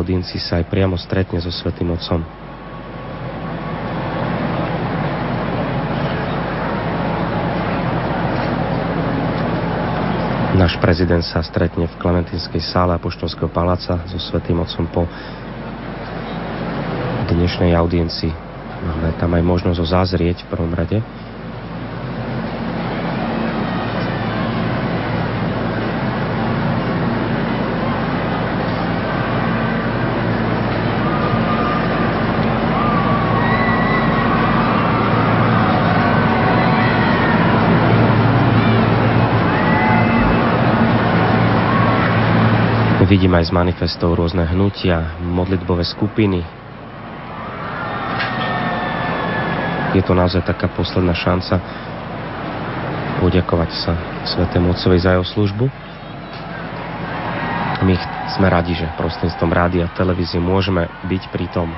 audiencii 0.00 0.40
sa 0.40 0.64
aj 0.64 0.72
priamo 0.72 0.96
stretne 0.96 1.36
so 1.44 1.52
Svetým 1.52 1.92
Otcom. 1.92 2.24
Náš 10.56 10.76
prezident 10.80 11.24
sa 11.24 11.44
stretne 11.44 11.88
v 11.88 11.98
Klementinskej 12.00 12.60
sále 12.64 12.96
Apoštolského 12.96 13.52
paláca 13.52 14.00
so 14.08 14.16
Svetým 14.16 14.60
Otcom 14.60 14.88
po 14.88 15.04
dnešnej 17.28 17.76
audiencii. 17.76 18.32
Máme 18.80 19.12
tam 19.20 19.36
aj 19.36 19.44
možnosť 19.44 19.78
ho 19.80 19.86
zazrieť 19.86 20.44
v 20.44 20.50
prvom 20.52 20.72
rade. 20.72 21.00
Vidím 43.10 43.34
aj 43.34 43.50
z 43.50 43.56
manifestov 43.58 44.14
rôzne 44.14 44.46
hnutia, 44.46 45.18
modlitbové 45.18 45.82
skupiny. 45.82 46.46
Je 49.90 50.02
to 50.06 50.14
naozaj 50.14 50.46
taká 50.46 50.70
posledná 50.70 51.10
šanca 51.10 51.58
poďakovať 53.18 53.70
sa 53.74 53.92
Svetému 54.22 54.70
Otcovi 54.70 55.02
za 55.02 55.18
jeho 55.18 55.26
službu. 55.26 55.66
My 57.82 57.98
sme 58.30 58.46
radi, 58.46 58.78
že 58.78 58.86
prostredstvom 58.94 59.50
rádia 59.50 59.90
a 59.90 59.94
televízie 59.98 60.38
môžeme 60.38 60.86
byť 61.10 61.22
pri 61.34 61.50
tom. 61.50 61.74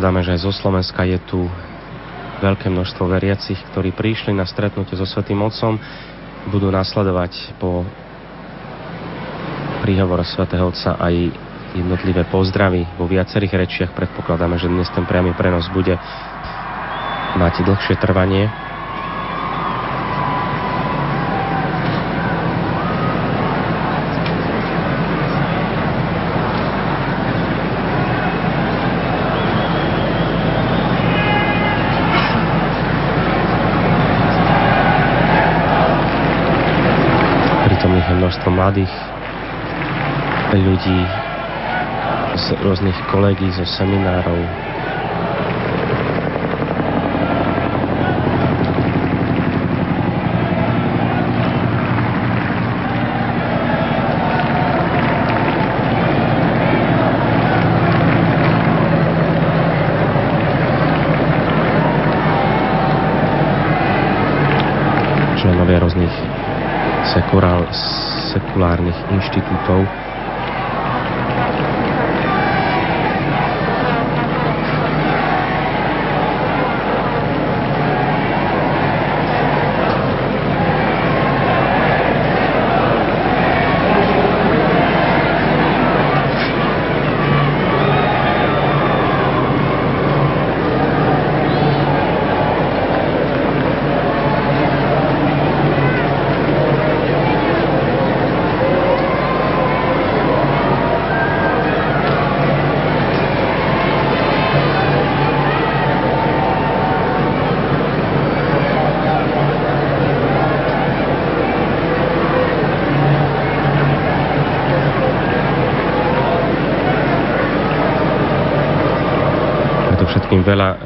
Predpokladáme, 0.00 0.24
že 0.24 0.32
aj 0.32 0.48
zo 0.48 0.52
Slovenska 0.56 1.04
je 1.04 1.20
tu 1.28 1.44
veľké 2.40 2.72
množstvo 2.72 3.04
veriacich, 3.04 3.60
ktorí 3.68 3.92
prišli 3.92 4.32
na 4.32 4.48
stretnutie 4.48 4.96
so 4.96 5.04
Svetým 5.04 5.44
Otcom, 5.44 5.76
budú 6.48 6.72
nasledovať 6.72 7.52
po 7.60 7.84
príhovore 9.84 10.24
Svetého 10.24 10.72
Otca 10.72 10.96
aj 10.96 11.36
jednotlivé 11.76 12.24
pozdravy 12.32 12.88
vo 12.96 13.04
viacerých 13.04 13.52
rečiach. 13.52 13.90
Predpokladáme, 13.92 14.56
že 14.56 14.72
dnes 14.72 14.88
ten 14.88 15.04
priamy 15.04 15.36
prenos 15.36 15.68
bude 15.68 16.00
mať 17.36 17.60
dlhšie 17.60 18.00
trvanie. 18.00 18.48
množstvo 38.30 38.54
mladých 38.70 38.94
ľudí 40.62 41.00
z 42.38 42.46
rôznych 42.62 42.94
kolegí, 43.10 43.50
zo 43.50 43.66
seminárov, 43.66 44.38
sekulárnych 68.60 69.00
inštitútov. 69.08 69.88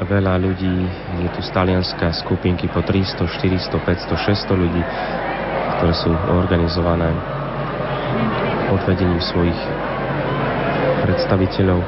Veľa, 0.05 0.37
ľudí, 0.37 0.75
je 1.19 1.29
tu 1.33 1.41
z 1.41 1.49
Talianska 1.49 2.13
skupinky 2.13 2.69
po 2.69 2.85
300, 2.85 3.25
400, 3.25 3.73
500, 3.73 4.13
600 4.13 4.53
ľudí, 4.53 4.83
ktoré 5.77 5.93
sú 5.97 6.13
organizované 6.13 7.09
pod 8.69 8.81
vedením 8.85 9.19
svojich 9.19 9.57
predstaviteľov. 11.05 11.81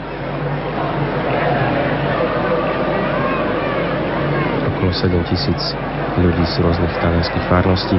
Okolo 4.73 4.91
7 4.93 5.29
tisíc 5.29 5.61
ľudí 6.17 6.43
z 6.45 6.55
rôznych 6.61 6.93
talianských 7.01 7.45
farností. 7.49 7.97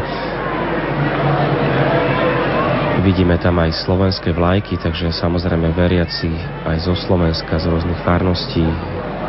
Vidíme 3.06 3.38
tam 3.38 3.62
aj 3.62 3.86
slovenské 3.86 4.34
vlajky, 4.34 4.76
takže 4.76 5.14
samozrejme 5.14 5.70
veriaci 5.72 6.28
aj 6.66 6.82
zo 6.82 6.98
Slovenska, 6.98 7.56
z 7.56 7.70
rôznych 7.70 7.98
farností, 8.02 8.66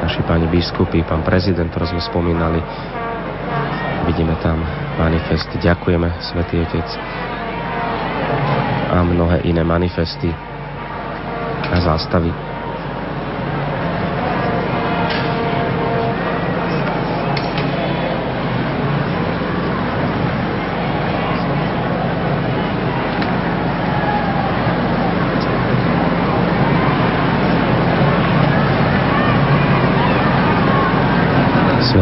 naši 0.03 0.21
páni 0.25 0.47
biskupy, 0.47 1.03
pán 1.05 1.21
prezident, 1.21 1.69
ktorý 1.69 1.95
sme 1.95 2.01
spomínali. 2.03 2.59
Vidíme 4.09 4.33
tam 4.41 4.63
manifest 4.97 5.51
Ďakujeme, 5.59 6.09
Svetý 6.23 6.59
Otec 6.65 6.87
a 8.89 9.05
mnohé 9.05 9.45
iné 9.45 9.61
manifesty 9.61 10.33
a 11.69 11.77
zástavy. 11.77 12.48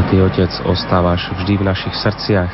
Svetý 0.08 0.24
Otec, 0.24 0.54
ostávaš 0.64 1.28
vždy 1.36 1.60
v 1.60 1.68
našich 1.68 1.92
srdciach. 2.00 2.54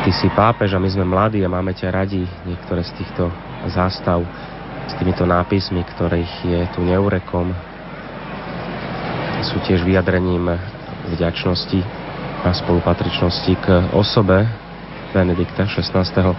ty 0.00 0.16
si 0.16 0.32
pápež 0.32 0.72
a 0.72 0.80
my 0.80 0.88
sme 0.88 1.04
mladí 1.04 1.44
a 1.44 1.52
máme 1.52 1.76
ťa 1.76 1.92
radi. 1.92 2.24
Niektoré 2.48 2.80
z 2.88 3.04
týchto 3.04 3.28
zástav 3.68 4.24
s 4.88 4.96
týmito 4.96 5.28
nápismi, 5.28 5.84
ktorých 5.84 6.32
je 6.40 6.60
tu 6.72 6.80
neurekom, 6.88 7.52
sú 9.44 9.60
tiež 9.60 9.84
vyjadrením 9.84 10.56
vďačnosti 11.12 11.84
a 12.48 12.56
spolupatričnosti 12.56 13.52
k 13.52 13.92
osobe 13.92 14.40
Benedikta 15.12 15.68
XVI, 15.68 16.32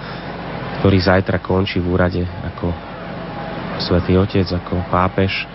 ktorý 0.81 0.97
zajtra 0.97 1.37
končí 1.37 1.77
v 1.77 1.93
úrade 1.93 2.25
ako 2.25 2.73
svätý 3.77 4.17
Otec, 4.17 4.49
ako 4.57 4.89
pápež. 4.89 5.45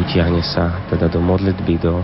Utiahne 0.00 0.40
sa 0.40 0.80
teda 0.88 1.12
do 1.12 1.20
modlitby, 1.20 1.76
do 1.76 2.00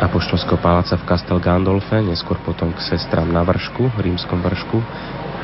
Apoštolského 0.00 0.56
paláca 0.56 0.96
v 0.96 1.04
Castel 1.04 1.36
Gandolfe, 1.36 2.00
neskôr 2.00 2.40
potom 2.40 2.72
k 2.72 2.80
sestram 2.80 3.28
na 3.28 3.44
vršku, 3.44 3.92
rímskom 4.00 4.40
vršku, 4.40 4.80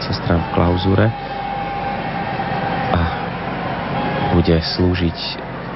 sestram 0.00 0.40
v 0.40 0.48
klauzúre 0.56 1.06
a 2.96 3.00
bude 4.32 4.56
slúžiť 4.56 5.18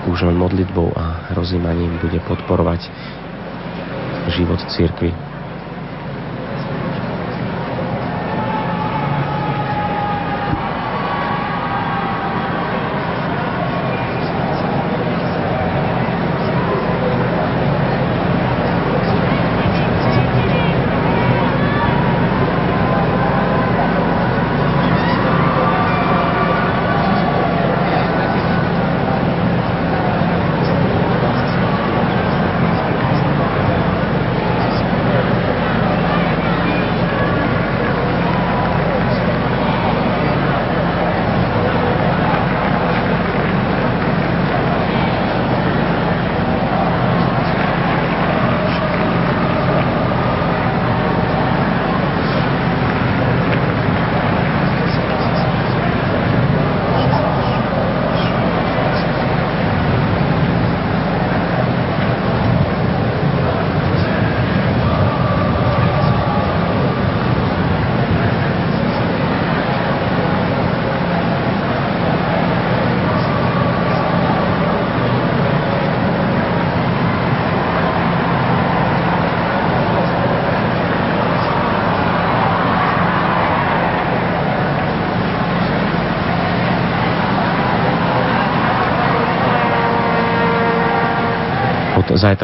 už 0.08 0.25
len 0.25 0.37
modlitbou 0.40 0.96
a 0.96 1.32
rozímaním, 1.37 2.00
bude 2.00 2.20
podporovať 2.25 2.88
život 4.32 4.61
církvy. 4.72 5.36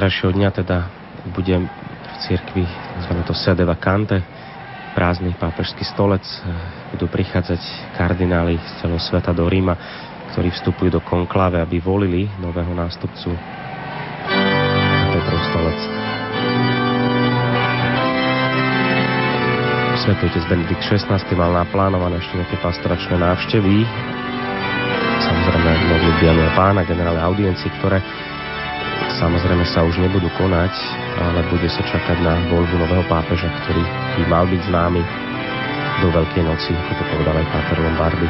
Zajtrajšieho 0.03 0.35
dňa 0.35 0.51
teda 0.51 0.79
budem 1.31 1.71
v 1.71 2.15
cirkvi, 2.27 2.67
nazveme 2.99 3.23
to 3.23 3.39
sede 3.39 3.63
vacante, 3.63 4.19
prázdny 4.99 5.31
pápežský 5.39 5.87
stolec. 5.87 6.27
Budú 6.91 7.07
prichádzať 7.07 7.63
kardináli 7.95 8.59
z 8.59 8.71
celého 8.83 8.99
sveta 8.99 9.31
do 9.31 9.47
Ríma, 9.47 9.79
ktorí 10.35 10.51
vstupujú 10.59 10.91
do 10.91 10.99
konkláve, 11.07 11.63
aby 11.63 11.79
volili 11.79 12.27
nového 12.43 12.75
nástupcu 12.75 13.31
Petrov 15.15 15.41
stolec. 15.55 15.79
Svetý 20.03 20.35
otec 20.35 20.45
Benedikt 20.51 20.83
XVI 20.83 21.23
mal 21.39 21.63
naplánované 21.63 22.19
ešte 22.19 22.43
nejaké 22.43 22.59
pastoračné 22.59 23.23
návštevy, 23.23 23.87
samozrejme 25.23 25.71
modlitby 25.95 26.27
a 26.27 26.51
pána, 26.59 26.83
generálne 26.83 27.23
audiencie, 27.23 27.71
ktoré 27.79 28.03
samozrejme 29.23 29.63
sa 29.71 29.87
už 29.87 30.03
nebudú 30.03 30.27
konať, 30.35 30.75
ale 31.23 31.47
bude 31.47 31.71
sa 31.71 31.79
čakať 31.87 32.19
na 32.27 32.35
voľbu 32.51 32.75
nového 32.75 33.07
pápeža, 33.07 33.47
ktorý 33.63 33.87
by 34.19 34.23
mal 34.27 34.45
byť 34.51 34.61
známy 34.67 35.03
do 36.03 36.11
Veľkej 36.11 36.43
noci, 36.43 36.75
ako 36.75 36.93
to 36.99 37.05
povedal 37.15 37.39
aj 37.39 37.47
Páter 37.55 37.79
Lombardy. 37.79 38.29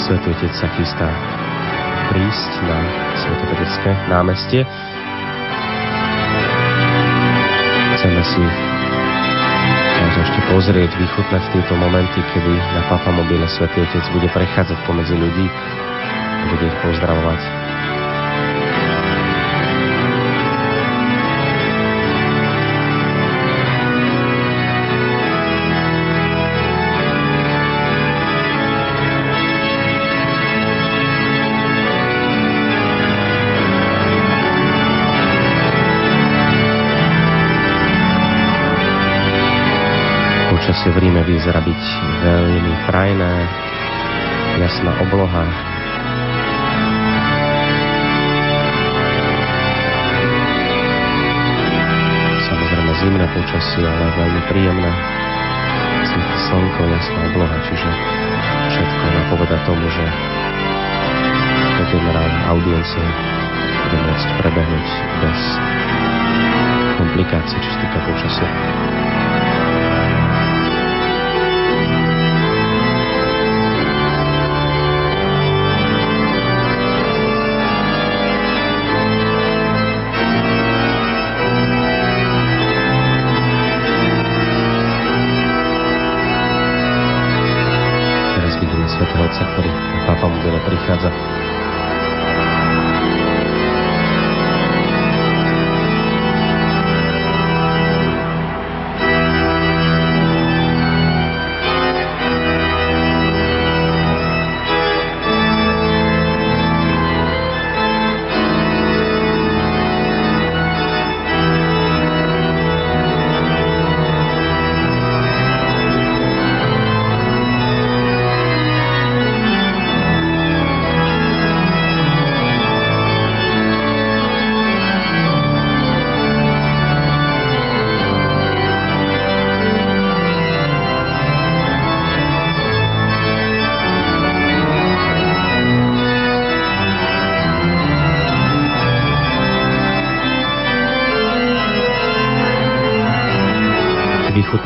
Svetý 0.00 0.32
Otec 0.32 0.52
sa 0.56 0.68
chystá 0.80 1.08
prísť 2.08 2.52
na 2.64 2.78
Svetopetecké 3.20 3.90
námestie. 4.08 4.64
Chceme 8.00 8.22
si 8.24 8.44
môžem 10.00 10.22
ešte 10.24 10.40
pozrieť, 10.48 10.90
vychutnať 10.96 11.42
tieto 11.52 11.74
momenty, 11.76 12.20
kedy 12.32 12.52
na 12.56 12.82
papamobile 12.88 13.44
Svetý 13.44 13.84
Otec 13.84 14.04
bude 14.16 14.28
prechádzať 14.32 14.78
pomedzi 14.88 15.16
ľudí 15.20 15.46
bude 16.44 16.68
ich 16.68 16.78
pozdravovať. 16.84 17.63
Počasie 40.64 40.96
v 40.96 41.04
Ríme 41.04 41.20
vyzerá 41.28 41.60
byť 41.60 41.82
veľmi 42.24 42.88
prajné, 42.88 43.34
jasná 44.64 44.96
obloha, 44.96 45.44
samozrejme 52.48 52.92
zimné 52.96 53.26
počasie, 53.36 53.84
ale 53.84 54.08
veľmi 54.16 54.40
príjemné. 54.48 54.88
Svieti 56.08 56.38
slnko, 56.48 56.80
jasná 56.96 57.20
obloha, 57.28 57.56
čiže 57.68 57.90
všetko 58.72 59.04
napoveda 59.20 59.60
tomu, 59.68 59.84
že 59.92 60.04
to 61.76 61.82
generálne 61.92 62.40
audiencie 62.48 63.04
bude 63.84 63.98
môcť 64.00 64.28
prebehnúť 64.40 64.88
bez 65.28 65.40
komplikácií, 66.96 67.58
čo 67.60 67.68
sa 67.68 67.78
týka 67.84 67.98
počasia. 68.08 68.48
przeszkadza. 90.96 91.23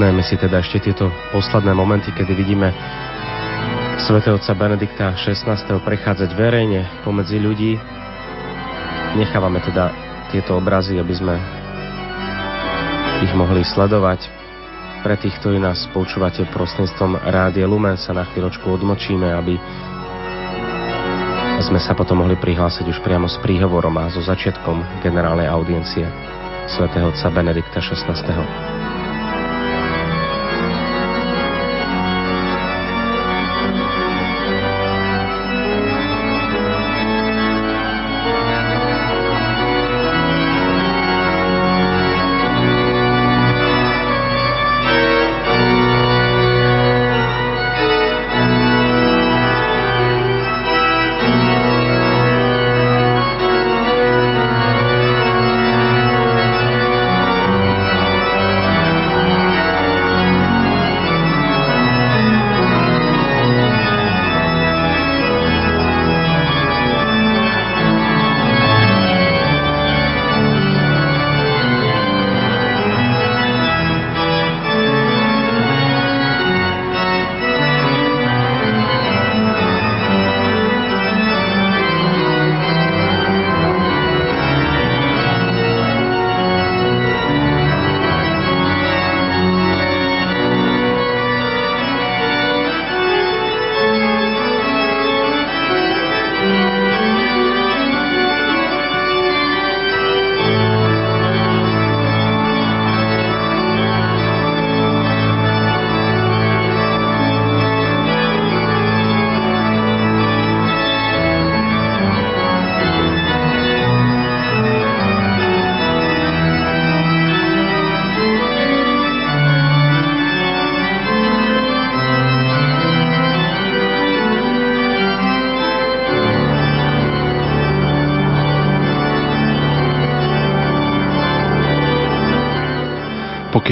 Vychutnajme 0.08 0.24
si 0.24 0.40
teda 0.40 0.64
ešte 0.64 0.88
tieto 0.88 1.12
posledné 1.36 1.76
momenty, 1.76 2.08
kedy 2.16 2.32
vidíme 2.32 2.72
svätého 4.00 4.40
Benedikta 4.56 5.12
XVI. 5.12 5.60
prechádzať 5.84 6.32
verejne 6.32 7.04
pomedzi 7.04 7.36
ľudí. 7.36 7.76
Nechávame 9.20 9.60
teda 9.60 9.92
tieto 10.32 10.56
obrazy, 10.56 10.96
aby 10.96 11.12
sme 11.12 11.36
ich 13.20 13.36
mohli 13.36 13.60
sledovať. 13.68 14.24
Pre 15.04 15.12
tých, 15.20 15.36
ktorí 15.44 15.60
nás 15.60 15.84
počúvate 15.92 16.48
prostredstvom 16.56 17.28
Rádia 17.28 17.68
Lumen, 17.68 18.00
sa 18.00 18.16
na 18.16 18.24
chvíľočku 18.32 18.64
odmočíme, 18.64 19.28
aby 19.28 19.60
sme 21.68 21.76
sa 21.84 21.92
potom 21.92 22.24
mohli 22.24 22.40
prihlásiť 22.40 22.88
už 22.96 23.04
priamo 23.04 23.28
s 23.28 23.36
príhovorom 23.44 23.92
a 24.00 24.08
so 24.08 24.24
začiatkom 24.24 25.04
generálnej 25.04 25.52
audiencie 25.52 26.08
svätého 26.64 27.12
otca 27.12 27.28
Benedikta 27.28 27.84
XVI. 27.84 28.67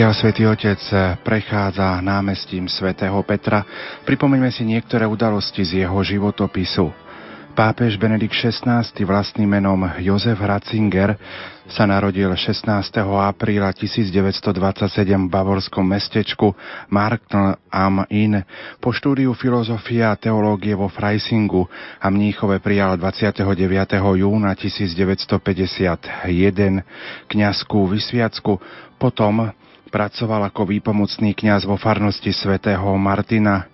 Pokiaľ 0.06 0.22
svätý 0.22 0.46
Otec 0.46 0.78
prechádza 1.26 1.98
námestím 1.98 2.70
svätého 2.70 3.18
Petra, 3.26 3.66
pripomeňme 4.06 4.54
si 4.54 4.62
niektoré 4.62 5.02
udalosti 5.02 5.66
z 5.66 5.82
jeho 5.82 5.98
životopisu. 5.98 6.94
Pápež 7.58 7.98
Benedikt 7.98 8.38
XVI 8.38 8.86
vlastným 9.02 9.58
menom 9.58 9.82
Jozef 9.98 10.38
Ratzinger 10.38 11.18
sa 11.66 11.90
narodil 11.90 12.30
16. 12.30 12.70
apríla 13.02 13.74
1927 13.74 14.46
v 15.10 15.26
bavorskom 15.26 15.82
mestečku 15.82 16.54
Marktl 16.86 17.58
am 17.66 18.06
Inn. 18.06 18.46
Po 18.78 18.94
štúdiu 18.94 19.34
filozofie 19.34 20.06
a 20.06 20.14
teológie 20.14 20.78
vo 20.78 20.86
Freisingu 20.86 21.66
a 21.98 22.06
Mníchove 22.14 22.62
prijal 22.62 22.94
29. 22.94 23.42
júna 24.22 24.54
1951 24.54 26.22
kňazskú 27.26 27.90
vysviacku, 27.90 28.62
potom 29.02 29.50
Pracoval 29.96 30.52
ako 30.52 30.68
výpomocný 30.68 31.32
kňaz 31.32 31.64
vo 31.64 31.80
farnosti 31.80 32.28
svätého 32.28 32.84
Martina 33.00 33.64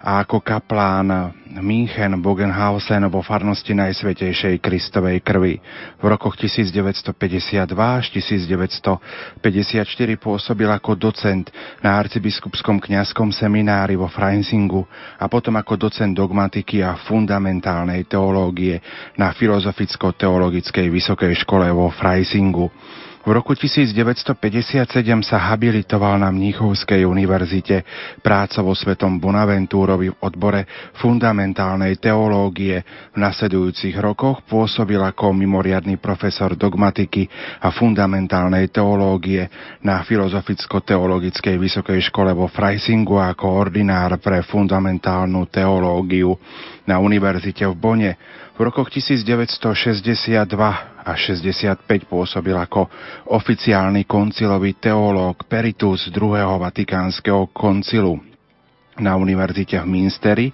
a 0.00 0.24
ako 0.24 0.40
kaplán 0.40 1.36
München 1.60 2.16
Bogenhausen 2.24 3.04
vo 3.12 3.20
farnosti 3.20 3.76
Najsvetejšej 3.76 4.56
Kristovej 4.64 5.20
krvi. 5.20 5.60
V 6.00 6.04
rokoch 6.08 6.40
1952 6.40 7.76
až 7.76 8.08
1954 8.08 9.44
pôsobil 10.16 10.72
ako 10.72 10.96
docent 10.96 11.52
na 11.84 12.00
arcibiskupskom 12.00 12.80
kňazskom 12.80 13.28
seminári 13.36 14.00
vo 14.00 14.08
Freinsingu 14.08 14.88
a 15.20 15.28
potom 15.28 15.60
ako 15.60 15.76
docent 15.76 16.16
dogmatiky 16.16 16.80
a 16.80 16.96
fundamentálnej 16.96 18.08
teológie 18.08 18.80
na 19.20 19.28
Filozoficko-teologickej 19.28 20.88
vysokej 20.88 21.36
škole 21.36 21.68
vo 21.68 21.92
Freisingu. 21.92 22.72
V 23.26 23.34
roku 23.34 23.58
1957 23.58 24.86
sa 25.26 25.50
habilitoval 25.50 26.22
na 26.22 26.30
Mníchovskej 26.30 27.02
univerzite 27.02 27.82
práca 28.22 28.62
vo 28.62 28.70
Svetom 28.70 29.18
Bonaventúrovi 29.18 30.14
v 30.14 30.18
odbore 30.22 30.62
fundamentálnej 31.02 31.98
teológie. 31.98 32.86
V 33.10 33.18
nasledujúcich 33.18 33.98
rokoch 33.98 34.46
pôsobil 34.46 35.02
ako 35.02 35.34
mimoriadný 35.34 35.98
profesor 35.98 36.54
dogmatiky 36.54 37.26
a 37.66 37.74
fundamentálnej 37.74 38.70
teológie 38.70 39.50
na 39.82 40.06
Filozoficko-teologickej 40.06 41.58
vysokej 41.58 41.98
škole 42.06 42.30
vo 42.30 42.46
Freisingu 42.46 43.18
ako 43.18 43.58
ordinár 43.58 44.22
pre 44.22 44.46
fundamentálnu 44.46 45.50
teológiu 45.50 46.30
na 46.86 47.02
univerzite 47.02 47.66
v 47.66 47.74
Bone. 47.74 48.10
V 48.54 48.62
rokoch 48.62 48.86
1962 48.94 50.94
a 51.06 51.14
65 51.14 51.86
pôsobil 52.10 52.58
ako 52.58 52.90
oficiálny 53.30 54.10
koncilový 54.10 54.74
teológ 54.82 55.46
Peritus 55.46 56.10
druhého 56.10 56.58
Vatikánskeho 56.58 57.54
koncilu. 57.54 58.18
Na 58.96 59.14
univerzite 59.14 59.78
v 59.78 59.86
Minsteri 59.86 60.46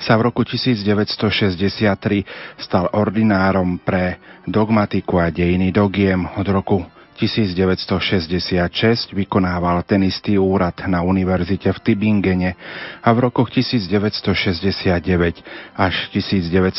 sa 0.00 0.16
v 0.16 0.30
roku 0.30 0.46
1963 0.46 2.24
stal 2.56 2.88
ordinárom 2.94 3.82
pre 3.82 4.16
dogmatiku 4.46 5.18
a 5.20 5.28
dejiny 5.28 5.74
dogiem 5.74 6.24
od 6.38 6.46
roku 6.48 6.80
1966 7.18 9.10
vykonával 9.10 9.82
ten 9.82 10.06
istý 10.06 10.38
úrad 10.38 10.78
na 10.86 11.02
univerzite 11.02 11.74
v 11.74 11.78
Tybingene 11.82 12.54
a 13.02 13.08
v 13.10 13.18
rokoch 13.26 13.50
1969 13.50 15.42
až 15.74 15.94
1977 16.14 16.78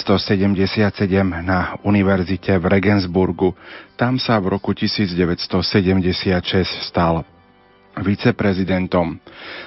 na 1.43 1.75
univerzite 1.83 2.55
v 2.55 2.65
Regensburgu. 2.71 3.51
Tam 3.99 4.15
sa 4.15 4.39
v 4.39 4.55
roku 4.55 4.71
1976 4.71 5.59
stal 6.87 7.27
viceprezidentom. 8.01 9.19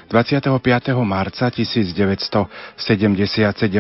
25. 0.09 0.53
marca 1.05 1.49
1977 1.49 2.77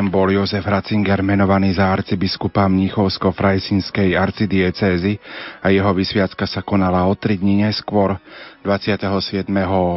bol 0.09 0.29
Jozef 0.33 0.65
Ratzinger 0.65 1.21
menovaný 1.21 1.77
za 1.77 1.93
arcibiskupa 1.93 2.69
Mníchovsko-Frajsinskej 2.69 4.17
arcidiecézy 4.17 5.19
a 5.61 5.69
jeho 5.69 5.93
vysviacka 5.93 6.47
sa 6.49 6.65
konala 6.65 7.05
o 7.09 7.15
tri 7.17 7.37
dní 7.37 7.65
neskôr. 7.69 8.17
27. 8.63 9.51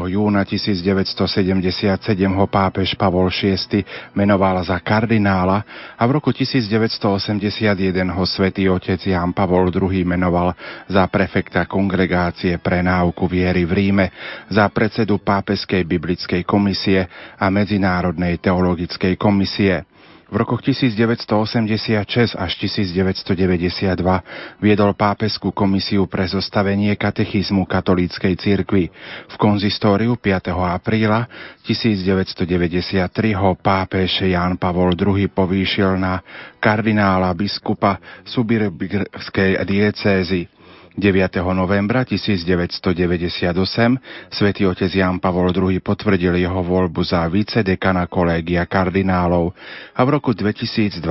júna 0.10 0.42
1977 0.42 1.22
ho 2.34 2.46
pápež 2.50 2.98
Pavol 2.98 3.30
VI 3.30 3.86
menoval 4.18 4.58
za 4.66 4.82
kardinála 4.82 5.62
a 5.94 6.04
v 6.10 6.12
roku 6.18 6.34
1981 6.34 7.78
ho 8.10 8.26
svätý 8.26 8.66
otec 8.66 8.98
Jan 9.06 9.38
Pavol 9.38 9.70
II 9.70 10.02
menoval 10.10 10.58
za 10.90 11.06
prefekta 11.06 11.70
kongregácie 11.70 12.58
pre 12.58 12.82
náuku 12.82 13.30
viery 13.30 13.70
v 13.70 13.72
Ríme, 13.78 14.06
za 14.50 14.66
predsedu 14.74 15.22
pápeskej 15.22 15.86
biblickej 15.86 16.42
komisie 16.42 17.06
a 17.38 17.46
Medzinárodnej 17.54 18.42
teologickej 18.42 19.14
komisie. 19.14 19.86
V 20.26 20.42
rokoch 20.42 20.66
1986 20.66 22.34
až 22.34 22.52
1992 22.58 24.58
viedol 24.58 24.98
pápeskú 24.98 25.54
komisiu 25.54 26.10
pre 26.10 26.26
zostavenie 26.26 26.98
katechizmu 26.98 27.70
katolíckej 27.70 28.34
cirkvi. 28.34 28.90
V 29.30 29.36
konzistóriu 29.38 30.18
5. 30.18 30.50
apríla 30.50 31.30
1993 31.70 33.38
ho 33.38 33.54
pápež 33.54 34.26
Ján 34.26 34.58
Pavol 34.58 34.98
II 34.98 35.30
povýšil 35.30 36.02
na 36.02 36.26
kardinála 36.58 37.30
biskupa 37.38 38.02
Subirskej 38.26 39.62
diecézy. 39.62 40.50
9. 40.96 41.44
novembra 41.52 42.08
1998 42.08 43.52
svätý 44.32 44.64
otec 44.64 44.88
Jan 44.88 45.20
Pavol 45.20 45.52
II 45.52 45.84
potvrdil 45.84 46.40
jeho 46.40 46.62
voľbu 46.64 47.04
za 47.04 47.28
vicedekana 47.28 48.08
kolégia 48.08 48.64
kardinálov 48.64 49.52
a 49.92 50.02
v 50.02 50.10
roku 50.10 50.32
2002 50.32 51.04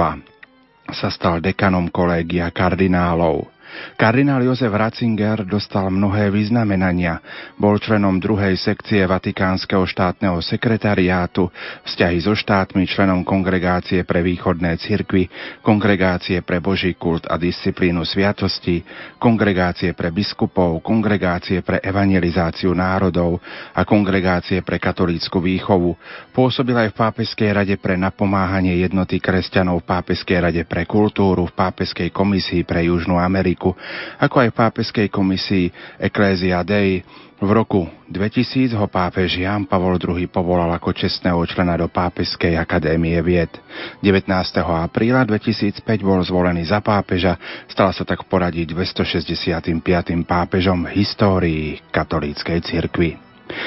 sa 0.89 1.09
stal 1.13 1.45
dekanom 1.45 1.93
kolégia 1.93 2.49
kardinálov. 2.49 3.54
Kardinál 3.95 4.43
Jozef 4.43 4.75
Ratzinger 4.75 5.47
dostal 5.47 5.87
mnohé 5.87 6.29
vyznamenania. 6.35 7.23
Bol 7.55 7.79
členom 7.79 8.19
druhej 8.19 8.59
sekcie 8.59 9.07
Vatikánskeho 9.07 9.87
štátneho 9.87 10.43
sekretariátu, 10.43 11.47
vzťahy 11.87 12.19
so 12.19 12.35
štátmi, 12.35 12.85
členom 12.91 13.23
Kongregácie 13.23 14.03
pre 14.03 14.21
východné 14.27 14.77
cirkvy, 14.83 15.31
Kongregácie 15.63 16.43
pre 16.43 16.59
Boží 16.59 16.99
kult 16.99 17.31
a 17.31 17.39
disciplínu 17.39 18.03
sviatosti, 18.03 18.83
Kongregácie 19.23 19.95
pre 19.95 20.11
biskupov, 20.11 20.83
Kongregácie 20.83 21.63
pre 21.63 21.79
evangelizáciu 21.79 22.75
národov 22.75 23.39
a 23.73 23.87
Kongregácie 23.87 24.67
pre 24.67 24.83
katolícku 24.83 25.39
výchovu. 25.39 25.95
Pôsobil 26.35 26.75
aj 26.75 26.93
v 26.93 26.99
Pápeskej 26.99 27.51
rade 27.55 27.77
pre 27.79 27.95
napomáhanie 27.95 28.83
jednoty 28.83 29.23
kresťanov 29.23 29.87
v 29.87 29.89
Pápeskej 29.89 30.39
rade 30.51 30.63
pre 30.67 30.83
kultúru, 30.85 31.47
v 31.47 31.57
Pápeskej 31.57 32.11
komisii 32.11 32.67
pre 32.67 32.91
Južnú 32.91 33.17
Ameriku 33.17 33.64
Vatiku, 33.65 33.81
ako 34.21 34.37
aj 34.45 34.51
pápeskej 34.53 35.09
komisii 35.09 35.73
Ecclesia 35.97 36.61
Dei. 36.61 37.01
V 37.35 37.51
roku 37.51 37.85
2000 38.09 38.73
ho 38.79 38.87
pápež 38.89 39.43
Jan 39.43 39.69
Pavol 39.69 40.01
II 40.01 40.25
povolal 40.33 40.71
ako 40.71 40.97
čestného 40.97 41.37
člena 41.45 41.77
do 41.77 41.91
Pápeskej 41.91 42.57
akadémie 42.57 43.21
vied. 43.21 43.53
19. 44.01 44.31
apríla 44.65 45.27
2005 45.29 45.83
bol 46.01 46.25
zvolený 46.25 46.65
za 46.65 46.81
pápeža, 46.81 47.37
stal 47.69 47.93
sa 47.93 48.07
tak 48.07 48.25
poradiť 48.31 48.73
265. 48.73 49.77
pápežom 50.25 50.89
v 50.89 50.91
histórii 50.95 51.65
katolíckej 51.93 52.59
cirkvi. 52.65 53.11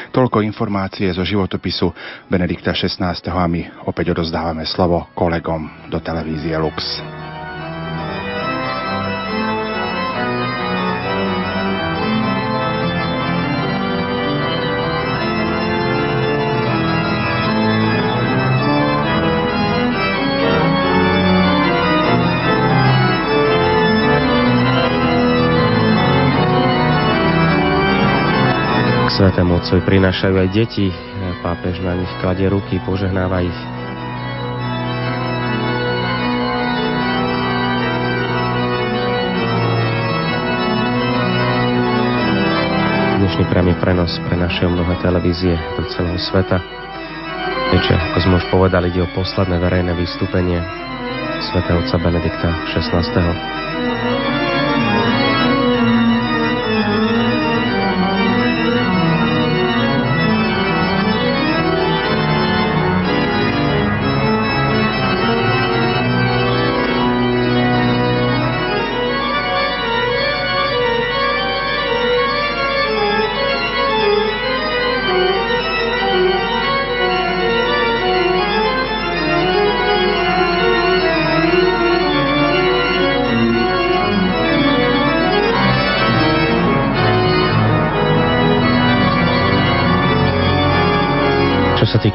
Toľko 0.10 0.42
informácie 0.42 1.14
zo 1.14 1.22
životopisu 1.22 1.94
Benedikta 2.32 2.74
XVI. 2.74 3.14
a 3.14 3.46
my 3.46 3.86
opäť 3.86 4.18
odozdávame 4.18 4.66
slovo 4.66 5.06
kolegom 5.14 5.92
do 5.92 6.02
televízie 6.02 6.58
Lux. 6.58 6.98
Svetému 29.18 29.58
Otcovi 29.58 29.82
prinášajú 29.82 30.36
aj 30.38 30.50
deti. 30.54 30.94
Pápež 31.42 31.82
na 31.82 31.98
nich 31.98 32.14
kladie 32.22 32.46
ruky, 32.54 32.78
požehnáva 32.86 33.42
ich. 33.42 33.60
Dnešný 43.18 43.44
priamy 43.50 43.74
prenos 43.82 44.14
prenašajú 44.30 44.70
mnohé 44.70 45.02
televízie 45.02 45.58
do 45.82 45.90
celého 45.90 46.22
sveta. 46.22 46.62
Keďže, 47.74 47.98
ako 47.98 48.18
sme 48.22 48.34
už 48.38 48.46
povedali, 48.54 48.94
ide 48.94 49.02
o 49.02 49.10
posledné 49.18 49.58
verejné 49.58 49.98
vystúpenie 49.98 50.62
svätého 51.42 51.82
otca 51.82 51.98
Benedikta 51.98 52.54
XVI. 52.70 53.58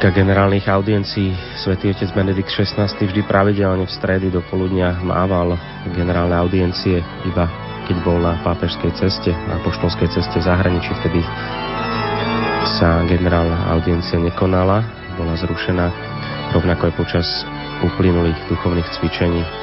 Týka 0.03 0.19
generálnych 0.19 0.67
audiencií, 0.67 1.31
svätý 1.63 1.95
otec 1.95 2.11
Benedikt 2.11 2.51
XVI 2.51 2.91
vždy 2.91 3.23
pravidelne 3.23 3.87
v 3.87 3.95
stredy 3.95 4.27
do 4.27 4.43
poludnia 4.51 4.99
mával 4.99 5.55
generálne 5.95 6.35
audiencie 6.35 6.99
iba 7.23 7.47
keď 7.87 8.03
bol 8.03 8.19
na 8.19 8.35
pápežskej 8.43 8.99
ceste, 8.99 9.31
na 9.31 9.63
poštolskej 9.63 10.11
ceste 10.11 10.43
v 10.43 10.43
zahraničí, 10.43 10.91
vtedy 10.99 11.23
sa 12.75 12.99
generálna 13.07 13.71
audiencia 13.71 14.19
nekonala, 14.19 14.83
bola 15.15 15.39
zrušená, 15.39 15.87
rovnako 16.51 16.91
aj 16.91 16.93
počas 16.99 17.27
uplynulých 17.79 18.35
duchovných 18.51 18.91
cvičení 18.99 19.62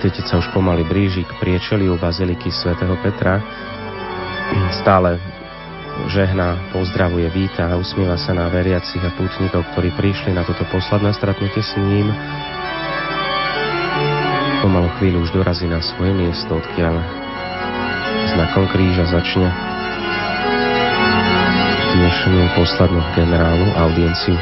Otec 0.00 0.16
sa 0.24 0.40
už 0.40 0.48
pomaly 0.56 0.80
blíži 0.80 1.28
k 1.28 1.36
priečeliu 1.36 1.92
Baziliky 2.00 2.48
svätého 2.48 2.96
Petra. 3.04 3.36
Stále 4.80 5.20
žehná, 6.08 6.56
pozdravuje, 6.72 7.28
víta 7.28 7.68
a 7.68 7.76
usmieva 7.76 8.16
sa 8.16 8.32
na 8.32 8.48
veriacich 8.48 9.04
a 9.04 9.12
pútnikov, 9.12 9.60
ktorí 9.76 9.92
prišli 10.00 10.32
na 10.32 10.40
toto 10.40 10.64
posledné 10.72 11.12
stretnutie 11.12 11.60
s 11.60 11.76
ním. 11.76 12.08
Pomalu 14.64 14.88
chvíľu 14.96 15.28
už 15.28 15.36
dorazí 15.36 15.68
na 15.68 15.84
svoje 15.84 16.16
miesto, 16.16 16.48
odkiaľ 16.48 16.96
znakom 18.32 18.72
kríža 18.72 19.04
začne 19.04 19.52
dnešnú 21.92 22.56
poslednú 22.56 23.04
generálnu 23.20 23.68
audienciu. 23.76 24.32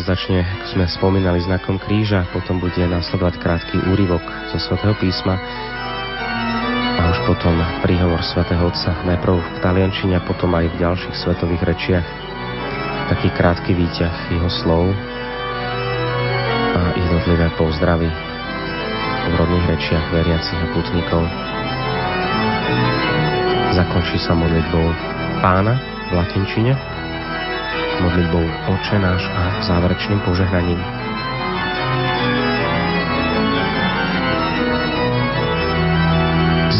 Sa 0.00 0.16
začne, 0.16 0.40
ako 0.40 0.66
sme 0.72 0.84
spomínali, 0.88 1.44
znakom 1.44 1.76
kríža, 1.76 2.24
potom 2.32 2.56
bude 2.56 2.80
nasledovať 2.80 3.36
krátky 3.36 3.76
úryvok 3.92 4.24
zo 4.48 4.56
svätého 4.56 4.96
písma 4.96 5.36
a 6.96 7.12
už 7.12 7.20
potom 7.28 7.52
príhovor 7.84 8.24
svätého 8.24 8.64
Otca, 8.64 8.96
najprv 9.04 9.36
v 9.36 9.58
taliančine 9.60 10.16
a 10.16 10.24
potom 10.24 10.56
aj 10.56 10.72
v 10.72 10.80
ďalších 10.80 11.16
svetových 11.20 11.62
rečiach. 11.68 12.06
Taký 13.12 13.28
krátky 13.36 13.76
výťah 13.76 14.16
jeho 14.32 14.48
slov 14.48 14.88
a 16.72 16.80
jednotlivé 16.96 17.52
pozdravy 17.60 18.08
v 19.28 19.32
rodných 19.36 19.66
rečiach 19.68 20.04
veriacich 20.16 20.60
a 20.64 20.68
putníkov. 20.72 21.22
Zakončí 23.76 24.16
sa 24.16 24.32
modlitbou 24.32 24.86
pána 25.44 25.76
v 26.08 26.16
latinčine, 26.16 26.72
modlitbou 28.00 28.44
Oče 28.72 28.96
náš 28.96 29.22
a 29.28 29.42
záverečným 29.64 30.20
požehnaním. 30.24 30.80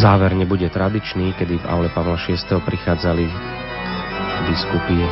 Záver 0.01 0.33
nebude 0.33 0.65
tradičný, 0.73 1.37
kedy 1.37 1.61
v 1.61 1.65
aule 1.69 1.89
Pavla 1.93 2.17
VI. 2.17 2.33
prichádzali 2.41 3.29
biskupy 4.49 4.97
a 5.05 5.09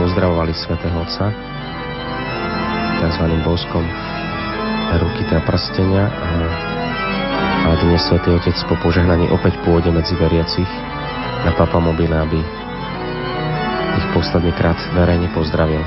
pozdravovali 0.00 0.56
svätého 0.56 0.96
Otca 0.96 1.28
tzv. 3.02 3.24
boskom 3.44 3.84
ruky 4.96 5.24
teda 5.28 5.44
prstenia 5.44 6.08
a, 6.08 6.32
a 7.66 7.70
dnes 7.84 8.00
svätý 8.08 8.32
Otec 8.32 8.56
po 8.68 8.76
požehnaní 8.80 9.28
opäť 9.28 9.58
pôjde 9.64 9.92
medzi 9.92 10.16
veriacich 10.16 10.68
na 11.42 11.52
papamobile, 11.58 12.14
aby 12.14 12.61
ich 14.12 14.20
posledný 14.20 14.52
krát 14.52 14.76
verejne 14.92 15.32
pozdravil. 15.32 15.80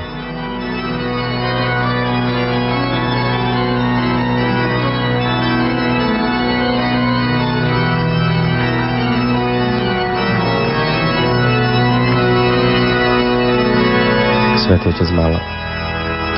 Svetý 14.58 14.90
Otec 14.90 15.06
mal 15.14 15.38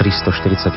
348 0.04 0.76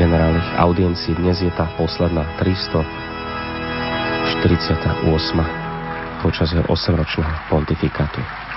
generálnych 0.00 0.48
audiencií, 0.56 1.12
dnes 1.20 1.44
je 1.44 1.52
tá 1.52 1.68
posledná 1.76 2.24
348 2.40 4.96
počas 6.24 6.48
jeho 6.56 6.64
8-ročného 6.64 7.36
pontifikátu. 7.52 8.47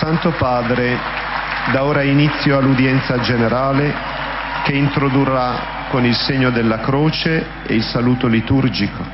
Santo 0.00 0.30
Padre 0.30 0.96
da 1.74 1.84
ora 1.84 2.00
inizio 2.00 2.56
all'udienza 2.56 3.20
generale 3.20 3.92
che 4.64 4.72
introdurrà 4.72 5.88
con 5.90 6.06
il 6.06 6.14
segno 6.14 6.48
della 6.48 6.78
croce 6.78 7.44
e 7.66 7.74
il 7.74 7.82
saluto 7.82 8.26
liturgico. 8.26 9.04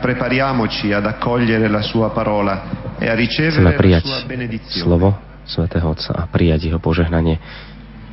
Prepariamoci 0.00 0.92
ad 0.92 1.06
accogliere 1.06 1.68
la 1.68 1.82
sua 1.82 2.10
parola 2.10 2.96
e 2.98 3.08
a 3.08 3.14
ricevere 3.14 3.88
la 3.88 4.00
sua 4.00 4.22
benedizione. 4.26 4.82
slovo 4.82 5.18
svätého 5.44 5.88
Otca 5.88 6.14
a 6.18 6.26
prijať 6.26 6.66
jeho 6.66 6.80
požehnanie. 6.82 7.38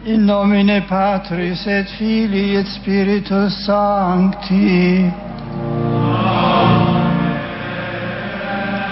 In 0.04 0.22
nomine 0.24 0.86
Patris 0.86 1.66
et 1.66 1.90
Filii 1.98 2.56
et 2.56 2.68
Spiritus 2.68 3.66
Sancti. 3.66 5.10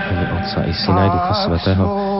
Mene 0.10 0.26
Otca 0.34 0.66
i 0.66 0.74
Syna 0.74 1.06
i 1.06 1.10
Ducha 1.14 1.34
Svetého 1.46 2.19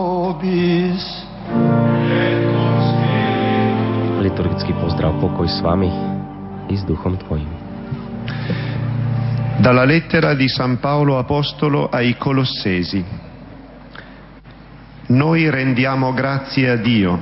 Liturgický 4.24 4.72
pozdrav, 4.80 5.20
pokoj 5.20 5.44
s 5.44 5.60
vami 5.60 5.92
i 6.72 6.76
s 6.80 6.88
duchom 6.88 7.20
tvojim. 7.20 7.52
Dalla 9.60 9.84
lettera 9.84 10.40
di 10.40 10.48
San 10.48 10.80
Paolo 10.80 11.20
Apostolo 11.20 11.92
ai 11.92 12.16
Colossesi. 12.16 13.04
Noi 15.12 15.50
rendiamo 15.50 16.14
grazie 16.16 16.70
a 16.72 16.78
Dio, 16.80 17.20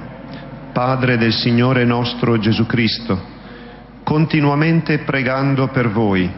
Padre 0.69 1.17
del 1.17 1.33
Signore 1.33 1.85
nostro 1.85 2.37
Gesù 2.37 2.67
Cristo, 2.69 3.17
continuamente 4.05 4.99
pregando 4.99 5.69
per 5.73 5.89
voi, 5.89 6.29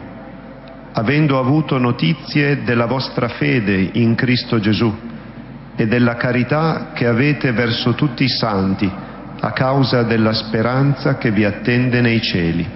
avendo 0.94 1.40
avuto 1.40 1.78
notizie 1.78 2.64
della 2.64 2.86
vostra 2.86 3.28
fede 3.28 3.90
in 4.00 4.16
Cristo 4.16 4.62
Gesù 4.62 5.10
e 5.80 5.88
della 5.88 6.16
carità 6.16 6.92
che 6.94 7.08
avete 7.08 7.54
verso 7.54 7.94
tutti 7.94 8.26
i 8.26 8.28
santi 8.28 8.92
a 9.40 9.52
causa 9.54 10.04
della 10.04 10.34
speranza 10.34 11.18
che 11.18 11.32
vi 11.32 11.46
attende 11.46 12.02
nei 12.02 12.22
cieli. 12.22 12.68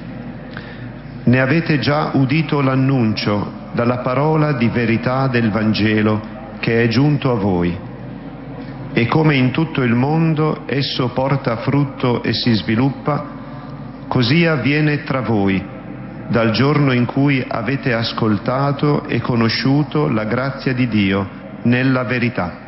Ne 1.26 1.42
avete 1.42 1.80
già 1.80 2.12
udito 2.14 2.62
l'annuncio 2.62 3.72
dalla 3.74 3.98
parola 3.98 4.54
di 4.54 4.70
verità 4.70 5.28
del 5.28 5.52
Vangelo 5.52 6.22
che 6.62 6.82
è 6.82 6.88
giunto 6.88 7.30
a 7.30 7.36
voi 7.36 7.78
e 8.94 9.06
come 9.08 9.36
in 9.36 9.52
tutto 9.52 9.82
il 9.82 9.96
mondo 9.96 10.64
esso 10.66 11.10
porta 11.10 11.58
frutto 11.58 12.24
e 12.24 12.32
si 12.32 12.54
sviluppa, 12.54 13.26
così 14.08 14.46
avviene 14.46 15.04
tra 15.04 15.20
voi 15.20 15.62
dal 16.30 16.52
giorno 16.52 16.94
in 16.94 17.04
cui 17.04 17.44
avete 17.46 17.92
ascoltato 17.92 19.04
e 19.08 19.20
conosciuto 19.20 20.08
la 20.08 20.24
grazia 20.24 20.74
di 20.74 20.88
Dio 20.88 21.28
nella 21.64 22.04
verità. 22.04 22.63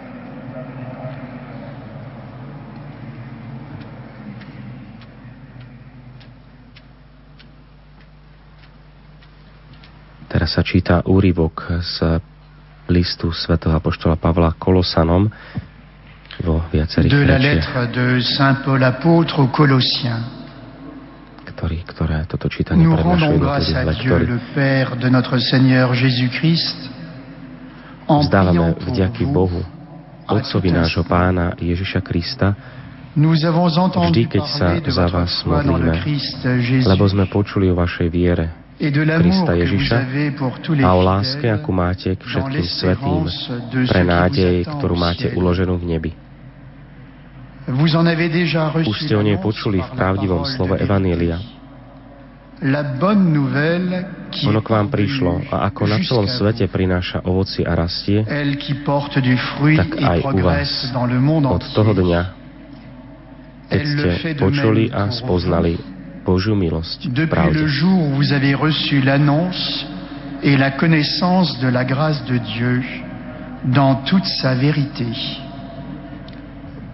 Teraz 10.36 10.52
sa 10.52 10.68
číta 10.68 11.00
úryvok 11.08 11.80
z 11.80 12.20
listu 12.92 13.32
svätého 13.32 13.72
apoštola 13.72 14.20
Pavla 14.20 14.52
Kolosanom 14.60 15.32
vo 16.44 16.60
viacerých 16.76 17.08
de 17.08 17.24
la 17.24 17.40
lettre 17.40 17.88
de 17.96 18.20
Saint 18.20 18.60
Paul 18.60 18.84
apôtre 18.84 19.40
aux 19.40 19.48
Colossiens. 19.48 20.20
Ktorý, 21.40 21.88
ktoré 21.88 22.28
toto 22.28 22.52
čítanie 22.52 22.84
Nous 22.84 23.00
rendons 23.00 23.40
grâce 23.40 23.72
à 23.72 23.88
Dieu, 23.96 24.12
le 24.12 24.44
Père 24.52 25.00
de 25.00 25.08
notre 25.08 25.40
Seigneur 25.40 25.96
Jésus-Christ, 25.96 26.92
Vzdávame 28.12 28.76
vďaky 28.76 29.32
Bohu, 29.32 29.64
Otcovi 30.28 30.68
nášho 30.76 31.08
Pána 31.08 31.56
Ježiša 31.56 32.04
Krista, 32.04 32.52
vždy, 33.16 34.24
keď 34.28 34.44
sa 34.52 34.76
za 34.84 35.08
vás 35.08 35.32
modlíme, 35.48 35.96
lebo 36.84 37.08
sme 37.08 37.24
počuli 37.32 37.72
o 37.72 37.80
vašej 37.80 38.12
viere 38.12 38.65
Krista 38.76 39.56
Ježiša 39.56 39.98
a 40.84 40.92
o 40.92 41.02
láske, 41.02 41.48
akú 41.48 41.72
máte 41.72 42.12
k 42.12 42.22
všetkým 42.28 42.66
svetým, 42.68 43.24
pre 43.88 44.04
nádej, 44.04 44.68
ktorú 44.68 45.00
máte 45.00 45.32
uloženú 45.32 45.80
v 45.80 45.86
nebi. 45.96 46.12
Už 48.86 48.98
ste 49.00 49.16
o 49.16 49.24
nej 49.24 49.40
počuli 49.40 49.80
v 49.80 49.90
pravdivom 49.96 50.44
slove 50.44 50.76
Evanília. 50.76 51.40
Ono 54.44 54.60
k 54.60 54.70
vám 54.70 54.88
prišlo 54.92 55.48
a 55.56 55.72
ako 55.72 55.82
na 55.88 55.98
celom 56.04 56.28
svete 56.28 56.68
prináša 56.68 57.24
ovoci 57.24 57.64
a 57.64 57.80
rastie, 57.80 58.28
tak 58.28 59.92
aj 60.04 60.20
u 60.36 60.38
vás 60.44 60.72
od 61.48 61.64
toho 61.72 61.92
dňa, 61.96 62.22
keď 63.72 63.82
ste 63.88 64.08
počuli 64.36 64.92
a 64.92 65.08
spoznali 65.16 65.95
Božiu 66.26 66.58
milosť. 66.58 67.06
Depuis 67.14 67.54
le 67.54 67.70
jour 67.70 68.02
où 68.02 68.18
vous 68.18 68.34
avez 68.34 68.58
reçu 68.58 69.00
l'annonce 69.00 69.86
et 70.42 70.58
la 70.58 70.72
connaissance 70.72 71.60
de 71.62 71.70
la 71.70 71.86
grâce 71.86 72.26
de 72.26 72.38
Dieu 72.42 72.82
dans 73.66 74.02
toute 74.04 74.26
sa 74.42 74.56
vérité. 74.56 75.06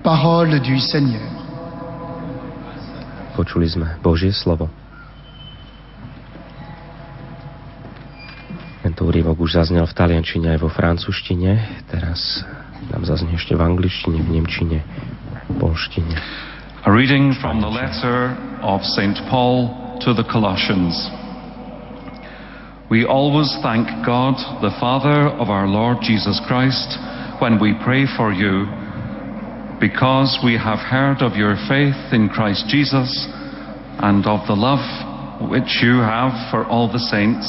Parole 0.04 0.60
du 0.60 0.80
Seigneur. 0.80 1.32
Počuli 3.36 3.72
sme 3.72 3.96
Božie 4.04 4.36
slovo. 4.36 4.67
Tento 8.84 9.08
úrivok 9.08 9.48
už 9.48 9.62
zaznel 9.62 9.88
v 9.88 9.94
taliančine 9.96 10.52
aj 10.52 10.60
vo 10.60 10.67
francúzštine, 10.67 11.86
teraz 11.88 12.44
nám 12.91 13.08
zaznie 13.08 13.38
ešte 13.38 13.56
v 13.56 13.62
angličtine, 13.62 14.20
v 14.20 14.30
nemčine, 14.41 14.78
v 15.48 15.52
polštine. 15.62 16.17
A 16.84 16.91
reading 16.91 17.36
from 17.39 17.62
the 17.62 17.70
letter 17.70 18.34
of 18.65 18.82
St. 18.82 19.13
Paul 19.30 20.02
to 20.02 20.17
the 20.17 20.26
Colossians. 20.26 20.98
We 22.89 23.06
always 23.06 23.54
thank 23.62 23.86
God, 24.02 24.34
the 24.65 24.74
Father 24.82 25.30
of 25.30 25.54
our 25.54 25.67
Lord 25.67 26.02
Jesus 26.02 26.41
Christ, 26.50 26.98
when 27.38 27.62
we 27.62 27.78
pray 27.86 28.10
for 28.17 28.34
you, 28.34 28.65
because 29.78 30.41
we 30.41 30.58
have 30.58 30.82
heard 30.82 31.22
of 31.22 31.38
your 31.38 31.54
faith 31.70 32.17
in 32.17 32.34
Christ 32.34 32.65
Jesus 32.65 33.30
and 34.02 34.26
of 34.26 34.50
the 34.50 34.58
love 34.58 34.82
which 35.54 35.86
you 35.86 36.02
have 36.02 36.34
for 36.50 36.65
all 36.65 36.89
the 36.89 37.06
saints, 37.13 37.46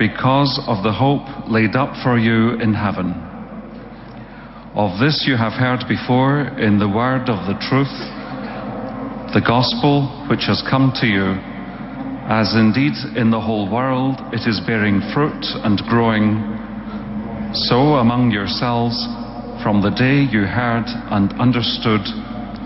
because 0.00 0.56
of 0.64 0.80
the 0.80 0.96
hope 0.96 1.52
laid 1.52 1.76
up 1.76 1.92
for 2.00 2.16
you 2.16 2.56
in 2.64 2.72
heaven. 2.72 3.12
Of 4.72 4.96
this 4.96 5.28
you 5.28 5.36
have 5.36 5.52
heard 5.52 5.84
before 5.84 6.48
in 6.56 6.78
the 6.80 6.88
word 6.88 7.28
of 7.28 7.44
the 7.44 7.60
truth, 7.68 7.92
the 9.34 9.44
gospel 9.44 10.08
which 10.30 10.48
has 10.48 10.64
come 10.70 10.92
to 10.96 11.06
you, 11.06 11.36
as 12.28 12.54
indeed 12.56 12.96
in 13.16 13.30
the 13.30 13.40
whole 13.40 13.68
world 13.70 14.16
it 14.32 14.48
is 14.48 14.60
bearing 14.66 15.00
fruit 15.12 15.44
and 15.64 15.80
growing, 15.88 16.40
so 17.68 18.00
among 18.00 18.30
yourselves 18.30 18.96
from 19.62 19.80
the 19.80 19.90
day 19.90 20.24
you 20.28 20.44
heard 20.44 20.88
and 21.12 21.32
understood 21.40 22.04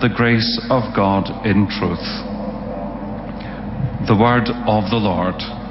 the 0.02 0.10
grace 0.14 0.58
of 0.70 0.82
God 0.94 1.26
in 1.46 1.66
truth. 1.78 2.06
The 4.06 4.18
word 4.18 4.50
of 4.66 4.90
the 4.90 4.98
Lord. 4.98 5.61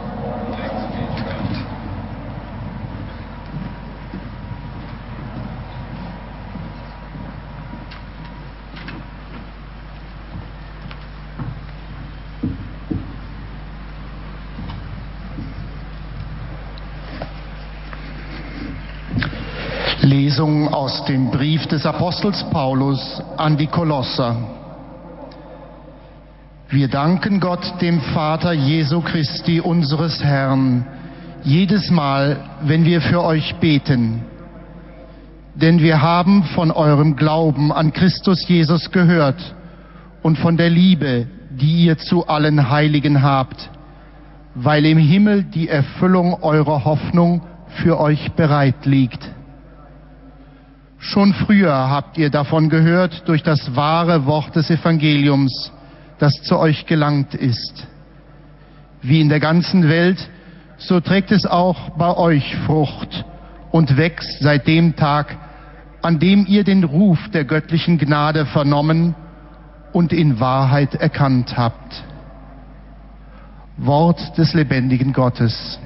Lesung 20.41 20.73
aus 20.73 21.05
dem 21.05 21.29
Brief 21.29 21.67
des 21.67 21.85
Apostels 21.85 22.43
Paulus 22.49 23.21
an 23.37 23.57
die 23.57 23.67
Kolosser. 23.67 24.35
Wir 26.67 26.87
danken 26.87 27.39
Gott, 27.39 27.79
dem 27.79 28.01
Vater 28.01 28.51
Jesu 28.51 29.01
Christi, 29.01 29.59
unseres 29.59 30.23
Herrn, 30.23 30.83
jedes 31.43 31.91
Mal, 31.91 32.37
wenn 32.63 32.85
wir 32.85 33.01
für 33.01 33.23
euch 33.23 33.53
beten. 33.57 34.23
Denn 35.53 35.79
wir 35.79 36.01
haben 36.01 36.43
von 36.55 36.71
eurem 36.71 37.15
Glauben 37.15 37.71
an 37.71 37.93
Christus 37.93 38.47
Jesus 38.47 38.89
gehört 38.89 39.53
und 40.23 40.39
von 40.39 40.57
der 40.57 40.71
Liebe, 40.71 41.27
die 41.51 41.85
ihr 41.85 41.99
zu 41.99 42.25
allen 42.25 42.67
Heiligen 42.71 43.21
habt, 43.21 43.69
weil 44.55 44.87
im 44.87 44.97
Himmel 44.97 45.43
die 45.43 45.69
Erfüllung 45.69 46.41
eurer 46.41 46.83
Hoffnung 46.83 47.43
für 47.83 47.99
euch 47.99 48.31
bereit 48.31 48.87
liegt. 48.87 49.29
Schon 51.01 51.33
früher 51.33 51.73
habt 51.73 52.19
ihr 52.19 52.29
davon 52.29 52.69
gehört 52.69 53.27
durch 53.27 53.41
das 53.41 53.75
wahre 53.75 54.27
Wort 54.27 54.55
des 54.55 54.69
Evangeliums, 54.69 55.71
das 56.19 56.43
zu 56.43 56.59
euch 56.59 56.85
gelangt 56.85 57.33
ist. 57.33 57.87
Wie 59.01 59.19
in 59.19 59.27
der 59.27 59.39
ganzen 59.39 59.89
Welt, 59.89 60.29
so 60.77 60.99
trägt 60.99 61.31
es 61.31 61.47
auch 61.47 61.89
bei 61.97 62.15
euch 62.15 62.55
Frucht 62.67 63.25
und 63.71 63.97
wächst 63.97 64.41
seit 64.41 64.67
dem 64.67 64.95
Tag, 64.95 65.35
an 66.03 66.19
dem 66.19 66.45
ihr 66.45 66.63
den 66.63 66.83
Ruf 66.83 67.17
der 67.33 67.45
göttlichen 67.45 67.97
Gnade 67.97 68.45
vernommen 68.45 69.15
und 69.93 70.13
in 70.13 70.39
Wahrheit 70.39 70.93
erkannt 70.93 71.57
habt. 71.57 72.03
Wort 73.77 74.37
des 74.37 74.53
lebendigen 74.53 75.13
Gottes. 75.13 75.79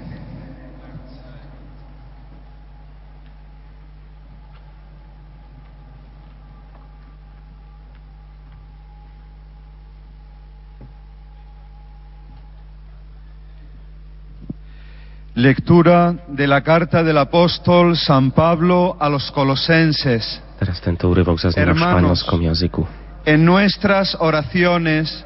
Lectura 15.36 16.16
de 16.30 16.48
la 16.48 16.62
carta 16.62 17.04
del 17.04 17.18
apóstol 17.18 17.98
San 17.98 18.32
Pablo 18.32 18.96
a 18.98 19.10
los 19.10 19.32
colosenses. 19.32 20.42
Teraz 20.58 20.80
tento 20.80 21.10
úryvok 21.10 21.38
jazyku. 21.38 22.88
En 23.26 23.44
nuestras 23.44 24.16
oraciones 24.16 25.26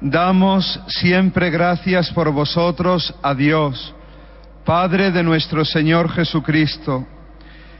damos 0.00 0.80
siempre 0.88 1.50
gracias 1.50 2.10
por 2.10 2.32
vosotros 2.32 3.14
a 3.22 3.34
Dios, 3.34 3.94
Padre 4.64 5.12
de 5.12 5.22
nuestro 5.22 5.64
Señor 5.64 6.10
Jesucristo, 6.10 7.06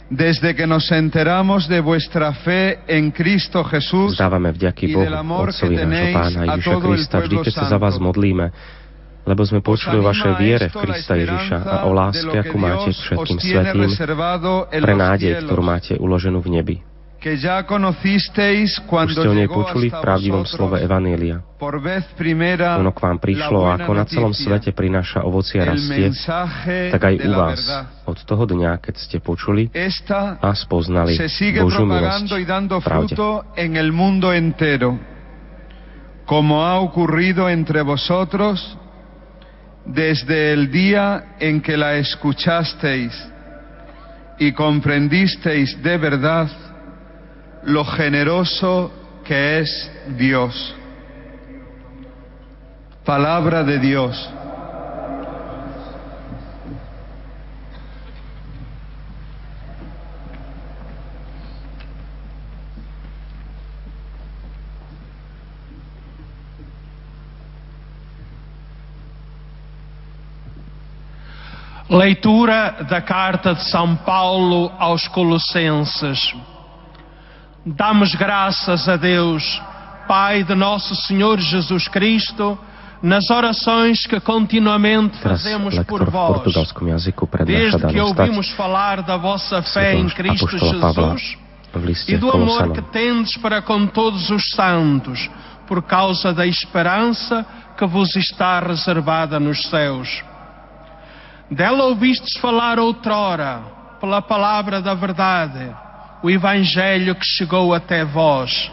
desde 0.08 0.54
que 0.54 0.68
nos 0.68 0.92
enteramos 0.92 1.66
de 1.66 1.80
vuestra 1.80 2.32
fe 2.32 2.78
en 2.86 3.10
Cristo 3.10 3.64
Jesús 3.64 4.14
Vzdávame 4.14 4.52
vďaky 4.52 4.86
y 4.86 4.94
Bohu, 4.94 5.02
del 5.02 5.14
amor 5.14 5.50
que 5.50 5.66
Otcovi 5.66 5.74
nášho 5.74 5.82
tenéis 5.82 6.14
Pána 6.14 6.52
a 6.52 6.54
Ježiša 6.54 6.70
todo 6.70 6.86
el 6.86 6.94
Krista, 6.94 7.18
vždy, 7.18 7.26
pueblo 7.26 7.42
keď 7.42 7.54
sa 7.58 7.66
za 7.66 7.78
vás 7.82 7.94
santo. 7.98 8.06
modlíme, 8.06 8.46
lebo 9.26 9.42
sme 9.42 9.58
počuli 9.58 9.98
o 9.98 10.06
vašej 10.06 10.32
viere 10.38 10.66
v 10.70 10.86
Krista 10.86 11.18
Ježiša 11.18 11.58
a 11.66 11.76
o 11.84 11.92
láske, 11.92 12.30
akú 12.38 12.56
máte 12.56 12.94
k 12.94 12.98
všetkým 13.02 13.38
svetým, 13.42 13.90
pre 14.70 14.94
nádej, 14.94 15.42
ktorú 15.42 15.62
máte 15.66 15.98
uloženú 15.98 16.38
v 16.38 16.50
nebi. 16.62 16.76
Už 17.26 19.10
ste 19.18 19.26
o 19.26 19.34
nej 19.34 19.50
počuli 19.50 19.90
v 19.90 19.98
pravdivom 19.98 20.46
slove 20.46 20.78
Evanília. 20.78 21.42
Ono 21.58 22.92
k 22.94 23.00
vám 23.02 23.18
prišlo 23.18 23.66
a 23.66 23.82
ako 23.82 23.90
na 23.98 24.06
celom 24.06 24.30
svete 24.30 24.70
prináša 24.70 25.26
ovocie 25.26 25.58
rastie, 25.58 26.14
tak 26.94 27.02
aj 27.02 27.14
u 27.26 27.30
vás 27.34 27.60
od 28.06 28.18
toho 28.22 28.46
dňa, 28.46 28.78
keď 28.78 28.94
ste 28.94 29.18
počuli 29.18 29.66
a 30.38 30.50
spoznali 30.54 31.18
Božiu 31.58 31.82
milosť 31.82 32.30
v 32.30 32.84
pravde. 32.84 33.18
como 36.26 36.58
ha 36.58 36.82
ocurrido 36.82 37.46
entre 37.46 37.86
vosotros 37.86 38.58
desde 39.86 40.52
el 40.52 40.70
día 40.70 41.36
en 41.38 41.60
que 41.60 41.76
la 41.76 41.96
escuchasteis 41.96 43.12
y 44.38 44.52
comprendisteis 44.52 45.82
de 45.82 45.96
verdad 45.96 46.48
lo 47.64 47.84
generoso 47.84 48.92
que 49.24 49.60
es 49.60 49.90
Dios. 50.16 50.74
Palabra 53.04 53.62
de 53.62 53.78
Dios. 53.78 54.30
Leitura 71.88 72.84
da 72.90 73.00
carta 73.00 73.54
de 73.54 73.62
São 73.70 73.94
Paulo 73.94 74.72
aos 74.76 75.06
Colossenses. 75.06 76.34
Damos 77.64 78.12
graças 78.16 78.88
a 78.88 78.96
Deus, 78.96 79.62
Pai 80.08 80.42
de 80.42 80.54
nosso 80.56 80.96
Senhor 80.96 81.38
Jesus 81.38 81.86
Cristo, 81.86 82.58
nas 83.00 83.30
orações 83.30 84.04
que 84.04 84.18
continuamente 84.18 85.16
fazemos 85.18 85.78
por 85.84 86.10
vós, 86.10 86.42
desde 87.44 87.86
que 87.86 88.00
ouvimos 88.00 88.50
falar 88.50 89.02
da 89.02 89.16
vossa 89.16 89.62
fé 89.62 89.94
em 89.94 90.08
Cristo 90.08 90.58
Jesus 90.58 91.38
e 92.08 92.16
do 92.16 92.30
amor 92.32 92.72
que 92.72 92.82
tendes 92.82 93.36
para 93.36 93.62
com 93.62 93.86
todos 93.86 94.28
os 94.30 94.50
santos, 94.50 95.30
por 95.68 95.82
causa 95.84 96.34
da 96.34 96.46
esperança 96.46 97.46
que 97.78 97.86
vos 97.86 98.16
está 98.16 98.58
reservada 98.58 99.38
nos 99.38 99.68
céus. 99.68 100.24
Dela 101.50 101.84
ouvistes 101.84 102.36
falar 102.40 102.78
outrora, 102.78 103.62
pela 104.00 104.20
palavra 104.20 104.82
da 104.82 104.94
verdade, 104.94 105.70
o 106.22 106.28
Evangelho 106.28 107.14
que 107.14 107.24
chegou 107.24 107.72
até 107.72 108.04
vós. 108.04 108.70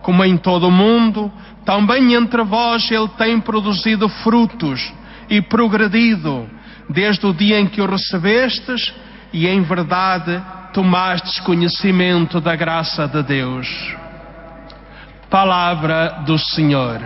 Como 0.00 0.24
em 0.24 0.38
todo 0.38 0.68
o 0.68 0.70
mundo, 0.70 1.30
também 1.66 2.14
entre 2.14 2.42
vós 2.44 2.90
ele 2.90 3.08
tem 3.18 3.38
produzido 3.38 4.08
frutos 4.08 4.92
e 5.28 5.42
progredido, 5.42 6.48
desde 6.88 7.26
o 7.26 7.34
dia 7.34 7.60
em 7.60 7.66
que 7.66 7.80
o 7.80 7.86
recebestes 7.86 8.92
e 9.32 9.46
em 9.46 9.62
verdade 9.62 10.42
tomastes 10.72 11.40
conhecimento 11.40 12.40
da 12.40 12.56
graça 12.56 13.06
de 13.06 13.22
Deus. 13.22 13.68
Palavra 15.28 16.22
do 16.24 16.38
Senhor. 16.38 17.00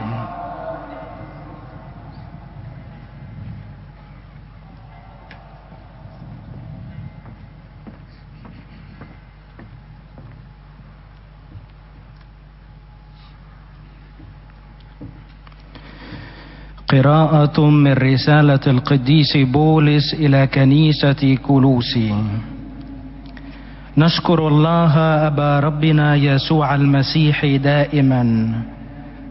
قراءة 16.88 17.70
من 17.70 17.92
رسالة 17.92 18.60
القديس 18.66 19.36
بولس 19.36 20.14
إلى 20.14 20.46
كنيسة 20.46 21.38
كولوسي. 21.42 22.14
نشكر 23.98 24.48
الله 24.48 24.98
أبا 25.26 25.60
ربنا 25.60 26.14
يسوع 26.14 26.74
المسيح 26.74 27.46
دائما 27.46 28.52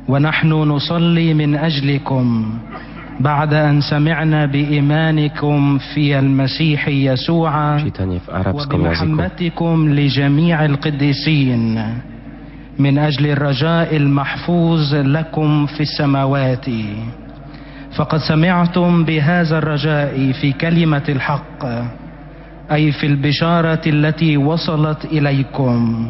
ونحن 0.08 0.48
نصلي 0.48 1.34
من 1.34 1.56
أجلكم 1.56 2.54
بعد 3.20 3.54
أن 3.54 3.82
سمعنا 3.82 4.46
بإيمانكم 4.46 5.78
في 5.78 6.20
المسيح 6.20 6.88
يسوع. 6.88 7.78
وبمحبتكم 8.54 9.90
لجميع 9.90 10.66
القديسين. 10.66 11.84
من 12.80 12.98
أجل 12.98 13.26
الرجاء 13.26 13.96
المحفوظ 13.96 14.96
لكم 14.96 15.66
في 15.66 15.82
السماوات. 15.82 16.66
فقد 17.96 18.20
سمعتم 18.20 19.04
بهذا 19.04 19.58
الرجاء 19.58 20.32
في 20.32 20.52
كلمة 20.52 21.04
الحق 21.10 21.66
أي 22.72 22.92
في 22.92 23.08
البشارة 23.08 23.82
التي 23.88 24.38
وصلت 24.38 25.06
إليكم. 25.06 26.08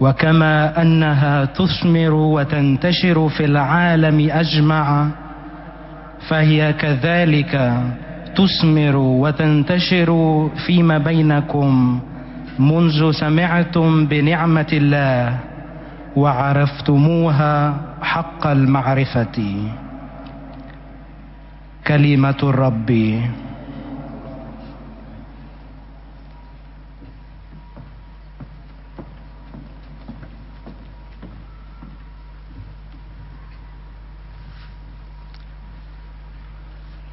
وكما 0.00 0.82
أنها 0.82 1.44
تثمر 1.44 2.12
وتنتشر 2.14 3.28
في 3.28 3.44
العالم 3.44 4.28
أجمع 4.30 5.08
فهي 6.28 6.72
كذلك 6.72 7.52
تثمر 8.36 8.96
وتنتشر 8.96 10.10
فيما 10.66 10.98
بينكم 10.98 12.00
منذ 12.58 13.10
سمعتم 13.12 14.06
بنعمة 14.06 14.70
الله 14.72 15.38
وعرفتموها 16.16 17.74
حق 18.02 18.46
المعرفة. 18.46 19.38
كلمة 21.87 22.39
الرب 22.43 22.91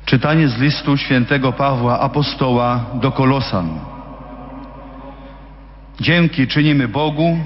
Czytanie 0.08 0.48
z 0.48 0.58
listu 0.58 0.96
świętego 0.96 1.52
Pawła 1.52 2.00
Apostoła 2.00 2.84
do 2.94 3.12
Kolosan. 3.12 3.68
Dzięki 6.00 6.46
czynimy 6.46 6.88
Bogu, 6.88 7.38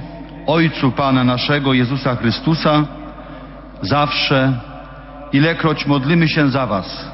Ojcu 0.47 0.92
Pana 0.92 1.25
naszego 1.25 1.73
Jezusa 1.73 2.16
Chrystusa, 2.16 2.85
zawsze, 3.81 4.53
ilekroć 5.33 5.87
modlimy 5.87 6.29
się 6.29 6.49
za 6.51 6.66
Was. 6.66 7.11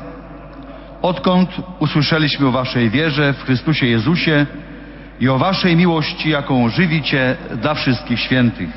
Odkąd 1.03 1.49
usłyszeliśmy 1.79 2.47
o 2.47 2.51
Waszej 2.51 2.89
wierze 2.89 3.33
w 3.33 3.43
Chrystusie 3.43 3.85
Jezusie 3.85 4.45
i 5.19 5.29
o 5.29 5.37
Waszej 5.37 5.75
miłości, 5.75 6.29
jaką 6.29 6.69
żywicie 6.69 7.35
dla 7.61 7.73
wszystkich 7.73 8.19
świętych. 8.19 8.69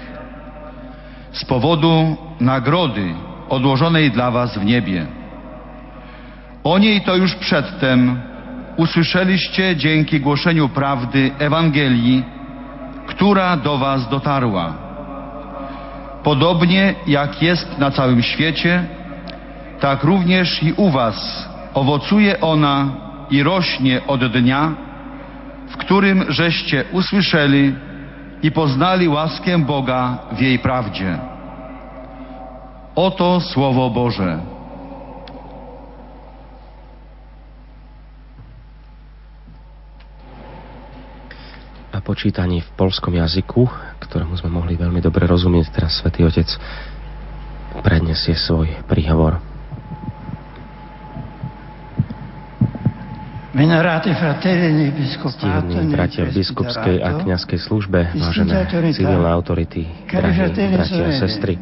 Z 1.33 1.45
powodu 1.45 2.17
nagrody 2.41 3.15
odłożonej 3.49 4.11
dla 4.11 4.31
Was 4.31 4.59
w 4.59 4.65
niebie. 4.65 5.07
O 6.65 6.79
niej 6.79 7.01
to 7.01 7.17
już 7.17 7.35
przedtem 7.35 8.21
usłyszeliście 8.77 9.77
dzięki 9.77 10.21
głoszeniu 10.21 10.69
prawdy 10.69 11.31
Ewangelii, 11.39 12.25
która 13.07 13.57
do 13.57 13.79
Was 13.79 14.09
dotarła. 14.09 14.75
Podobnie 16.23 16.95
jak 17.07 17.43
jest 17.43 17.79
na 17.79 17.91
całym 17.91 18.23
świecie, 18.23 18.85
tak 19.81 20.05
również 20.05 20.63
i 20.63 20.73
u 20.73 20.91
Was 20.91 21.49
owocuje 21.77 22.41
ona 22.41 22.91
i 23.31 23.43
rośnie 23.43 24.01
od 24.07 24.25
dnia, 24.33 24.75
w 25.69 25.77
którym 25.77 26.25
żeście 26.33 26.85
usłyszeli 26.93 27.75
i 28.43 28.49
poznali 28.51 29.09
łaskę 29.09 29.59
Boga 29.59 30.19
w 30.33 30.41
jej 30.41 30.59
prawdzie. 30.59 31.19
Oto 32.97 33.41
Słowo 33.41 33.91
Boże. 33.91 34.57
a 41.97 42.05
počítaní 42.05 42.61
v 42.61 42.71
polskom 42.77 43.17
jazyku, 43.17 43.65
ktorému 44.05 44.37
sme 44.37 44.53
mohli 44.53 44.77
veľmi 44.77 45.01
dobre 45.01 45.25
rozumieť, 45.25 45.73
teraz 45.73 45.97
Svätý 46.05 46.29
Otec 46.29 46.45
predniesie 47.81 48.37
svoj 48.37 48.85
príhovor. 48.85 49.56
Ctení 53.57 54.93
bratia 55.89 56.29
v 56.29 56.33
biskupskej 56.37 57.01
a 57.01 57.25
kňazskej 57.25 57.57
službe, 57.57 58.13
vážené 58.13 58.69
civilné 58.93 59.31
autority, 59.33 59.89
drahí 60.05 60.53
bratia 60.53 61.09
a 61.09 61.17
sestry, 61.17 61.57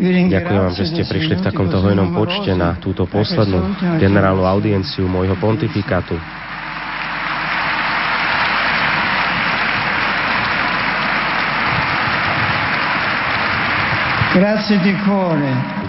Ďakujem 0.00 0.60
vám, 0.64 0.72
že 0.72 0.88
ste 0.88 1.04
prišli 1.04 1.34
v 1.36 1.42
takomto 1.44 1.76
hojnom 1.84 2.16
počte 2.16 2.56
na 2.56 2.72
túto 2.80 3.04
poslednú 3.04 3.76
generálnu 4.00 4.48
audienciu 4.48 5.04
môjho 5.04 5.36
pontifikátu. 5.36 6.16
Grazie 6.16 6.24
di 6.24 6.28
cuore. 6.40 6.40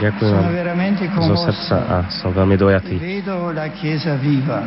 Ďakujem 0.01 0.33
vám 0.33 1.29
zo 1.29 1.37
srdca 1.45 1.77
a 1.77 1.97
som 2.09 2.33
veľmi 2.33 2.57
dojatý 2.57 2.97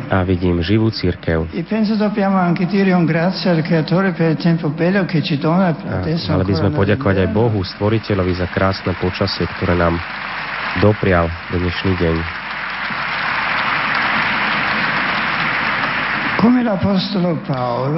a 0.07 0.17
vidím 0.23 0.63
živú 0.63 0.87
církev. 0.95 1.51
E 1.51 1.59
A 5.91 6.39
mali 6.39 6.45
by 6.47 6.55
sme 6.55 6.69
poďakovať 6.71 7.17
aj. 7.27 7.29
Bohu, 7.35 7.59
stvoriteľovi 7.67 8.33
za 8.39 8.47
krásne 8.47 8.95
počasie, 8.95 9.43
ktoré 9.59 9.75
nám 9.75 9.99
doprial 10.79 11.27
dnešný 11.51 11.99
deň. 11.99 12.44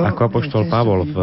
Ako 0.08 0.22
apoštol 0.32 0.64
Pavol 0.72 1.04
v 1.04 1.18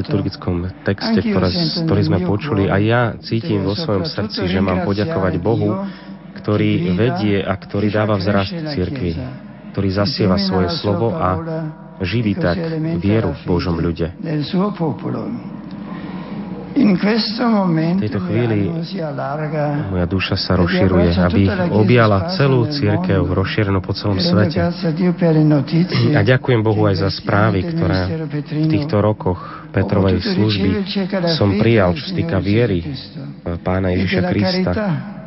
liturgickom 0.00 0.72
texte, 0.88 1.20
ktoré, 1.20 1.48
ktorý 1.84 2.02
sme 2.08 2.18
počuli, 2.24 2.62
aj 2.72 2.82
ja 2.82 3.02
cítim 3.20 3.60
vo 3.60 3.76
svojom 3.76 4.08
srdci, 4.08 4.48
že 4.48 4.60
mám 4.64 4.88
poďakovať 4.88 5.34
Bohu, 5.36 5.84
ktorý 6.40 6.96
vedie 6.96 7.44
a 7.44 7.52
ktorý 7.52 7.92
dáva 7.92 8.16
vzrast 8.16 8.56
cirkvi, 8.56 9.12
ktorý 9.76 9.88
zasieva 9.92 10.40
svoje 10.40 10.72
slovo 10.80 11.12
a 11.12 11.28
živí 12.00 12.32
tak 12.40 12.56
vieru 12.96 13.36
v 13.36 13.42
Božom 13.44 13.76
ľude. 13.76 14.16
V 16.70 18.00
tejto 18.00 18.20
chvíli 18.30 18.70
moja 19.90 20.06
duša 20.06 20.36
sa 20.38 20.54
rozširuje, 20.54 21.10
aby 21.18 21.42
objala 21.74 22.30
celú 22.38 22.70
církev 22.70 23.26
rozšírenú 23.26 23.82
po 23.82 23.90
celom 23.90 24.22
svete. 24.22 24.62
a 26.14 26.20
ďakujem 26.22 26.60
Bohu 26.62 26.86
aj 26.86 27.02
za 27.02 27.10
správy, 27.10 27.66
ktoré 27.74 28.26
v 28.30 28.66
týchto 28.70 29.02
rokoch 29.02 29.40
Petrovej 29.74 30.22
služby 30.22 30.70
som 31.34 31.58
prijal, 31.58 31.94
čo 31.98 32.10
sa 32.10 32.14
týka 32.14 32.38
viery 32.38 32.86
Pána 33.62 33.90
Ježiša 33.94 34.20
Krista, 34.30 34.72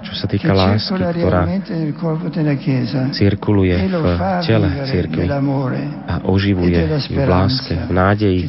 čo 0.04 0.14
sa 0.14 0.26
týka 0.28 0.52
lásky, 0.52 1.00
ktorá 1.00 1.48
cirkuluje 3.16 3.76
v 3.88 4.08
tele 4.44 4.68
církvy 4.84 5.26
a 6.06 6.16
oživuje 6.28 6.80
ju 7.08 7.18
v 7.18 7.28
láske, 7.28 7.74
v 7.74 7.92
nádeji, 7.96 8.42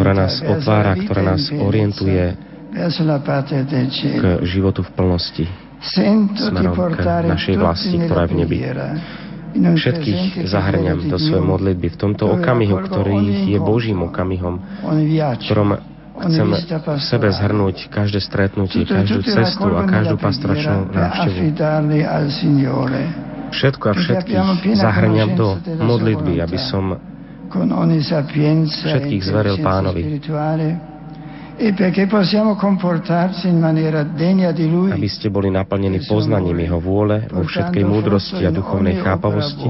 ktorá 0.00 0.12
nás 0.16 0.40
otvára, 0.40 0.96
ktorá 0.96 1.22
nás 1.36 1.52
orientuje 1.52 2.34
k 2.72 4.24
životu 4.48 4.80
v 4.80 4.90
plnosti, 4.96 5.44
smerom 5.84 6.76
k 6.96 7.04
našej 7.28 7.54
vlasti, 7.60 7.96
ktorá 8.00 8.24
je 8.24 8.30
v 8.30 8.34
nebi. 8.40 8.58
Všetkých 9.50 10.46
zahrňam 10.46 11.10
do 11.10 11.18
svojej 11.18 11.42
modlitby 11.42 11.90
v 11.90 11.96
tomto 11.98 12.38
okamihu, 12.38 12.86
ktorý 12.86 13.50
je 13.50 13.58
Božím 13.58 14.06
okamihom, 14.06 14.62
v 14.86 15.42
ktorom 15.42 15.89
chcem 16.26 16.46
v 16.52 17.02
sebe 17.02 17.28
zhrnúť 17.32 17.88
každé 17.88 18.20
stretnutie, 18.20 18.84
každú 18.84 19.24
cestu 19.24 19.72
a 19.72 19.82
každú 19.88 20.16
pastoračnú 20.20 20.92
návštevu. 20.92 21.38
Všetko 23.50 23.84
a 23.90 23.94
všetkých 23.98 24.78
zahrňam 24.78 25.30
do 25.34 25.58
modlitby, 25.82 26.38
aby 26.38 26.58
som 26.60 26.94
všetkých 27.50 29.22
zveril 29.26 29.58
pánovi, 29.58 30.22
e 31.60 31.68
aby 34.94 35.08
ste 35.10 35.28
boli 35.28 35.52
naplnení 35.52 36.00
poznaním 36.08 36.62
Jeho 36.62 36.80
vôle 36.80 37.26
vo 37.28 37.44
všetkej 37.44 37.84
múdrosti 37.84 38.42
a 38.46 38.54
duchovnej 38.54 39.02
chápavosti, 39.02 39.68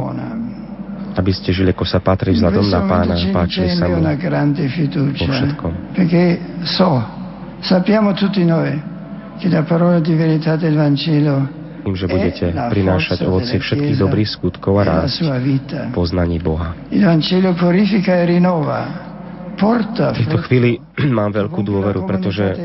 aby 1.17 1.33
ste 1.35 1.51
žili, 1.51 1.75
ako 1.75 1.85
sa 1.87 1.99
patrí 1.99 2.35
vzhľadom 2.37 2.67
na 2.71 2.81
pána 2.87 3.15
páčili 3.35 3.71
sa 3.75 3.87
mu 3.91 3.99
vo 3.99 5.27
všetkom. 5.27 5.73
Tým, 11.81 11.97
že 11.97 12.07
budete 12.13 12.53
prinášať 12.53 13.19
ovoci 13.25 13.57
všetkých 13.57 13.97
dobrých 13.97 14.29
skutkov 14.29 14.77
a 14.77 14.85
la 14.85 15.09
rásť 15.09 15.25
poznaní 15.97 16.37
Boha. 16.37 16.77
E 16.93 17.01
V 19.61 20.17
tejto 20.17 20.41
chvíli 20.49 20.81
mám 21.19 21.37
veľkú 21.37 21.61
dôveru, 21.61 22.09
pretože 22.09 22.57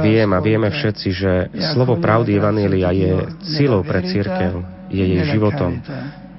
viem 0.00 0.28
a 0.32 0.38
vieme 0.44 0.68
všetci, 0.68 1.08
že 1.08 1.32
slovo 1.72 1.96
pravdy 1.96 2.36
Evanília 2.36 2.92
je 2.92 3.12
silou 3.40 3.80
pre 3.80 4.04
církev, 4.04 4.60
je 4.92 5.04
jej 5.08 5.22
životom. 5.32 5.80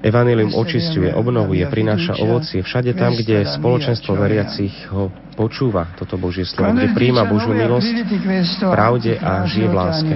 Evanilium 0.04 0.51
očistuje, 0.51 1.08
obnovuje, 1.16 1.64
prináša 1.72 2.20
ovocie 2.20 2.60
všade 2.60 2.91
tam, 2.91 3.16
kde 3.16 3.47
spoločenstvo 3.47 4.20
veriacich 4.20 4.91
ho 4.91 5.08
počúva, 5.39 5.95
toto 5.95 6.20
Božie 6.20 6.43
slovo, 6.43 6.76
kde 6.76 6.91
príjma 6.91 7.24
Božiu 7.24 7.56
milosť, 7.56 8.04
pravde 8.68 9.16
a 9.16 9.47
žije 9.47 9.68
v 9.72 9.76
láske. 9.80 10.16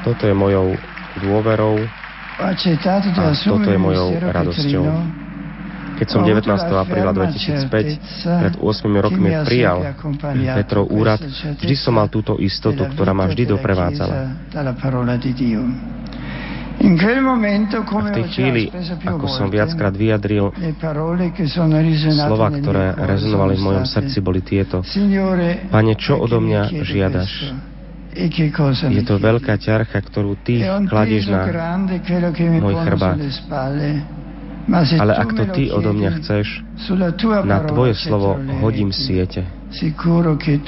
Toto 0.00 0.24
je 0.24 0.32
mojou 0.32 0.80
dôverou 1.20 1.76
a 2.40 2.52
toto 3.44 3.68
je 3.68 3.76
mojou 3.76 4.16
radosťou. 4.16 4.84
Keď 5.96 6.08
som 6.12 6.20
19. 6.20 6.44
apríla 6.76 7.12
2005 7.12 7.72
pred 8.28 8.54
8 8.60 9.04
rokmi 9.04 9.32
prijal 9.48 9.96
Petrov 10.56 10.92
úrad, 10.92 11.20
vždy 11.56 11.74
som 11.76 11.96
mal 11.96 12.12
túto 12.12 12.36
istotu, 12.36 12.84
ktorá 12.84 13.16
ma 13.16 13.24
vždy 13.28 13.48
doprevádzala. 13.48 14.16
A 16.76 18.00
v 18.04 18.10
tej 18.12 18.26
chvíli, 18.36 18.68
ako 19.00 19.26
som 19.32 19.48
viackrát 19.48 19.96
vyjadril, 19.96 20.52
slova, 22.12 22.52
ktoré 22.52 22.92
rezonovali 22.92 23.56
v 23.56 23.62
mojom 23.64 23.86
srdci, 23.88 24.20
boli 24.20 24.44
tieto. 24.44 24.84
Pane, 25.72 25.92
čo 25.96 26.20
odo 26.20 26.36
mňa 26.36 26.62
žiadaš? 26.84 27.32
Je 28.92 29.04
to 29.04 29.16
veľká 29.16 29.56
ťarcha, 29.56 29.98
ktorú 30.04 30.36
Ty 30.40 30.84
kladieš 30.88 31.32
na 31.32 31.48
môj 32.60 32.74
chrbát. 32.84 33.16
Ale 35.00 35.12
ak 35.16 35.30
to 35.32 35.44
Ty 35.52 35.62
odo 35.72 35.90
mňa 35.96 36.10
chceš, 36.20 36.60
na 37.44 37.58
Tvoje 37.64 37.96
slovo 37.96 38.36
hodím 38.60 38.92
siete. 38.92 39.48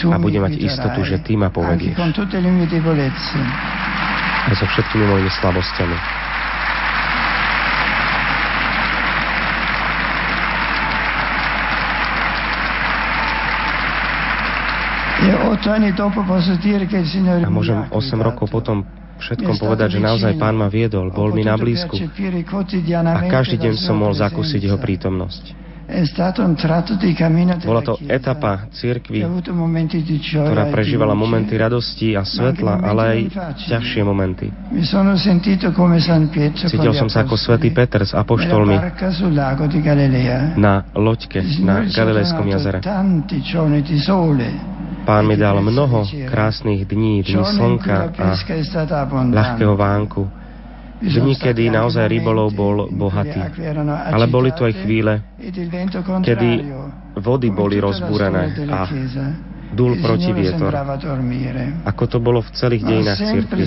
A 0.08 0.16
budem 0.16 0.40
mať 0.44 0.56
istotu, 0.56 1.04
že 1.04 1.20
Ty 1.20 1.32
ma 1.36 1.48
povedieš 1.52 1.96
aj 4.48 4.54
so 4.56 4.66
všetkými 4.66 5.04
mojimi 5.04 5.28
slabostiami. 5.28 5.98
A 17.44 17.50
môžem 17.52 17.84
8 17.92 18.24
rokov 18.24 18.46
potom 18.48 18.86
všetkom 19.20 19.60
povedať, 19.60 19.98
že 19.98 20.00
naozaj 20.00 20.32
Pán 20.40 20.56
ma 20.56 20.70
viedol, 20.72 21.10
bol 21.12 21.34
mi 21.34 21.44
na 21.44 21.58
blízku 21.58 21.98
a 21.98 23.20
každý 23.28 23.56
deň 23.60 23.74
som 23.76 23.98
mohol 23.98 24.14
zakúsiť 24.16 24.70
Jeho 24.70 24.78
prítomnosť. 24.80 25.67
Bola 27.64 27.80
to 27.80 27.96
etapa 28.12 28.68
církvy, 28.76 29.24
ktorá 29.24 30.68
prežívala 30.68 31.16
momenty 31.16 31.56
radosti 31.56 32.12
a 32.12 32.28
svetla, 32.28 32.84
ale 32.84 33.00
aj 33.08 33.18
ťažšie 33.72 34.04
momenty. 34.04 34.52
Cítil 36.60 36.92
som 36.92 37.08
sa 37.08 37.24
ako 37.24 37.40
svätý 37.40 37.72
Peter 37.72 38.04
s 38.04 38.12
apoštolmi 38.12 38.76
na 40.60 40.74
loďke 40.92 41.40
na 41.64 41.88
Galilejskom 41.88 42.46
jazere. 42.52 42.84
Pán 45.08 45.24
mi 45.24 45.40
dal 45.40 45.56
mnoho 45.64 46.04
krásnych 46.28 46.84
dní, 46.84 47.24
dní 47.24 47.44
slnka 47.48 48.12
a 48.12 48.36
ľahkého 49.32 49.72
vánku 49.72 50.37
dni, 50.98 51.34
kedy 51.38 51.70
naozaj 51.70 52.10
rybolov 52.10 52.50
bol 52.54 52.76
bohatý. 52.90 53.38
Ale 53.88 54.26
boli 54.26 54.50
to 54.54 54.66
aj 54.66 54.74
chvíle, 54.82 55.22
kedy 56.22 56.50
vody 57.18 57.48
boli 57.54 57.78
rozbúrené 57.78 58.68
a 58.70 58.80
dúl 59.70 60.00
proti 60.02 60.30
vietor. 60.34 60.74
Ako 61.86 62.04
to 62.10 62.18
bolo 62.18 62.42
v 62.42 62.50
celých 62.54 62.82
dejinách 62.82 63.20
cirkvi, 63.20 63.64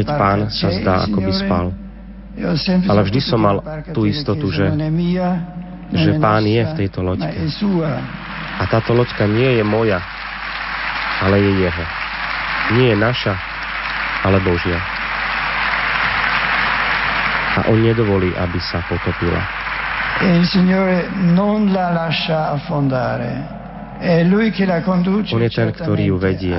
keď 0.00 0.08
pán 0.08 0.40
sa 0.52 0.68
zdá, 0.74 0.94
ako 1.08 1.18
by 1.22 1.32
spal. 1.32 1.66
Ale 2.88 3.00
vždy 3.04 3.20
som 3.20 3.40
mal 3.44 3.60
tú 3.92 4.08
istotu, 4.08 4.48
že, 4.48 4.72
že 5.92 6.10
pán 6.16 6.44
je 6.48 6.62
v 6.64 6.72
tejto 6.76 7.04
loďke. 7.04 7.40
A 8.60 8.62
táto 8.68 8.96
loďka 8.96 9.28
nie 9.28 9.60
je 9.60 9.64
moja, 9.64 10.00
ale 11.20 11.40
je 11.40 11.52
jeho. 11.68 11.84
Nie 12.72 12.94
je 12.94 12.96
naša, 12.96 13.34
ale 14.24 14.40
Božia 14.40 15.01
a 17.52 17.68
on 17.68 17.78
nedovolí, 17.84 18.32
aby 18.32 18.58
sa 18.60 18.80
potopila. 18.88 19.40
Il 20.22 20.46
Signore 20.46 21.08
non 21.34 21.72
la 21.72 21.90
lascia 21.90 22.52
affondare. 22.52 23.60
On 24.02 25.42
je 25.42 25.50
ten, 25.52 25.70
ktorý 25.70 26.02
ju 26.10 26.16
vedie. 26.18 26.58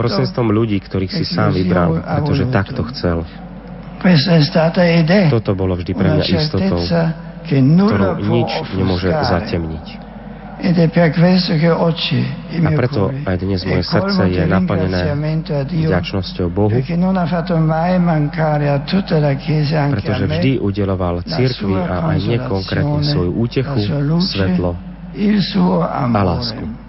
Prostredstvom 0.00 0.48
ľudí, 0.48 0.80
ktorých 0.80 1.12
si 1.12 1.28
sám 1.28 1.52
vybral, 1.52 2.00
pretože 2.00 2.48
takto 2.48 2.80
chcel. 2.88 3.20
Toto 5.28 5.52
bolo 5.52 5.76
vždy 5.76 5.92
pre 5.92 6.08
mňa 6.08 6.24
istotou, 6.24 6.80
ktorú 7.44 8.16
nič 8.22 8.50
nemôže 8.80 9.12
zatemniť. 9.12 10.05
A 12.56 12.70
preto 12.72 13.12
aj 13.12 13.36
dnes 13.36 13.60
moje 13.68 13.84
srdce 13.84 14.22
je 14.32 14.44
naplnené 14.48 15.02
vďačnosťou 15.68 16.48
Bohu, 16.48 16.72
pretože 19.92 20.24
vždy 20.24 20.52
udeloval 20.64 21.20
církvi 21.28 21.76
a 21.76 22.08
aj 22.08 22.18
mne 22.24 22.38
konkrétne 22.48 23.00
svoju 23.04 23.30
útechu, 23.36 23.80
svetlo 24.24 24.72
a 25.84 26.00
lásku. 26.24 26.85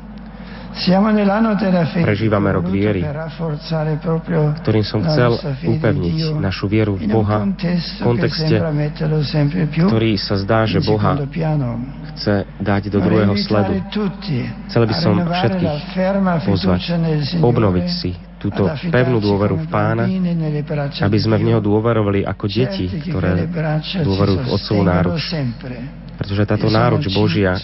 Prežívame 2.06 2.50
rok 2.54 2.66
viery, 2.70 3.02
ktorým 4.62 4.86
som 4.86 5.02
chcel 5.02 5.34
upevniť 5.66 6.38
našu 6.38 6.70
vieru 6.70 6.94
v 6.94 7.10
Boha 7.10 7.50
v 7.50 8.02
kontexte, 8.06 8.56
ktorý 9.74 10.12
sa 10.22 10.38
zdá, 10.38 10.70
že 10.70 10.78
Boha 10.86 11.18
chce 12.14 12.46
dať 12.62 12.94
do 12.94 13.00
druhého 13.02 13.34
sledu. 13.42 13.82
Chcel 14.70 14.84
by 14.86 14.96
som 14.96 15.14
všetkých 15.18 15.78
pozvať, 16.46 16.82
obnoviť 17.42 17.88
si 17.90 18.12
túto 18.38 18.70
pevnú 18.94 19.18
dôveru 19.18 19.58
v 19.58 19.68
Pána, 19.68 20.06
aby 21.02 21.18
sme 21.18 21.42
v 21.42 21.44
Neho 21.52 21.62
dôverovali 21.62 22.22
ako 22.22 22.46
deti, 22.46 22.86
ktoré 22.86 23.50
dôverujú 24.06 24.38
v 24.46 24.48
Otcovú 24.54 24.84
náruč 24.86 25.26
pretože 26.18 26.44
táto 26.50 26.68
náruč 26.68 27.08
Božia 27.14 27.56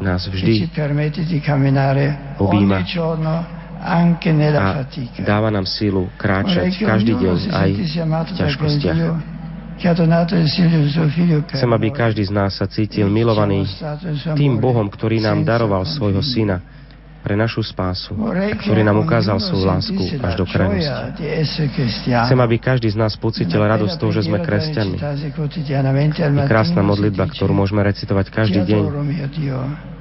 nás 0.00 0.24
vždy 0.26 0.72
objíma. 2.40 2.80
a 4.56 4.88
dáva 5.20 5.52
nám 5.52 5.68
sílu 5.68 6.08
kráčať 6.16 6.80
každý 6.80 7.12
deň 7.20 7.36
aj 7.52 7.70
v 7.76 8.32
ťažkostiach. 8.32 8.98
Chcem, 11.50 11.70
aby 11.74 11.88
každý 11.90 12.22
z 12.24 12.32
nás 12.32 12.56
sa 12.56 12.64
cítil 12.70 13.10
milovaný 13.10 13.66
tým 14.38 14.56
Bohom, 14.56 14.86
ktorý 14.86 15.18
nám 15.20 15.42
daroval 15.44 15.82
svojho 15.84 16.22
syna, 16.22 16.62
pre 17.24 17.40
našu 17.40 17.64
spásu, 17.64 18.12
ktorý 18.60 18.84
nám 18.84 19.00
ukázal 19.00 19.40
svoju 19.40 19.64
lásku 19.64 20.02
až 20.20 20.32
do 20.36 20.44
krajnosti. 20.44 21.24
Chcem, 22.04 22.36
aby 22.44 22.60
každý 22.60 22.92
z 22.92 23.00
nás 23.00 23.16
pocitil 23.16 23.64
radosť 23.64 23.96
toho, 23.96 24.12
že 24.12 24.28
sme 24.28 24.44
kresťanmi. 24.44 25.00
Je 25.00 26.44
krásna 26.44 26.84
modlitba, 26.84 27.24
ktorú 27.32 27.56
môžeme 27.56 27.80
recitovať 27.80 28.28
každý 28.28 28.60
deň. 28.68 28.82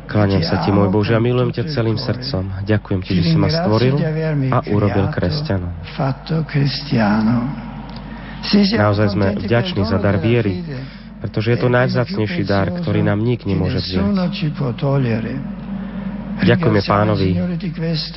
Kláňam 0.04 0.44
sa 0.44 0.60
Ti, 0.60 0.76
môj 0.76 0.92
Bože, 0.92 1.16
a 1.16 1.24
milujem 1.24 1.56
ťa 1.56 1.64
celým 1.72 1.96
srdcom. 1.96 2.68
Ďakujem 2.68 3.00
Ti, 3.08 3.12
že 3.16 3.24
si 3.24 3.36
ma 3.40 3.48
stvoril 3.48 3.96
a 4.52 4.60
urobil 4.68 5.08
kresťanom. 5.16 5.72
Naozaj 8.76 9.08
sme 9.16 9.28
vďační 9.40 9.88
za 9.88 9.96
dar 10.04 10.20
viery, 10.20 10.60
pretože 11.24 11.56
je 11.56 11.58
to 11.64 11.72
najvzácnejší 11.72 12.44
dar, 12.44 12.68
ktorý 12.68 13.00
nám 13.00 13.24
nik 13.24 13.48
nemôže 13.48 13.80
vziať. 13.80 14.12
Ďakujeme 16.42 16.82
pánovi 16.82 17.30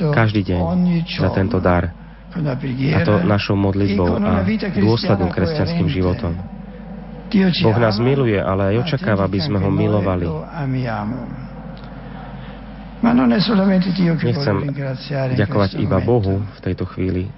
každý 0.09 0.41
deň 0.41 0.61
za 1.05 1.29
tento 1.35 1.61
dar 1.61 1.93
a 2.37 2.99
to 3.05 3.13
našou 3.23 3.55
modlitbou 3.55 4.19
a 4.19 4.43
dôsledným 4.77 5.31
kresťanským 5.31 5.87
životom. 5.89 6.33
Boh 7.63 7.77
nás 7.77 7.99
miluje, 7.99 8.39
ale 8.39 8.75
aj 8.75 8.87
očakáva, 8.87 9.27
aby 9.27 9.39
sme 9.43 9.59
ho 9.59 9.67
milovali. 9.67 10.27
Nechcem 14.25 14.57
ďakovať 15.37 15.77
iba 15.77 16.01
Bohu 16.01 16.41
v 16.41 16.59
tejto 16.65 16.89
chvíli. 16.89 17.29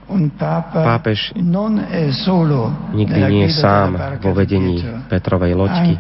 Pápež 0.72 1.36
nikdy 2.96 3.20
nie 3.28 3.44
je 3.44 3.52
sám 3.60 4.00
vo 4.24 4.32
vedení 4.32 4.80
Petrovej 5.12 5.60
loďky, 5.60 6.00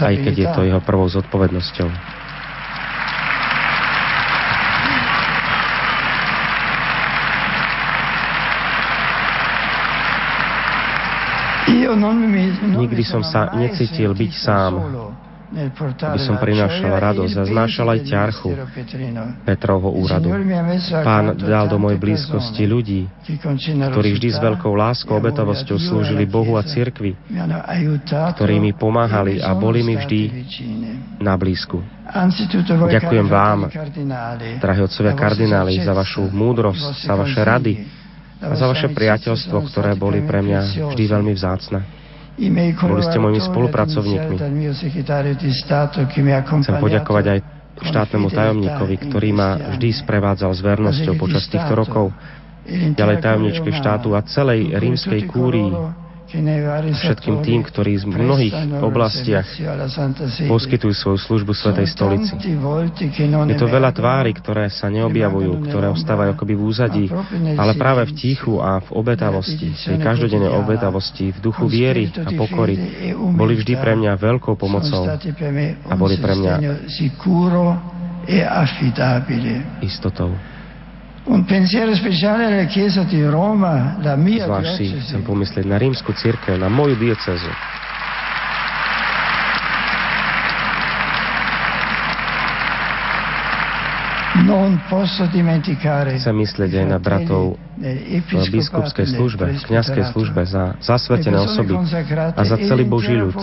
aj 0.00 0.16
keď 0.16 0.34
je 0.34 0.48
to 0.48 0.60
jeho 0.64 0.80
prvou 0.80 1.04
zodpovednosťou. 1.12 2.17
Nikdy 11.88 13.02
som 13.06 13.24
sa 13.24 13.56
necítil 13.56 14.12
byť 14.12 14.32
sám. 14.36 14.72
aby 15.48 16.20
som 16.20 16.36
prinášal 16.36 16.92
radosť 16.92 17.34
a 17.40 17.44
znášal 17.48 17.88
aj 17.96 18.00
ťarchu 18.04 18.52
Petrovho 19.48 19.96
úradu. 19.96 20.28
Pán 21.00 21.32
dal 21.40 21.72
do 21.72 21.80
mojej 21.80 21.96
blízkosti 21.96 22.68
ľudí, 22.68 23.08
ktorí 23.64 24.12
vždy 24.20 24.28
s 24.28 24.36
veľkou 24.36 24.76
láskou 24.76 25.16
a 25.16 25.20
obetavosťou 25.24 25.80
slúžili 25.80 26.28
Bohu 26.28 26.60
a 26.60 26.62
cirkvi, 26.68 27.16
ktorí 28.36 28.60
mi 28.60 28.76
pomáhali 28.76 29.40
a 29.40 29.56
boli 29.56 29.80
mi 29.80 29.96
vždy 29.96 30.20
na 31.24 31.32
blízku. 31.40 31.80
Ďakujem 32.92 33.26
vám, 33.32 33.72
drahí 34.60 34.80
otcovia 34.84 35.16
kardináli, 35.16 35.80
za 35.80 35.96
vašu 35.96 36.28
múdrosť, 36.28 37.08
za 37.08 37.16
vaše 37.16 37.40
rady 37.40 37.97
a 38.38 38.54
za 38.54 38.66
vaše 38.70 38.88
priateľstvo, 38.90 39.66
ktoré 39.70 39.98
boli 39.98 40.22
pre 40.22 40.38
mňa 40.42 40.90
vždy 40.94 41.04
veľmi 41.10 41.32
vzácne. 41.34 41.82
Boli 42.78 43.02
ste 43.02 43.18
mojimi 43.18 43.42
spolupracovníkmi. 43.42 44.36
Chcem 46.62 46.76
poďakovať 46.78 47.24
aj 47.34 47.38
štátnemu 47.82 48.28
tajomníkovi, 48.30 48.96
ktorý 49.10 49.28
ma 49.34 49.58
vždy 49.74 49.90
sprevádzal 50.02 50.50
s 50.54 50.60
vernosťou 50.62 51.14
počas 51.18 51.50
týchto 51.50 51.74
rokov, 51.74 52.14
ďalej 52.94 53.16
tajomničke 53.22 53.70
štátu 53.74 54.14
a 54.14 54.22
celej 54.22 54.70
rímskej 54.70 55.26
kúrii, 55.26 55.70
všetkým 56.28 57.40
tým, 57.40 57.60
ktorí 57.64 58.04
v 58.04 58.20
mnohých 58.20 58.54
oblastiach 58.84 59.48
poskytujú 60.44 60.92
svoju 60.92 61.18
službu 61.18 61.52
Svetej 61.56 61.88
stolici. 61.88 62.36
Je 63.48 63.56
to 63.56 63.66
veľa 63.66 63.90
tvári, 63.96 64.36
ktoré 64.36 64.68
sa 64.68 64.92
neobjavujú, 64.92 65.72
ktoré 65.72 65.88
ostávajú 65.88 66.36
akoby 66.36 66.54
v 66.54 66.62
úzadí, 66.62 67.04
ale 67.56 67.72
práve 67.80 68.04
v 68.08 68.12
tichu 68.12 68.60
a 68.60 68.84
v 68.84 68.88
obetavosti, 68.92 69.72
tej 69.72 69.98
každodennej 69.98 70.52
obetavosti, 70.52 71.32
v 71.32 71.38
duchu 71.40 71.64
viery 71.64 72.12
a 72.12 72.30
pokory, 72.36 72.76
boli 73.16 73.56
vždy 73.56 73.74
pre 73.80 73.96
mňa 73.96 74.12
veľkou 74.20 74.54
pomocou 74.60 75.08
a 75.08 75.92
boli 75.96 76.16
pre 76.20 76.34
mňa 76.36 76.54
istotou. 79.80 80.57
Un 81.28 81.44
pensiero 81.44 81.94
speciale 81.94 82.46
alla 82.46 82.64
Chiesa 82.64 83.04
di 83.04 83.20
Roma, 83.22 84.00
la 84.00 84.16
mia 84.16 84.48
Zvlášť 84.48 84.72
si 84.80 84.96
chcem 84.96 85.20
pomyslieť 85.20 85.68
na 85.68 85.76
rímsku 85.76 86.16
církev, 86.16 86.56
na 86.56 86.72
moju 86.72 86.96
diecezu. 86.96 87.52
Chcem 96.16 96.36
myslieť 96.40 96.70
aj 96.80 96.86
na 96.88 96.96
bratov 96.96 97.60
v 97.76 98.48
biskupskej 98.48 99.06
službe, 99.12 99.52
v 99.52 99.64
kniazkej 99.68 100.04
službe, 100.16 100.48
za 100.48 100.80
zasvetené 100.80 101.44
osoby 101.44 101.76
a 102.32 102.40
za 102.40 102.56
celý 102.56 102.88
Boží 102.88 103.12
ľud 103.12 103.36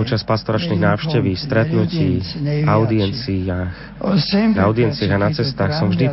Počas 0.00 0.24
pastoračných 0.24 0.80
návšteví, 0.80 1.36
stretnutí, 1.36 2.24
audienciách, 2.64 4.00
na 4.56 4.62
audienciách 4.64 5.12
a 5.12 5.18
na 5.20 5.28
cestách 5.28 5.76
som 5.76 5.92
vždy 5.92 6.08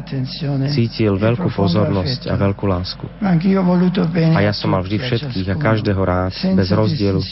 cítil 0.68 1.16
veľkú 1.16 1.48
pozornosť 1.48 2.28
a 2.28 2.36
veľkú 2.36 2.68
lásku. 2.68 3.08
A 3.24 4.40
ja 4.44 4.52
som 4.52 4.76
mal 4.76 4.84
vždy 4.84 5.00
všetkých 5.00 5.48
a 5.50 5.56
každého 5.56 6.02
rád, 6.04 6.36
bez 6.36 6.68
rozdielu, 6.76 7.24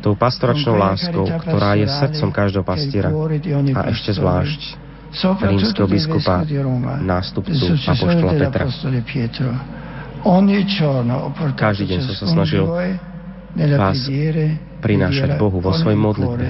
tou 0.00 0.16
pastoračnou 0.16 0.80
láskou, 0.80 1.28
ktorá 1.28 1.76
je 1.76 1.92
srdcom 1.92 2.32
každého 2.32 2.64
pastiera 2.64 3.12
a 3.76 3.80
ešte 3.92 4.16
zvlášť 4.16 4.60
rímskeho 5.44 5.84
biskupa, 5.84 6.40
nástupcu 7.04 7.68
Apoštola 7.84 8.32
Petra. 8.40 8.64
Každý 11.52 11.84
deň 11.84 11.98
som 12.00 12.14
sa 12.16 12.26
snažil 12.32 12.64
vás 13.56 14.08
prinášať 14.80 15.36
Bohu 15.36 15.60
vo 15.60 15.72
svojej 15.76 15.98
modlitbe 16.00 16.46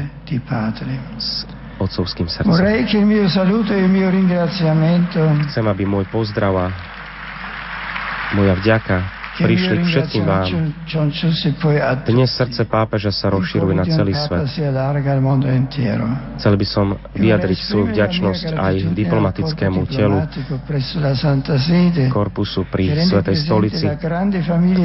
s 1.18 1.44
otcovským 1.82 2.30
srdcom. 2.30 2.54
Chcem, 5.50 5.64
aby 5.66 5.82
môj 5.82 6.06
pozdrav 6.08 6.52
a 6.54 6.66
moja 8.32 8.54
vďaka 8.56 9.21
prišli 9.42 9.74
k 9.82 9.84
všetkým 9.84 10.24
vám. 10.24 10.48
Dnes 12.06 12.30
srdce 12.30 12.62
pápeža 12.64 13.10
sa 13.10 13.28
rozširuje 13.34 13.74
na 13.74 13.84
celý 13.84 14.14
svet. 14.14 14.46
Chcel 16.38 16.54
by 16.54 16.66
som 16.66 16.86
vyjadriť 17.18 17.58
svoju 17.66 17.86
vďačnosť 17.90 18.46
aj 18.54 18.74
diplomatickému 18.94 19.80
telu 19.90 20.18
korpusu 22.08 22.64
pri 22.70 23.02
Svetej 23.02 23.36
stolici, 23.42 23.86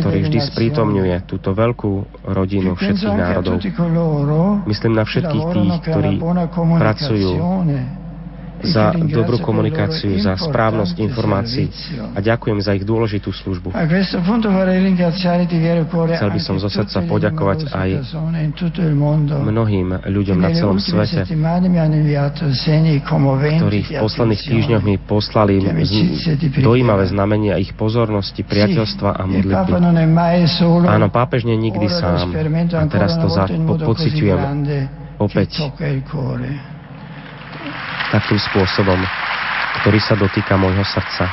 ktorý 0.02 0.20
vždy 0.26 0.40
sprítomňuje 0.42 1.16
túto 1.30 1.54
veľkú 1.54 2.26
rodinu 2.34 2.74
všetkých 2.74 3.16
národov. 3.16 3.62
Myslím 4.66 4.94
na 4.98 5.06
všetkých 5.06 5.46
tých, 5.54 5.74
ktorí 5.86 6.14
pracujú 6.82 7.32
za 8.64 8.94
dobrú 8.96 9.38
komunikáciu, 9.42 10.18
za 10.18 10.34
správnosť 10.38 10.96
informácií 11.02 11.70
a 12.16 12.20
ďakujem 12.22 12.60
za 12.62 12.74
ich 12.74 12.82
dôležitú 12.82 13.30
službu. 13.30 13.74
Chcel 16.18 16.30
by 16.34 16.42
som 16.42 16.56
zo 16.58 16.70
srdca 16.70 17.00
poďakovať 17.06 17.60
aj 17.70 17.90
mnohým 19.46 19.88
ľuďom 20.06 20.38
na 20.42 20.50
celom 20.54 20.80
svete, 20.82 21.26
ktorí 23.58 23.80
v 23.86 23.92
posledných 24.02 24.42
týždňoch 24.42 24.84
mi 24.84 24.96
poslali 24.98 25.62
dojímavé 26.58 27.04
znamenia 27.10 27.62
ich 27.62 27.74
pozornosti, 27.78 28.42
priateľstva 28.42 29.10
a 29.18 29.24
modlitby. 29.26 29.72
Áno, 30.88 31.08
pápež 31.14 31.46
nie 31.46 31.58
nikdy 31.58 31.88
sám. 31.90 32.34
a 32.74 32.86
teraz 32.90 33.18
to 33.18 33.28
za, 33.30 33.46
po, 33.50 33.78
pociťujem 33.78 34.40
opäť 35.18 35.50
takým 38.12 38.40
spôsobom, 38.40 39.00
ktorý 39.84 40.00
sa 40.00 40.16
dotýka 40.16 40.56
môjho 40.56 40.84
srdca. 40.84 41.28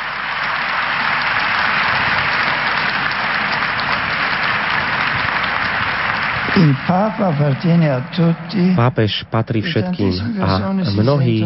Pápež 8.79 9.27
patrí 9.27 9.59
všetkým 9.59 10.39
a 10.39 10.71
mnohí 10.95 11.43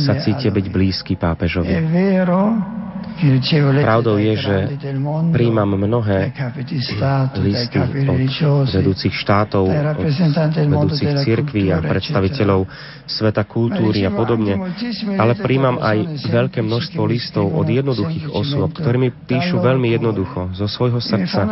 sa 0.00 0.16
cítia 0.24 0.48
byť 0.48 0.66
blízky 0.72 1.20
pápežovi. 1.20 1.68
Pravdou 3.84 4.16
je, 4.16 4.32
že 4.32 4.56
príjmam 5.36 5.76
mnohé 5.76 6.32
listy 7.36 7.76
od 7.76 8.24
vedúcich 8.72 9.12
štátov, 9.12 9.68
od 9.68 10.08
vedúcich 10.56 11.12
cirkví 11.20 11.68
a 11.68 11.84
predstaviteľov 11.84 12.64
sveta 13.04 13.44
kultúry 13.44 14.08
a 14.08 14.10
podobne, 14.14 14.56
ale 15.20 15.36
príjmam 15.36 15.76
aj 15.82 16.24
veľké 16.32 16.64
množstvo 16.64 17.02
listov 17.04 17.52
od 17.52 17.68
jednoduchých 17.68 18.32
osôb, 18.32 18.72
ktorí 18.72 18.96
mi 18.96 19.10
píšu 19.12 19.60
veľmi 19.60 19.92
jednoducho, 20.00 20.56
zo 20.56 20.64
svojho 20.64 21.02
srdca. 21.02 21.44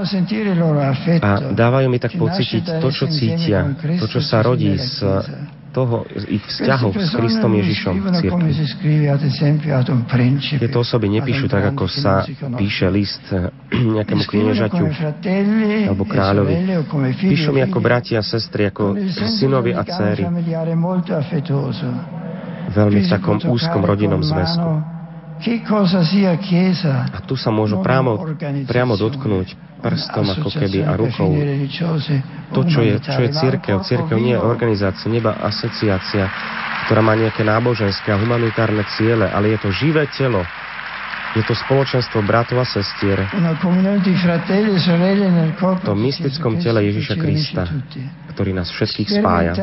a 1.21 1.31
dávajú 1.53 1.87
mi 1.93 1.99
tak 2.01 2.17
pocítiť 2.39 2.65
to, 2.79 2.89
čo 2.95 3.05
cítia, 3.11 3.61
to, 3.99 4.07
čo 4.07 4.21
sa 4.23 4.41
rodí 4.47 4.79
z 4.79 5.03
toho, 5.73 6.09
ich 6.27 6.43
vzťahov 6.43 6.97
s 6.97 7.13
Kristom 7.13 7.53
Ježišom 7.55 7.95
v 8.01 8.09
cirkvi. 8.19 8.51
Tieto 10.59 10.79
osoby 10.81 11.07
nepíšu 11.13 11.47
tak, 11.47 11.71
ako 11.71 11.85
sa 11.87 12.25
píše 12.57 12.89
list 12.89 13.23
nejakému 13.95 14.25
kniežaťu 14.27 14.85
alebo 15.93 16.05
kráľovi. 16.09 16.55
Píšu 17.15 17.53
mi 17.53 17.61
ako 17.63 17.79
bratia 17.79 18.21
a 18.21 18.27
sestry, 18.27 18.73
ako 18.73 18.97
synovi 19.39 19.77
a 19.77 19.85
céry. 19.85 20.25
Veľmi 22.69 23.01
v 23.01 23.09
takom 23.09 23.37
úzkom 23.49 23.81
rodinnom 23.81 24.21
zväzku. 24.21 24.98
A 27.15 27.19
tu 27.23 27.35
sa 27.39 27.55
môžu 27.55 27.79
priamo, 27.79 28.19
priamo 28.67 28.95
dotknúť 28.99 29.55
prstom 29.79 30.27
ako 30.35 30.51
keby 30.51 30.83
a 30.83 30.99
rukou. 30.99 31.31
To, 32.51 32.61
čo 32.67 32.81
je, 32.83 32.99
čo 32.99 33.21
je 33.23 33.31
církev. 33.31 33.77
Církev 33.87 34.19
nie 34.19 34.35
je 34.35 34.43
organizácia, 34.43 35.07
neba 35.07 35.39
asociácia, 35.39 36.27
ktorá 36.87 37.01
má 37.05 37.15
nejaké 37.15 37.47
náboženské 37.47 38.11
a 38.11 38.19
humanitárne 38.19 38.83
ciele, 38.99 39.31
ale 39.31 39.55
je 39.55 39.59
to 39.63 39.71
živé 39.71 40.11
telo, 40.11 40.43
je 41.39 41.47
to 41.47 41.55
spoločenstvo 41.55 42.19
bratov 42.27 42.59
a 42.59 42.67
sestier 42.67 43.23
v 45.79 45.87
tom 45.87 45.99
mystickom 46.03 46.59
tele 46.59 46.91
Ježiša 46.91 47.15
Krista, 47.15 47.63
ktorý 48.35 48.59
nás 48.59 48.75
všetkých 48.75 49.23
spája. 49.23 49.55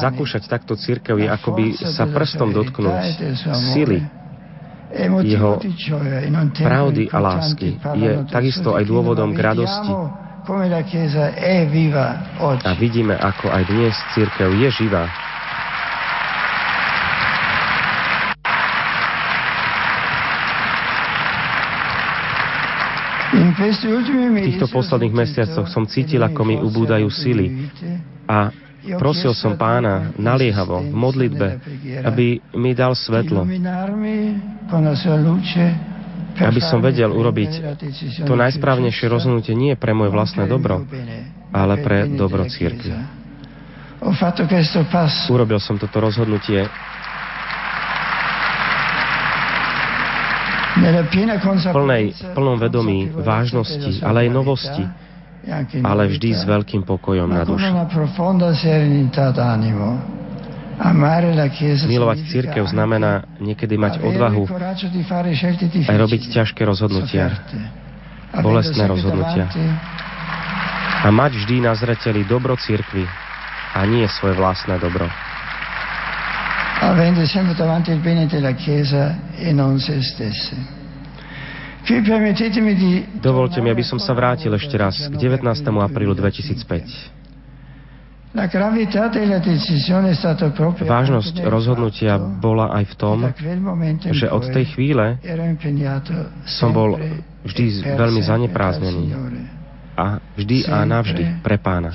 Zakúšať 0.00 0.48
takto 0.48 0.80
církev 0.80 1.20
je 1.20 1.28
akoby 1.28 1.76
sa 1.76 2.08
prstom 2.08 2.56
dotknúť 2.56 3.20
sily 3.76 4.22
jeho 5.24 5.56
pravdy 6.52 7.08
a 7.08 7.18
lásky. 7.18 7.80
Je 7.96 8.10
takisto 8.28 8.76
aj 8.76 8.84
dôvodom 8.84 9.32
k 9.32 9.40
radosti. 9.40 9.92
A 12.42 12.70
vidíme, 12.76 13.14
ako 13.14 13.46
aj 13.48 13.62
dnes 13.70 13.94
církev 14.12 14.50
je 14.52 14.68
živá. 14.74 15.06
V 23.52 24.44
týchto 24.48 24.66
posledných 24.72 25.14
mesiacoch 25.14 25.68
som 25.68 25.84
cítil, 25.84 26.24
ako 26.24 26.40
mi 26.48 26.56
ubúdajú 26.56 27.08
sily 27.12 27.68
a 28.24 28.48
prosil 28.96 29.36
som 29.36 29.54
pána 29.60 30.10
naliehavo 30.16 30.80
v 30.80 30.94
modlitbe, 30.94 31.48
aby 32.02 32.40
mi 32.56 32.72
dal 32.72 32.96
svetlo, 32.96 33.44
aby 36.32 36.60
som 36.64 36.80
vedel 36.80 37.12
urobiť 37.12 37.52
to 38.24 38.34
najsprávnejšie 38.34 39.06
rozhodnutie 39.12 39.52
nie 39.52 39.76
pre 39.76 39.92
moje 39.92 40.10
vlastné 40.16 40.48
dobro, 40.48 40.88
ale 41.52 41.74
pre 41.84 42.08
dobro 42.08 42.48
církvy. 42.48 42.90
Urobil 45.30 45.62
som 45.62 45.78
toto 45.78 46.02
rozhodnutie 46.02 46.66
v 50.82 51.64
plnej, 51.70 52.04
plnom 52.34 52.58
vedomí 52.58 53.06
vážnosti, 53.14 54.02
ale 54.02 54.26
aj 54.26 54.28
novosti, 54.34 54.84
ale 55.82 56.10
vždy 56.10 56.28
s 56.34 56.42
veľkým 56.42 56.82
pokojom 56.82 57.30
na 57.30 57.42
duši. 57.46 57.70
Milovať 61.86 62.18
církev 62.26 62.64
znamená 62.66 63.22
niekedy 63.38 63.78
mať 63.78 64.02
odvahu 64.02 64.44
aj 65.86 65.98
robiť 65.98 66.22
ťažké 66.32 66.62
rozhodnutia, 66.66 67.30
bolestné 68.42 68.84
rozhodnutia. 68.90 69.46
A 71.02 71.10
mať 71.10 71.34
vždy 71.34 71.66
na 71.66 71.74
zreteli 71.74 72.22
dobro 72.26 72.54
církvy 72.58 73.06
a 73.74 73.80
nie 73.86 74.06
svoje 74.06 74.38
vlastné 74.38 74.78
dobro. 74.78 75.06
Avendo 76.82 77.24
sempre 77.26 77.54
davanti 77.54 77.92
il 77.92 78.00
bene 78.00 78.26
della 78.26 78.52
Chiesa 78.52 79.30
e 79.36 79.52
non 79.52 79.78
se 79.78 80.02
stesse. 80.02 80.80
Dovolte 83.22 83.60
mi, 83.62 83.70
aby 83.70 83.82
som 83.86 84.02
sa 84.02 84.10
vrátil 84.14 84.50
ešte 84.54 84.74
raz 84.74 85.06
k 85.06 85.14
19. 85.14 85.46
aprílu 85.78 86.10
2005. 86.14 87.22
Vážnosť 90.82 91.34
rozhodnutia 91.46 92.18
bola 92.18 92.74
aj 92.74 92.84
v 92.90 92.94
tom, 92.98 93.18
že 94.10 94.26
od 94.26 94.42
tej 94.50 94.74
chvíle 94.74 95.22
som 96.42 96.74
bol 96.74 96.98
vždy 97.46 97.94
veľmi 97.94 98.20
zanepráznený 98.26 99.14
a 99.94 100.18
vždy 100.34 100.66
a 100.66 100.82
navždy 100.82 101.46
pre 101.46 101.62
pána. 101.62 101.94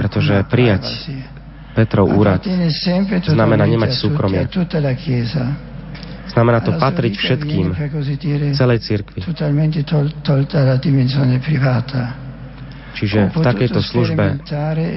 Pretože 0.00 0.34
prijať 0.48 0.84
Petrov 1.72 2.04
úrad 2.12 2.44
znamená 3.24 3.64
nemať 3.64 3.90
súkromie. 3.96 4.44
Znamená 6.32 6.60
to 6.64 6.72
patriť 6.76 7.12
všetkým, 7.16 7.66
celej 8.56 8.78
cirkvi. 8.84 9.20
Čiže 12.92 13.18
v 13.32 13.38
takejto 13.40 13.80
službe 13.80 14.24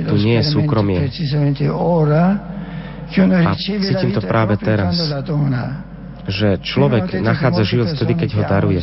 tu 0.03 0.15
nie 0.19 0.35
je 0.39 0.45
súkromie. 0.51 0.99
A 3.15 3.51
cítim 3.55 4.11
to 4.11 4.21
práve 4.23 4.59
teraz, 4.59 4.99
že 6.27 6.59
človek 6.59 7.21
nachádza 7.23 7.63
život 7.63 7.87
vtedy, 7.95 8.13
keď 8.19 8.29
ho 8.35 8.43
daruje. 8.43 8.81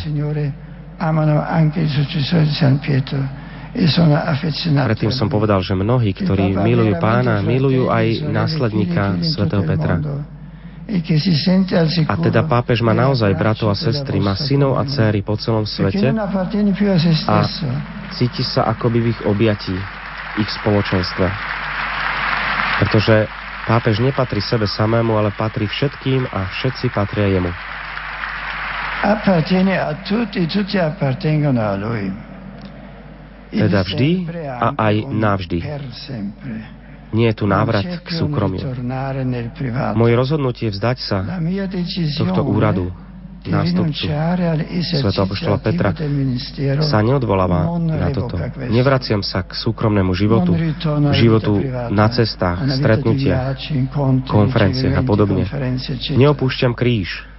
Predtým 3.72 5.12
som 5.12 5.32
povedal, 5.32 5.64
že 5.64 5.72
mnohí, 5.72 6.12
ktorí 6.12 6.52
milujú 6.52 6.92
pána, 7.00 7.40
milujú 7.40 7.88
aj 7.88 8.28
následníka 8.28 9.16
svätého 9.24 9.64
Petra. 9.64 9.96
A 12.04 12.14
teda 12.20 12.44
pápež 12.44 12.84
má 12.84 12.92
naozaj 12.92 13.32
bratov 13.32 13.72
a 13.72 13.76
sestry, 13.78 14.20
má 14.20 14.36
synov 14.36 14.76
a 14.76 14.84
céry 14.84 15.24
po 15.24 15.40
celom 15.40 15.64
svete 15.64 16.12
a 16.12 17.38
cíti 18.12 18.44
sa 18.44 18.68
akoby 18.68 18.98
v 19.00 19.06
ich 19.16 19.20
objatí, 19.24 19.72
ich 20.36 20.50
spoločenstve. 20.60 21.26
Pretože 22.84 23.24
pápež 23.64 24.04
nepatrí 24.04 24.44
sebe 24.44 24.68
samému, 24.68 25.16
ale 25.16 25.32
patrí 25.32 25.64
všetkým 25.64 26.28
a 26.28 26.44
všetci 26.60 26.92
patria 26.92 27.40
jemu. 27.40 27.52
Teda 33.53 33.84
vždy 33.84 34.11
a 34.48 34.68
aj 34.74 34.94
navždy. 35.12 35.59
Nie 37.12 37.36
je 37.36 37.36
tu 37.36 37.44
návrat 37.44 37.84
k 37.84 38.09
súkromiu. 38.09 38.64
Moje 39.92 40.14
rozhodnutie 40.16 40.72
vzdať 40.72 40.98
sa 40.98 41.18
tohto 42.16 42.40
úradu 42.48 42.88
nástupcu 43.42 44.07
svetopoštola 45.03 45.59
Petra 45.59 45.90
sa 46.82 47.03
neodvoláva 47.03 47.66
na 47.82 48.09
toto. 48.14 48.38
Nevraciam 48.70 49.20
sa 49.20 49.42
k 49.42 49.59
súkromnému 49.59 50.14
životu, 50.14 50.55
životu 51.14 51.59
na 51.90 52.07
cestách, 52.11 52.62
stretnutiach, 52.78 53.59
konferenciách 54.30 54.94
a 54.94 55.03
podobne. 55.03 55.42
Neopúšťam 56.14 56.72
kríž, 56.78 57.32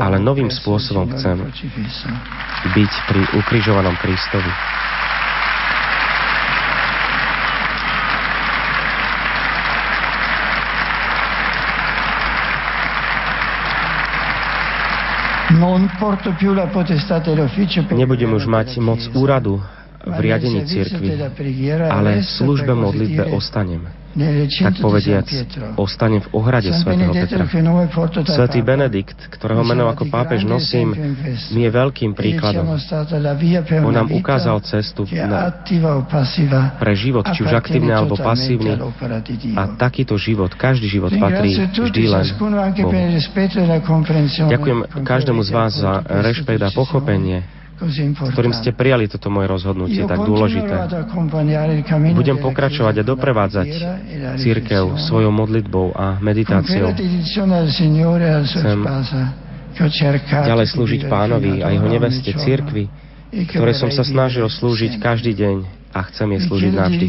ale 0.00 0.18
novým 0.18 0.50
spôsobom 0.50 1.06
chcem 1.14 1.38
byť 2.74 2.92
pri 3.06 3.22
ukrižovanom 3.38 3.94
Kristovi. 4.02 4.50
Nebudem 17.94 18.30
už 18.34 18.44
mať 18.46 18.68
moc 18.82 19.02
úradu 19.14 19.62
v 20.02 20.18
riadení 20.18 20.66
cirkvi, 20.66 21.14
ale 21.86 22.22
službe 22.26 22.74
modlitbe 22.74 23.30
ostanem. 23.34 23.99
Tak 24.10 24.82
povediac, 24.82 25.22
ostanem 25.78 26.18
v 26.18 26.28
ohrade 26.34 26.74
svätého 26.74 27.14
Petra. 27.14 27.46
Svetý 28.26 28.58
Benedikt, 28.58 29.14
ktorého 29.30 29.62
meno 29.62 29.86
ako 29.86 30.10
pápež 30.10 30.42
nosím, 30.42 30.90
mi 31.54 31.62
je 31.62 31.70
veľkým 31.70 32.18
príkladom. 32.18 32.66
On 33.86 33.94
nám 33.94 34.10
ukázal 34.10 34.58
cestu 34.66 35.06
na, 35.14 35.54
pre 36.74 36.92
život, 36.98 37.22
či 37.30 37.46
už 37.46 37.54
aktívny 37.54 37.94
alebo 37.94 38.18
pasívny. 38.18 38.74
A 39.54 39.78
takýto 39.78 40.18
život, 40.18 40.50
každý 40.58 40.90
život 40.90 41.14
patrí 41.14 41.54
vždy 41.70 42.02
len 42.10 42.26
Bohu. 42.82 42.90
Ďakujem 44.50 44.78
každému 45.06 45.40
z 45.46 45.50
vás 45.54 45.70
za 45.78 46.02
rešpekt 46.02 46.58
a 46.66 46.74
pochopenie 46.74 47.59
ktorým 48.36 48.52
ste 48.52 48.76
prijali 48.76 49.08
toto 49.08 49.32
moje 49.32 49.48
rozhodnutie 49.48 50.04
tak 50.04 50.20
dôležité. 50.20 50.74
Budem 52.12 52.36
pokračovať 52.36 53.00
a 53.00 53.04
doprevádzať 53.04 53.68
církev 54.36 55.00
svojou 55.00 55.32
modlitbou 55.32 55.96
a 55.96 56.20
meditáciou. 56.20 56.92
Chcem 58.52 58.80
ďalej 60.28 60.66
slúžiť 60.76 61.00
pánovi 61.08 61.64
a 61.64 61.72
jeho 61.72 61.88
neveste 61.88 62.30
církvi, 62.36 62.84
ktoré 63.48 63.72
som 63.72 63.88
sa 63.88 64.04
snažil 64.04 64.44
slúžiť 64.44 65.00
každý 65.00 65.32
deň 65.32 65.56
a 65.96 66.00
chcem 66.12 66.28
jej 66.36 66.40
slúžiť 66.44 66.72
navždy. 66.76 67.06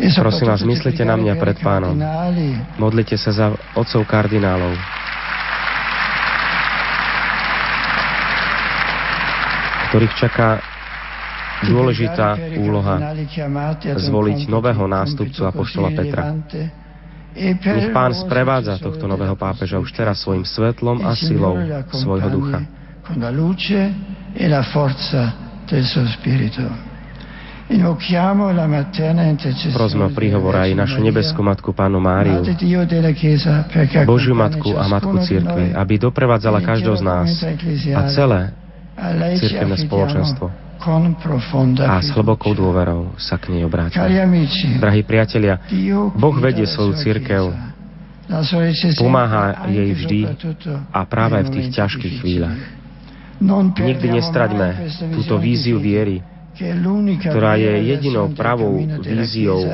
Prosím 0.00 0.46
vás, 0.48 0.62
myslite 0.64 1.02
na 1.04 1.16
mňa 1.18 1.34
pred 1.36 1.56
pánom. 1.60 1.92
Modlite 2.80 3.20
sa 3.20 3.34
za 3.36 3.46
otcov 3.76 4.08
kardinálov, 4.08 4.72
ktorých 9.90 10.14
čaká 10.14 10.62
dôležitá 11.66 12.38
úloha 12.62 13.10
zvoliť 13.98 14.46
nového 14.46 14.86
nástupcu 14.86 15.42
Apoštola 15.42 15.90
Petra. 15.90 16.30
Nech 17.34 17.90
pán 17.90 18.14
sprevádza 18.14 18.78
tohto 18.78 19.10
nového 19.10 19.34
pápeža 19.34 19.82
už 19.82 19.90
teraz 19.90 20.22
svojim 20.22 20.46
svetlom 20.46 21.02
a 21.02 21.18
silou 21.18 21.58
svojho 21.90 22.28
ducha. 22.30 22.62
Prosme 29.74 30.02
o 30.06 30.10
príhovor 30.10 30.54
aj 30.58 30.70
našu 30.74 30.98
nebeskú 31.02 31.42
Matku 31.42 31.70
Pánu 31.70 32.02
Máriu, 32.02 32.42
Božiu 34.06 34.34
Matku 34.34 34.74
a 34.74 34.90
Matku 34.90 35.18
Církve, 35.22 35.74
aby 35.74 35.94
doprevádzala 35.98 36.62
každého 36.62 36.98
z 36.98 37.02
nás 37.02 37.30
a 37.94 38.00
celé 38.10 38.59
církevné 39.38 39.76
spoločenstvo. 39.86 40.46
a 41.84 42.00
s 42.00 42.08
hlbokou 42.16 42.56
dôverou 42.56 43.12
sa 43.20 43.36
k 43.36 43.52
nej 43.52 43.68
obráti. 43.68 44.00
Drahí 44.80 45.04
priatelia, 45.04 45.60
Boh 46.16 46.36
vedie 46.40 46.64
svoju 46.64 46.96
církev, 46.96 47.52
pomáha 48.96 49.68
jej 49.68 49.90
vždy 49.92 50.20
a 50.88 51.00
práve 51.04 51.36
v 51.44 51.48
tých 51.52 51.68
ťažkých 51.76 52.14
chvíľach. 52.24 52.60
Nikdy 53.76 54.06
nestraďme 54.20 54.68
túto 55.20 55.36
víziu 55.36 55.76
viery, 55.76 56.24
ktorá 56.54 57.56
je 57.56 57.72
jedinou 57.94 58.28
pravou 58.36 58.76
víziou 59.00 59.64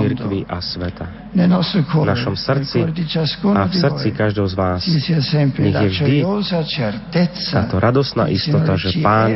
církvy 0.00 0.44
a 0.44 0.58
sveta. 0.60 1.06
V 1.34 2.06
našom 2.06 2.36
srdci 2.36 2.84
a 3.54 3.62
v 3.66 3.74
srdci 3.74 4.08
každého 4.12 4.48
z 4.48 4.54
vás 4.54 4.80
nech 4.84 5.76
je 5.80 5.88
vždy 5.88 6.16
táto 7.50 7.76
radosná 7.80 8.28
istota, 8.28 8.76
že 8.76 9.00
Pán 9.00 9.32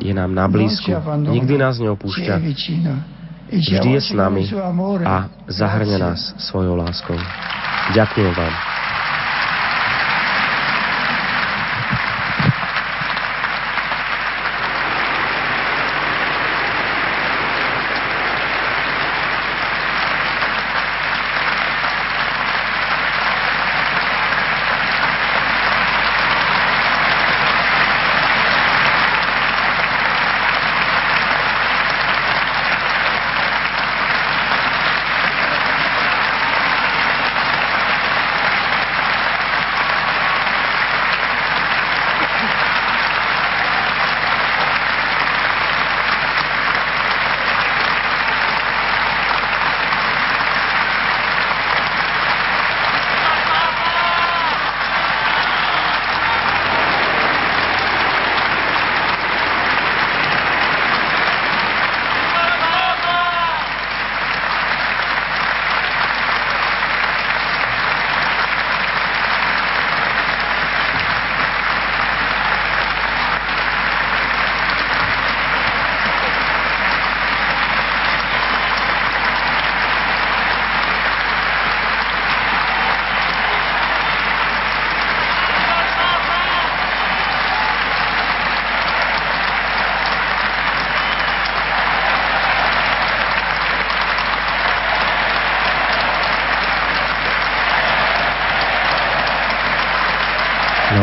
je 0.00 0.12
nám 0.14 0.32
na 0.32 0.46
blízku, 0.46 0.94
nikdy 1.28 1.54
nás 1.58 1.76
neopúšťa, 1.82 2.34
vždy 3.50 3.88
je 3.98 4.00
s 4.00 4.10
nami 4.14 4.46
a 5.04 5.26
zahrňa 5.50 5.98
nás 5.98 6.20
svojou 6.38 6.78
láskou. 6.78 7.18
Ďakujem 7.90 8.32
vám. 8.34 8.80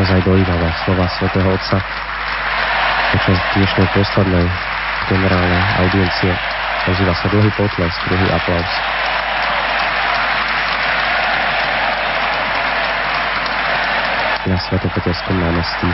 naozaj 0.07 0.23
dojímavé 0.23 0.69
slova 0.85 1.06
svätého 1.17 1.49
Otca 1.49 1.81
počas 3.09 3.39
dnešnej 3.57 3.87
poslednej 3.89 4.45
generálnej 5.09 5.63
audiencie. 5.81 6.29
Ozýva 6.85 7.13
sa 7.17 7.25
dlhý 7.33 7.49
potlesk, 7.57 7.97
dlhý 8.05 8.27
aplaus. 8.37 8.73
Na 14.45 14.57
Svetopeterskom 14.61 15.35
námestí 15.41 15.89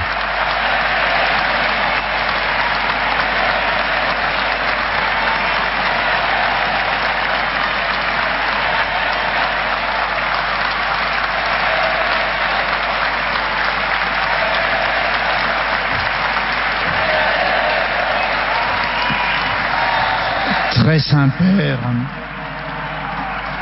Saint-Père, 21.14 21.80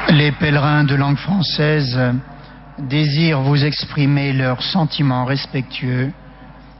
les 0.08 0.32
pèlerins 0.32 0.86
de 0.86 0.95
langue 0.95 1.18
française 1.18 1.99
désirent 2.80 3.41
vous 3.41 3.66
exprimer 3.66 4.32
leurs 4.32 4.64
sentiments 4.64 5.26
respectueux 5.26 6.14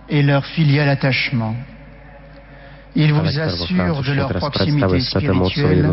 et 0.07 0.24
leur 0.24 0.45
filial 0.45 0.88
attachement. 0.88 1.53
Ils 2.95 3.11
vous 3.11 3.38
assurent 3.38 4.01
de 4.01 4.13
leur 4.13 4.30
proximité 4.30 5.01
spirituelle 5.01 5.91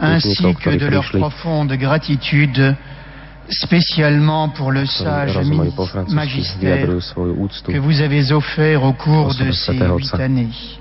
ainsi 0.00 0.54
que 0.62 0.76
de 0.76 0.86
leur 0.86 1.10
profonde 1.10 1.72
gratitude 1.72 2.76
spécialement 3.48 4.50
pour 4.50 4.70
le 4.70 4.84
sage 4.84 5.38
magistère 6.10 6.88
que 7.64 7.78
vous 7.78 8.02
avez 8.02 8.32
offert 8.32 8.82
au 8.84 8.92
cours 8.92 9.34
de 9.34 9.50
ces 9.50 9.78
huit 9.78 10.12
années. 10.12 10.77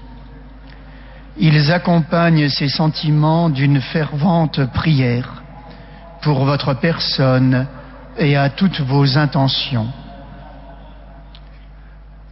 Ils 1.39 1.71
accompagnent 1.71 2.49
ces 2.49 2.67
sentiments 2.67 3.49
d'une 3.49 3.79
fervente 3.79 4.65
prière 4.73 5.43
pour 6.21 6.45
votre 6.45 6.73
personne 6.73 7.67
et 8.17 8.35
à 8.35 8.49
toutes 8.49 8.81
vos 8.81 9.17
intentions. 9.19 9.87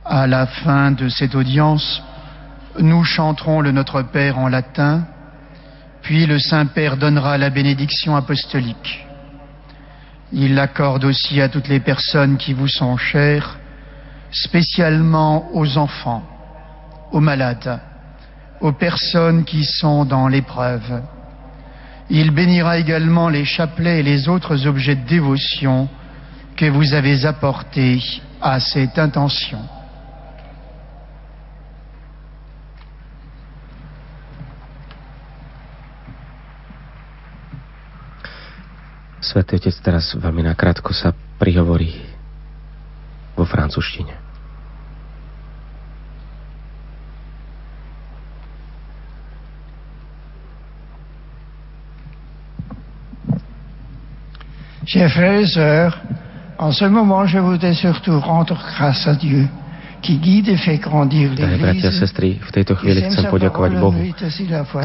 À 0.04 0.26
la 0.26 0.48
fin 0.48 0.92
de 0.92 1.08
cette 1.08 1.36
audience, 1.36 2.02
nous 2.80 3.04
chanterons 3.04 3.62
le 3.62 3.72
Notre 3.72 4.02
Père 4.02 4.40
en 4.40 4.48
latin, 4.48 5.06
puis 6.02 6.26
le 6.26 6.40
Saint-Père 6.40 6.98
donnera 6.98 7.38
la 7.38 7.52
bénédiction 7.52 8.16
apostolique. 8.16 9.06
Il 10.32 10.56
l'accorde 10.56 11.06
aussi 11.06 11.42
à 11.42 11.50
toutes 11.50 11.68
les 11.68 11.80
personnes 11.80 12.38
qui 12.38 12.54
vous 12.54 12.68
sont 12.68 12.98
chères, 12.98 13.58
spécialement 14.32 15.56
aux 15.56 15.78
enfants, 15.78 16.24
aux 17.12 17.20
malades, 17.20 17.80
aux 18.62 18.72
personnes 18.72 19.44
qui 19.44 19.64
sont 19.64 20.06
dans 20.06 20.28
l'épreuve. 20.28 21.02
Il 22.10 22.32
bénira 22.32 22.78
également 22.78 23.30
les 23.30 23.46
chapelets 23.46 24.00
et 24.00 24.04
les 24.04 24.30
autres 24.30 24.68
objets 24.68 24.96
de 24.96 25.08
dévotion 25.08 25.90
que 26.56 26.70
vous 26.70 26.94
avez 26.94 27.26
apportés 27.26 28.00
à 28.42 28.60
cette 28.60 28.98
intention. 29.00 29.60
Svetý 39.26 39.58
Otec 39.58 39.82
teraz 39.82 40.14
veľmi 40.14 40.46
nakrátko 40.46 40.94
sa 40.94 41.10
prihovorí 41.42 41.92
vo 43.34 43.42
francúzštine. 43.44 44.25
Chers 54.86 55.12
frères 55.12 55.40
et 55.42 55.46
sœurs, 55.48 55.98
en 56.60 56.72
ce 56.72 56.86
moment, 56.86 57.26
je 57.26 57.40
voudrais 57.40 57.74
surtout 57.74 58.20
rendre 58.20 58.56
grâce 58.56 59.08
à 59.08 59.16
Dieu 59.16 59.48
qui 60.02 60.18
guide 60.18 60.50
et 60.50 60.58
fait 60.58 60.78
grandir 60.78 61.34
Drahé 61.34 61.58
bratia 61.58 61.90
a 61.90 61.92
sestry, 61.92 62.38
v 62.38 62.52
tejto 62.54 62.78
chvíli 62.78 63.02
chcem 63.10 63.26
poďakovať 63.26 63.72
Bohu, 63.82 63.98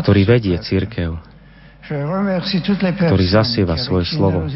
ktorý 0.00 0.22
vedie 0.24 0.56
církev, 0.56 1.20
Je 1.90 1.98
remercie 1.98 2.62
toutes 2.62 2.86
les 2.86 2.94
ktorý 2.94 3.26
personnes 3.26 3.34
zasieva 3.34 3.74
qui, 3.74 3.82
svoje 3.82 4.06
slovo 4.08 4.46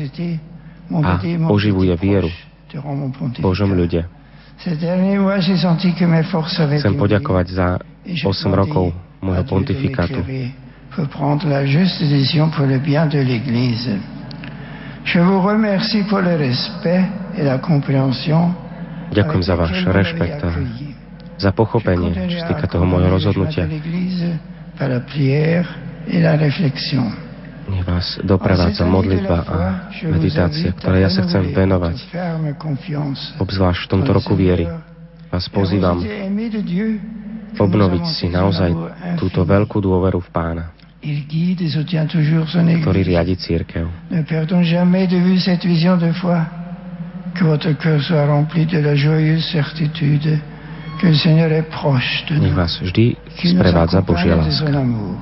a 1.02 1.18
oživuje 1.50 1.90
vieru. 1.98 2.30
Božom 3.42 3.74
ľude. 3.74 4.06
J'ai 4.62 4.78
Chcem 6.78 6.94
poďakovať 6.94 7.46
za 7.50 7.66
et 8.06 8.16
je 8.16 8.22
8 8.22 8.48
demandais 8.48 8.54
rokov 8.54 8.94
môjho 9.18 9.44
pontifikátu. 9.50 10.22
Je 15.04 15.20
vous 15.20 15.40
remercie 15.40 16.02
pour 16.08 16.20
le 16.20 16.34
respect 16.36 17.04
et 17.36 17.44
la 17.44 17.58
compréhension 17.58 18.56
Ďakujem 19.14 19.42
za 19.46 19.54
váš 19.54 19.78
rešpekt 19.86 20.40
a 20.42 20.50
za 21.38 21.50
pochopenie, 21.54 22.10
čo 22.14 22.36
sa 22.42 22.46
týka 22.50 22.66
toho 22.66 22.82
môjho 22.82 23.14
rozhodnutia. 23.14 23.68
Nech 27.64 27.84
vás 27.86 28.06
doprevádza 28.26 28.84
modlitba 28.84 29.38
a 29.46 29.56
meditácia, 30.10 30.74
ktoré 30.74 31.06
ja 31.06 31.10
sa 31.14 31.22
chcem 31.24 31.54
venovať, 31.54 31.96
obzvlášť 33.38 33.80
v 33.86 33.88
tomto 33.88 34.10
roku 34.10 34.34
viery. 34.34 34.66
Vás 35.30 35.46
pozývam, 35.50 36.02
obnoviť 37.54 38.04
si 38.10 38.26
naozaj 38.30 38.70
túto 39.18 39.46
veľkú 39.46 39.78
dôveru 39.78 40.18
v 40.22 40.28
Pána, 40.30 40.73
ktorý 42.80 43.00
riadi 43.04 43.36
církev. 43.36 43.84
Ne 44.08 44.24
perdons 44.24 44.64
jamais 44.64 45.04
de 45.06 45.20
vue 45.20 45.36
cette 45.38 45.64
vision 45.68 46.00
de 46.00 46.12
foi. 46.16 46.48
Que 47.34 47.44
votre 47.44 47.72
cœur 47.76 48.00
soit 48.00 48.26
rempli 48.26 48.64
de 48.64 48.78
la 48.78 48.94
joyeuse 48.94 49.44
certitude 49.50 50.38
que 51.00 51.06
le 51.08 51.14
Seigneur 51.18 51.50
est 51.50 51.68
proche 51.68 52.24
de 52.30 52.38
Nech 52.38 52.50
nous, 52.50 52.56
vás 52.56 52.78
vždy 52.80 53.16
qui 53.36 53.52
nous 53.52 53.58
sprevádza 53.58 53.98
accompagne 53.98 54.30
Božia 54.30 54.36
de 54.38 54.50
son 54.50 54.64
láska. 54.64 54.78
amour. 54.78 55.18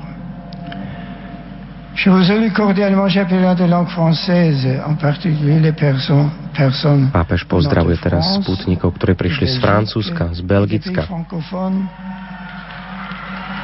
Je 1.94 2.10
vous 2.10 2.24
salue 2.24 2.52
cordialement, 2.52 3.08
chapelain 3.08 3.54
de 3.54 3.64
langue 3.64 3.88
française, 3.88 4.66
en 4.86 4.94
particulier 4.94 5.60
les 5.60 5.72
personnes, 5.72 6.30
personnes 6.54 7.10
Pápež 7.12 7.44
pozdravuje 7.44 7.96
teraz 8.00 8.24
spútnikov, 8.40 8.96
ktorí 8.96 9.16
prišli 9.16 9.46
z 9.48 9.56
Francúzska, 9.60 10.36
z 10.36 10.40
des 10.40 10.48
Belgicka, 10.48 11.04
pays 11.04 11.08
francophones 11.08 11.88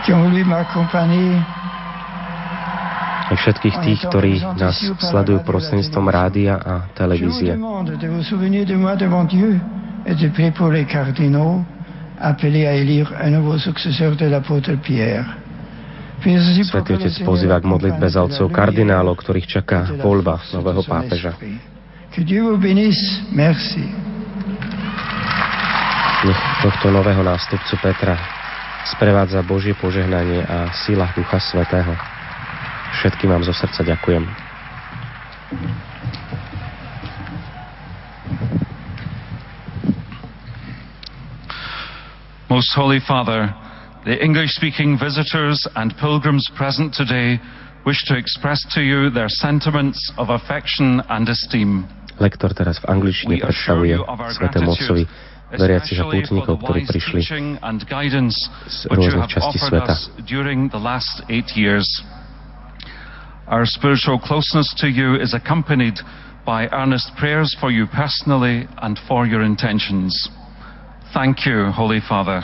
qui 0.04 0.12
ont 0.12 0.24
voulu 0.24 0.44
m'accompagner 0.44 1.36
aj 3.28 3.36
všetkých 3.36 3.76
tých, 3.84 4.00
ktorí 4.08 4.32
nás 4.56 4.76
sledujú 4.80 5.44
prostredníctvom 5.44 6.06
rádia 6.08 6.56
a 6.56 6.74
televízie. 6.96 7.52
Svetý 16.66 16.90
Otec 16.98 17.14
pozýva 17.22 17.62
k 17.62 17.70
modlitbe 17.70 18.06
za 18.10 18.26
otcov 18.26 18.50
kardinálov, 18.50 19.14
ktorých 19.22 19.46
čaká 19.46 19.86
voľba 20.02 20.42
nového 20.50 20.82
pápeža. 20.82 21.38
Nech 26.18 26.40
tohto 26.66 26.90
nového 26.90 27.22
nástupcu 27.22 27.74
Petra 27.78 28.18
sprevádza 28.90 29.38
Božie 29.46 29.78
požehnanie 29.78 30.42
a 30.42 30.74
sila 30.74 31.06
Ducha 31.14 31.38
Svetého. 31.38 32.17
Všetkým 32.88 33.28
vám 33.28 33.42
zo 33.44 33.52
srdca 33.52 33.84
ďakujem. 33.84 34.24
Most 42.48 42.72
Holy 42.72 43.00
Father, 43.00 43.52
the 44.08 44.16
English 44.24 44.56
speaking 44.56 44.96
visitors 44.96 45.68
and 45.76 45.92
pilgrims 46.00 46.48
present 46.56 46.96
today 46.96 47.36
wish 47.84 48.04
to 48.08 48.16
express 48.16 48.64
to 48.74 48.80
you 48.80 49.10
their 49.12 49.28
sentiments 49.28 50.12
of 50.16 50.32
affection 50.32 51.04
and 51.12 51.28
esteem. 51.28 51.84
Lektor 52.18 52.50
teraz 52.50 52.82
v 52.82 52.88
angličtine 52.88 53.38
predstavuje 53.38 53.94
svetému 54.34 54.74
otcovi 54.74 55.04
veriacich 55.54 55.96
a 56.02 56.04
pútnikov, 56.04 56.56
ktorí 56.60 56.80
prišli 56.84 57.20
z 58.68 58.78
rôznych 58.90 59.28
častí 59.30 59.56
sveta. 59.62 59.94
Our 63.48 63.64
spiritual 63.64 64.18
closeness 64.18 64.74
to 64.78 64.88
you 64.88 65.14
is 65.14 65.32
accompanied 65.32 65.94
by 66.44 66.68
earnest 66.68 67.12
prayers 67.16 67.56
for 67.58 67.70
you 67.70 67.86
personally 67.86 68.68
and 68.76 68.98
for 69.08 69.26
your 69.26 69.42
intentions. 69.42 70.28
Thank 71.14 71.46
you, 71.46 71.70
Holy 71.72 72.00
Father. 72.06 72.42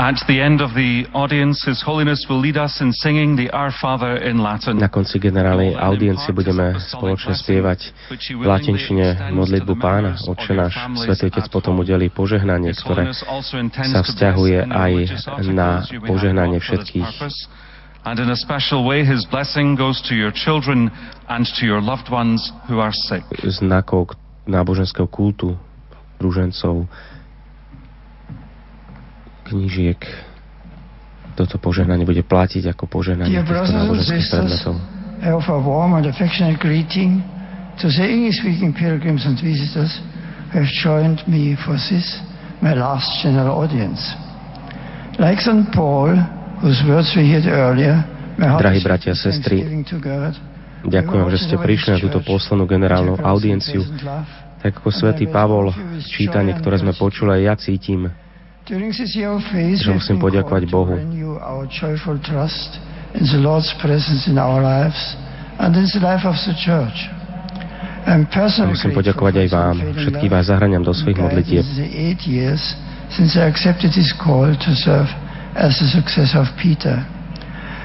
At 0.00 0.16
the 0.24 0.40
end 0.40 0.64
of 0.64 0.72
the 0.72 1.04
audience, 1.12 1.60
His 1.68 1.84
Holiness 1.84 2.24
will 2.24 2.40
lead 2.40 2.56
us 2.56 2.80
in 2.80 2.88
singing 2.88 3.36
the 3.36 3.52
Our 3.52 3.68
Father 3.68 4.16
in 4.16 4.40
Latin. 4.40 4.80
Na 4.80 4.88
konci 4.88 5.20
generálnej 5.20 5.76
audiencie 5.76 6.32
budeme 6.32 6.72
spoločne 6.80 7.36
spievať 7.36 7.92
v 8.08 8.48
latinčine 8.48 9.28
modlitbu 9.36 9.76
pána, 9.76 10.16
Oče 10.16 10.56
náš. 10.56 10.72
Svetý 11.04 11.28
Otec 11.28 11.52
potom 11.52 11.84
udelí 11.84 12.08
požehnanie, 12.08 12.72
ktoré 12.80 13.12
sa 13.92 14.00
vzťahuje 14.00 14.72
aj 14.72 14.92
na 15.52 15.84
požehnanie 16.08 16.64
všetkých. 16.64 17.20
And 18.00 18.16
in 18.16 18.32
a 18.32 18.38
special 18.40 18.88
way, 18.88 19.04
His 19.04 19.28
blessing 19.28 19.76
goes 19.76 20.00
to 20.08 20.16
your 20.16 20.32
children 20.32 20.88
and 21.28 21.44
to 21.60 21.68
your 21.68 21.84
loved 21.84 22.08
ones 22.08 22.40
who 22.72 22.80
are 22.80 22.96
sick. 22.96 23.20
znakov 23.44 24.16
náboženského 24.48 25.04
kultu, 25.12 25.60
rúžencov, 26.16 26.88
knížiek. 29.50 30.00
Toto 31.34 31.58
požehnanie 31.58 32.06
bude 32.06 32.22
platiť 32.22 32.70
ako 32.70 32.86
požehnanie 32.86 33.34
Dear 33.34 33.46
brothers 33.46 33.74
and 33.74 33.98
sisters. 34.02 34.62
I 35.20 35.34
offer 35.34 35.58
a 35.58 35.62
warm 35.62 35.98
and 35.98 36.08
affectionate 36.08 36.56
greeting 36.62 37.20
to 37.82 37.92
the 37.92 38.06
English-speaking 38.06 38.72
pilgrims 38.72 39.28
and 39.28 39.36
visitors 39.36 40.00
who 40.52 40.64
have 40.64 40.72
joined 40.72 41.20
me 41.28 41.56
for 41.60 41.76
this, 41.76 42.18
my 42.64 42.72
last 42.72 43.08
general 43.20 43.60
audience. 43.60 44.00
Like 45.20 45.44
St. 45.44 45.68
Paul, 45.76 46.16
whose 46.64 46.80
words 46.88 47.12
we 47.12 47.28
heard 47.28 47.44
earlier, 47.44 48.00
Drahí 48.40 48.80
bratia 48.80 49.12
a 49.12 49.18
sestry. 49.18 49.60
Ďakujem, 50.80 51.26
že 51.28 51.38
ste 51.44 51.56
prišli 51.60 51.88
na 51.92 51.98
túto 52.00 52.24
poslednú 52.24 52.64
generálnu 52.64 53.20
audienciu. 53.20 53.84
Tak 54.64 54.80
ako 54.80 54.88
svätý 54.88 55.28
Pavol, 55.28 55.72
čítanie, 56.08 56.56
ktoré 56.56 56.80
sme 56.80 56.96
počuli, 56.96 57.44
ja 57.44 57.52
cítim, 57.60 58.08
že 59.82 59.90
musím 59.90 60.18
poďakovať 60.22 60.62
Bohu. 60.70 60.94
personally 68.30 68.72
Musím 68.72 68.94
poďakovať 68.94 69.34
aj 69.42 69.48
vám. 69.50 69.76
Všetkých 69.98 70.30
vás 70.30 70.46
zahraniam 70.46 70.86
do 70.86 70.94
svojich 70.94 71.18
modlitieb. 71.18 71.64
since 73.10 73.34
I 73.34 73.50
accepted 73.50 73.90
this 73.90 74.14
call 74.14 74.54
to 74.54 74.70
serve 74.78 75.10
as 75.58 75.74
the 75.82 75.90
successor 75.90 76.46
of 76.46 76.48
Peter. 76.54 77.02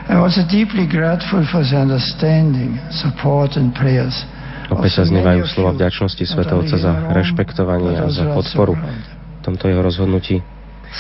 I'm 0.05 0.21
also 0.21 0.45
deeply 0.45 0.86
grateful 0.86 1.41
for 1.49 1.65
the 1.65 1.81
understanding, 1.81 2.77
support 2.93 3.57
and 3.57 3.73
prayers 3.73 4.13
Opäť 4.69 5.01
sa 5.01 5.03
znievajú 5.05 5.45
slova 5.45 5.77
vďačnosti 5.77 6.23
Svetého 6.25 6.57
Otca 6.61 6.77
za 6.77 6.93
rešpektovanie 7.13 8.01
a 8.01 8.09
za 8.09 8.33
podporu 8.33 8.73
v 8.77 9.39
tomto 9.45 9.69
jeho 9.69 9.81
rozhodnutí. 9.86 10.55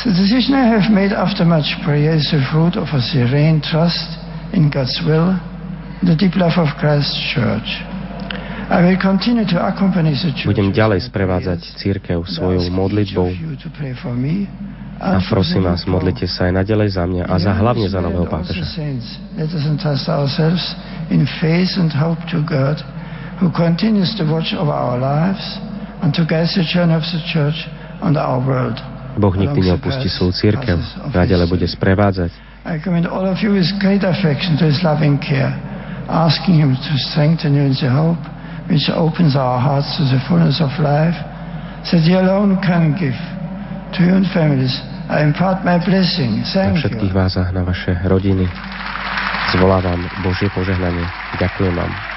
The 0.05 0.13
decision 0.13 0.53
I 0.53 0.67
have 0.69 0.91
made 0.91 1.13
after 1.13 1.45
much 1.45 1.65
prayer 1.81 2.13
is 2.13 2.29
the 2.29 2.41
fruit 2.51 2.77
of 2.77 2.89
a 2.93 3.01
serene 3.01 3.61
trust 3.61 4.17
in 4.53 4.69
God's 4.69 5.01
will, 5.05 5.33
the 6.03 6.15
deep 6.15 6.35
love 6.35 6.57
of 6.57 6.69
Christ's 6.77 7.17
church. 7.33 7.81
I 8.65 8.81
will 8.81 8.97
continue 8.97 9.45
to 9.45 9.61
accompany 9.61 10.17
the 10.17 10.33
church 10.33 10.49
Budem 10.49 10.73
ďalej 10.73 11.05
sprevádzať 11.09 11.77
církev 11.77 12.25
svojou 12.25 12.65
modlitbou 12.73 13.29
a 14.95 15.19
prosím 15.27 15.67
vás, 15.67 15.83
modlite 15.83 16.23
sa 16.23 16.47
aj 16.47 16.65
naďalej 16.65 16.89
za 16.95 17.03
mňa 17.03 17.23
a 17.27 17.35
za 17.35 17.51
hlavne 17.51 17.87
za 17.91 17.99
nového 17.99 18.31
pápeža. 18.31 18.63
To 22.31 22.39
God, 22.41 22.77
who 23.43 23.47
continues 23.51 24.15
to 24.15 24.23
watch 24.23 24.55
over 24.55 24.71
our 24.71 24.97
lives 24.97 25.43
and 25.99 26.15
to 26.15 26.23
guide 26.23 26.47
the 26.55 26.63
journey 26.63 26.95
of 26.95 27.03
the 27.03 27.21
church 27.27 27.67
and 28.01 28.15
our 28.15 28.39
world. 28.39 28.79
Boh 29.15 29.35
nikdy 29.35 29.71
neopustí 29.71 30.11
svoju 30.11 30.31
církev, 30.35 30.77
naďalej 31.15 31.47
bude 31.47 31.67
sprevádzať. 31.67 32.31
I 32.65 32.81
commend 32.81 33.05
all 33.05 33.29
of 33.29 33.39
you 33.45 33.53
with 33.53 33.69
great 33.77 34.01
affection 34.01 34.57
to 34.57 34.65
his 34.65 34.81
loving 34.81 35.21
care, 35.21 35.53
asking 36.09 36.57
him 36.57 36.73
to 36.73 36.93
strengthen 37.13 37.53
you 37.53 37.63
in 37.69 37.75
the 37.77 37.87
hope 37.87 38.19
which 38.69 38.89
opens 38.89 39.37
our 39.37 39.61
hearts 39.61 39.85
to 39.97 40.03
the 40.09 40.17
fullness 40.25 40.57
of 40.61 40.73
life, 40.81 41.15
that 41.91 42.01
he 42.01 42.13
alone 42.17 42.57
can 42.65 42.97
give. 42.97 43.17
To 43.95 43.99
you 44.01 44.17
and 44.17 44.27
families, 44.33 44.73
I 45.07 45.21
impart 45.23 45.63
my 45.63 45.77
blessing. 45.77 46.41
Na 46.41 46.49
Thank 46.49 46.81
všetkých 46.81 47.13
you. 47.13 47.17
vás 47.17 47.37
a 47.37 47.53
na 47.53 47.61
vaše 47.61 47.93
rodiny 48.09 48.49
zvolávam 49.53 50.01
Božie 50.25 50.49
požehnanie. 50.51 51.05
Ďakujem 51.37 51.77
vám. 51.77 52.14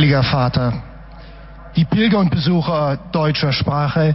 Heiliger 0.00 0.22
Vater, 0.22 0.72
die 1.76 1.84
Pilger 1.84 2.20
und 2.20 2.30
Besucher 2.30 2.98
deutscher 3.12 3.52
Sprache, 3.52 4.14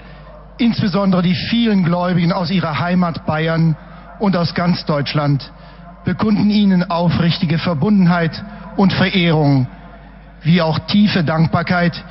insbesondere 0.58 1.22
die 1.22 1.36
vielen 1.36 1.84
Gläubigen 1.84 2.32
aus 2.32 2.50
ihrer 2.50 2.80
Heimat 2.80 3.28
Bayern 3.28 3.78
und 4.18 4.36
aus 4.36 4.56
ganz 4.56 4.84
Deutschland, 4.86 5.52
bekunden 6.04 6.50
Ihnen 6.50 6.90
aufrichtige 6.90 7.60
Verbundenheit 7.60 8.44
und 8.78 8.94
Verehrung, 8.94 9.68
wie 10.42 10.60
auch 10.60 10.80
tiefe 10.88 11.24
Dankbarkeit 11.24 12.04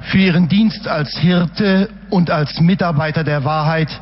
für 0.00 0.18
Ihren 0.18 0.48
Dienst 0.48 0.88
als 0.88 1.16
Hirte 1.16 1.90
und 2.10 2.28
als 2.28 2.60
Mitarbeiter 2.60 3.22
der 3.22 3.44
Wahrheit, 3.44 4.00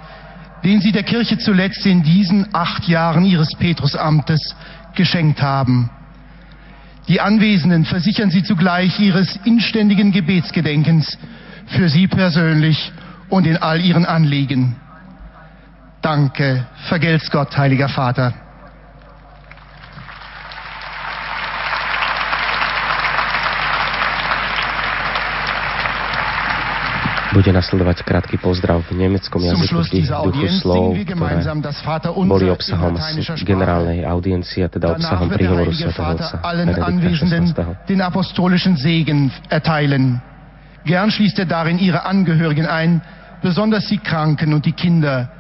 den 0.64 0.80
Sie 0.80 0.92
der 0.92 1.02
Kirche 1.02 1.36
zuletzt 1.36 1.84
in 1.84 2.02
diesen 2.02 2.54
acht 2.54 2.88
Jahren 2.88 3.26
Ihres 3.26 3.54
Petrusamtes 3.54 4.56
geschenkt 4.94 5.42
haben. 5.42 5.90
Die 7.09 7.20
Anwesenden 7.20 7.84
versichern 7.84 8.30
Sie 8.30 8.42
zugleich 8.42 8.98
Ihres 9.01 9.38
inständigen 9.44 10.12
Gebetsgedenkens 10.12 11.18
für 11.66 11.88
Sie 11.88 12.07
persönlich 12.07 12.92
und 13.28 13.46
in 13.46 13.57
all 13.57 13.80
Ihren 13.80 14.05
Anliegen. 14.05 14.76
Danke, 16.03 16.66
vergelt's 16.88 17.30
Gott, 17.30 17.57
heiliger 17.57 17.88
Vater. 17.88 18.34
Bude 27.41 27.57
nasledovať 27.57 28.05
krátky 28.05 28.36
pozdrav 28.36 28.84
v 28.84 29.01
nemeckom 29.01 29.41
jazyku 29.41 29.80
v 29.80 30.12
duchu 30.28 30.49
slov, 30.61 30.93
ktoré 30.93 31.41
boli 32.28 32.53
obsahom 32.53 33.01
generálnej 33.41 34.05
audiencie, 34.05 34.68
teda 34.68 34.93
obsahom 34.93 35.32
príhovoru 35.32 35.72
svätého 35.72 36.20
Otca 36.20 36.36
den 37.88 38.05
apostolischen 38.05 38.76
Segen 38.76 39.32
erteilen. 39.49 40.20
Gern 40.84 41.09
schließt 41.09 41.41
er 41.41 41.49
darin 41.49 41.80
ihre 41.80 42.05
Angehörigen 42.05 42.68
ein, 42.68 43.01
besonders 43.41 43.88
die 43.88 43.97
Kranken 43.97 44.53
und 44.53 44.68
die 44.68 44.76
Kinder. 44.76 45.32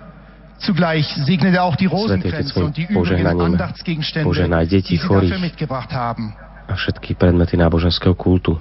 Zugleich 0.56 1.04
segnet 1.28 1.52
er 1.52 1.68
auch 1.68 1.76
die 1.76 1.84
Rosenkränze 1.84 2.64
und 2.64 2.80
die 2.80 2.88
übrigen 2.88 3.28
Andachtsgegenstände, 3.28 4.32
die 4.64 4.80
sie 4.80 4.96
dafür 4.96 5.36
mitgebracht 5.36 5.92
haben. 5.92 6.32
A 6.64 6.78
všetky 6.80 7.18
predmety 7.18 7.60
náboženského 7.60 8.14
kultu. 8.14 8.56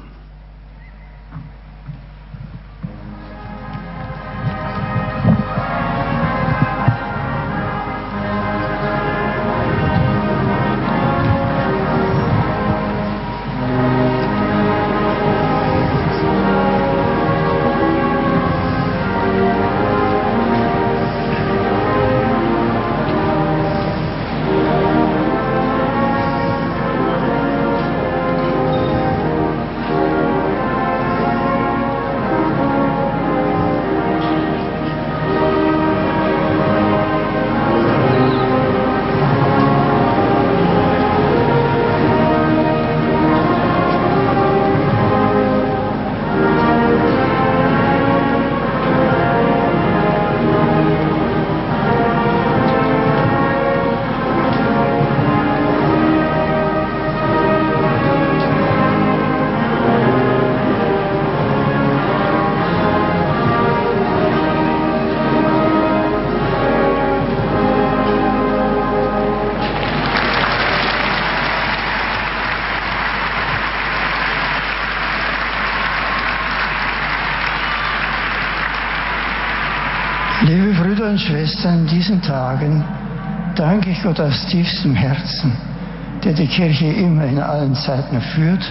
Tagen 82.60 82.84
danke 83.56 83.90
ich 83.92 84.04
Gott 84.04 84.20
aus 84.20 84.46
tiefstem 84.48 84.94
Herzen, 84.94 85.54
der 86.24 86.34
die 86.34 86.48
Kirche 86.48 86.88
immer 86.88 87.24
in 87.24 87.40
allen 87.40 87.74
Zeiten 87.74 88.20
führt 88.20 88.64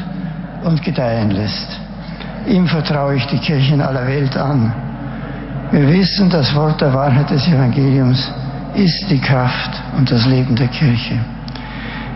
und 0.63 0.83
gedeihen 0.83 1.31
lässt. 1.31 1.81
Ihm 2.47 2.67
vertraue 2.67 3.17
ich 3.17 3.27
die 3.27 3.39
Kirchen 3.39 3.81
aller 3.81 4.07
Welt 4.07 4.37
an. 4.37 4.73
Wir 5.73 5.89
wissen, 5.89 6.29
das 6.29 6.55
Wort 6.55 6.81
der 6.83 6.93
Wahrheit 6.93 7.31
des 7.31 7.47
Evangeliums 7.49 8.31
ist 8.75 9.11
die 9.11 9.21
Kraft 9.21 9.71
und 9.97 10.11
das 10.11 10.27
Leben 10.27 10.55
der 10.55 10.69
Kirche. 10.69 11.19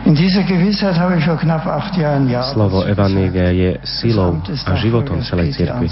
In 0.05 0.15
dieser 0.15 0.43
Gewissheit 0.43 0.99
habe 0.99 1.17
ich 1.17 1.25
vor 1.25 1.39
knapp 1.39 1.67
acht 1.67 1.97
Jahren 1.97 2.29
Slovo 2.53 2.85
Evangelia 2.85 3.51
je 3.51 3.79
silou 3.83 4.43
a 4.67 4.75
životom 4.75 5.23
celej 5.23 5.53
cirkvi. 5.53 5.89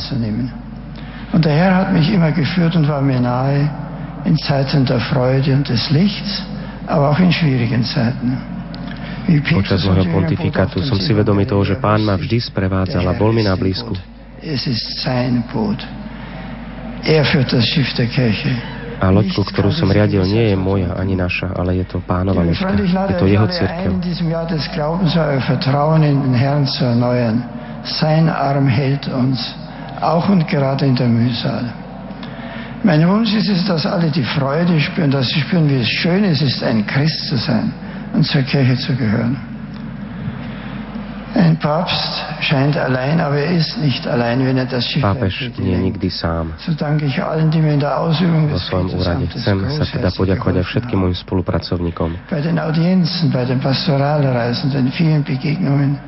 Und 1.33 1.45
der 1.45 1.53
Herr 1.53 1.77
hat 1.77 1.93
mich 1.93 2.13
immer 2.13 2.33
geführt 2.33 2.75
und 2.77 2.89
war 2.89 3.01
mir 3.01 3.21
nahe, 3.21 3.71
in 4.25 4.37
Zeiten 4.39 4.85
der 4.85 5.01
Freude 5.01 5.55
und 5.55 5.69
des 5.69 5.91
Lichts, 5.91 6.43
aber 6.87 7.11
auch 7.11 7.19
in 7.19 7.33
schwierigen 7.33 7.85
Zeiten. 7.85 8.37
Počas 9.31 9.87
môjho 9.87 10.11
pontifikátu 10.11 10.83
som 10.83 10.99
si 10.99 11.15
vedomý 11.15 11.47
toho, 11.47 11.63
že 11.63 11.79
Pán 11.79 12.03
ma 12.03 12.19
vždy 12.19 12.41
sprevádzal 12.51 13.05
a 13.07 13.15
bol 13.15 13.31
mi 13.31 13.47
na 13.47 13.55
blízku. 13.55 13.95
A 19.01 19.07
loďku, 19.09 19.41
ktorú 19.49 19.71
som 19.73 19.89
riadil, 19.89 20.27
nie 20.27 20.53
je 20.53 20.57
moja 20.59 20.93
ani 20.99 21.15
naša, 21.15 21.57
ale 21.57 21.79
je 21.81 21.85
to 21.89 22.03
pánova 22.05 22.43
loďka. 22.43 22.75
Je 23.07 23.17
to 23.17 23.27
jeho 23.31 23.47
církev. 23.49 23.91
Sein 27.81 28.29
Arm 28.29 28.69
hält 28.69 29.09
uns, 29.09 29.41
auch 30.05 30.29
und 30.29 30.45
gerade 30.45 30.85
in 30.85 30.97
der 31.01 31.09
Mühsal. 31.09 31.80
Mein 32.83 33.07
Wunsch 33.09 33.35
ist 33.35 33.49
es, 33.49 33.65
dass 33.67 33.85
alle 33.85 34.11
die 34.11 34.25
Freude 34.25 34.81
spüren, 34.81 35.11
dass 35.11 35.29
sie 35.29 35.41
spüren, 35.41 35.69
wie 35.69 35.81
es 35.81 35.89
schön 35.89 36.25
ist, 36.25 36.41
ist 36.41 36.63
ein 36.63 36.87
Christ 36.87 37.29
zu 37.29 37.37
sein 37.37 37.73
und 38.15 38.25
zur 38.25 38.43
Kirche 38.43 38.77
zu 38.77 38.95
gehören. 38.97 39.37
Ein 41.35 41.57
Papst 41.59 42.25
scheint 42.41 42.77
allein, 42.77 43.21
aber 43.21 43.37
er 43.37 43.53
ist 43.53 43.79
nicht 43.79 44.07
allein, 44.07 44.45
wenn 44.45 44.59
er 44.59 44.67
das 44.67 44.85
Schiff 44.89 45.03
Pápež 45.03 45.53
nie 45.59 45.71
je 45.71 45.79
nikdy 45.79 46.11
sám. 46.11 46.53
So 46.59 46.75
danke 46.75 47.07
ich 47.07 47.23
allen, 47.23 47.51
die 47.51 47.61
mir 47.61 47.75
in 47.75 47.81
der 47.81 48.01
Ausübung 48.01 48.51
Vo 48.51 48.59
svojom 48.59 48.99
úrade 48.99 49.31
chcem 49.31 49.63
sa 49.71 49.87
teda 49.87 50.11
poďakovať 50.11 50.55
aj 50.59 50.67
všetkým 50.67 50.99
mojim 50.99 51.15
spolupracovníkom. 51.15 52.19
Bei 52.27 52.43
den 52.43 52.59
Audienzen, 52.59 53.31
bei 53.31 53.47
den 53.47 53.63
Pastoralreisen, 53.63 54.75
den 54.75 54.91
vielen 54.91 55.23
Begegnungen, 55.23 56.03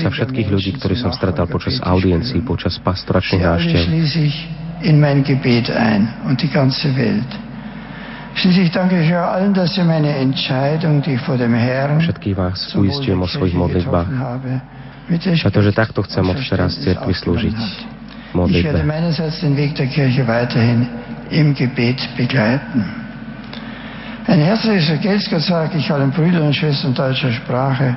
za 0.00 0.10
všetkých 0.10 0.48
ľudí, 0.48 0.70
ktorí 0.76 0.94
som 0.94 1.10
stretal 1.10 1.46
počas 1.46 1.78
audiencií, 1.82 2.40
počas 2.40 2.78
pastoračných 2.78 3.42
návštev. 3.42 3.80
Všetkých 11.98 12.36
vás 12.36 12.58
uistujem 12.76 13.16
o 13.16 13.26
svojich 13.26 13.56
modlitbách, 13.56 14.08
pretože 15.40 15.70
takto 15.72 16.04
chcem 16.04 16.20
od 16.22 16.36
teraz 16.38 16.76
cirkvi 16.76 17.14
slúžiť. 17.14 17.56
Modlitbe. 18.36 18.84
Ein 24.26 24.40
herzliches 24.40 24.88
Vergelt's 24.88 25.46
sage 25.46 25.78
ich 25.78 25.90
allen 25.90 26.10
Brüdern 26.10 26.48
und 26.48 26.56
Schwestern 26.56 26.94
deutscher 26.94 27.32
Sprache, 27.32 27.96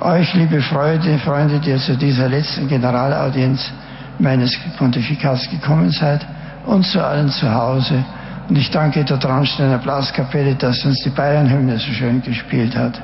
euch, 0.00 0.34
liebe 0.34 0.60
Freunde, 0.60 1.18
Freunde, 1.18 1.60
die 1.60 1.70
ihr 1.70 1.78
zu 1.78 1.96
dieser 1.96 2.28
letzten 2.28 2.66
Generalaudienz 2.66 3.72
meines 4.18 4.58
Pontifikats 4.76 5.48
gekommen 5.48 5.90
seid, 5.90 6.26
und 6.66 6.84
zu 6.84 6.98
allen 7.04 7.28
zu 7.30 7.52
Hause. 7.52 8.04
Und 8.48 8.58
ich 8.58 8.70
danke 8.70 9.04
der 9.04 9.20
Traunsteiner 9.20 9.78
Blaskapelle, 9.78 10.56
dass 10.56 10.84
uns 10.84 11.02
die 11.04 11.10
Bayernhymne 11.10 11.78
so 11.78 11.92
schön 11.92 12.22
gespielt 12.22 12.76
hat. 12.76 13.00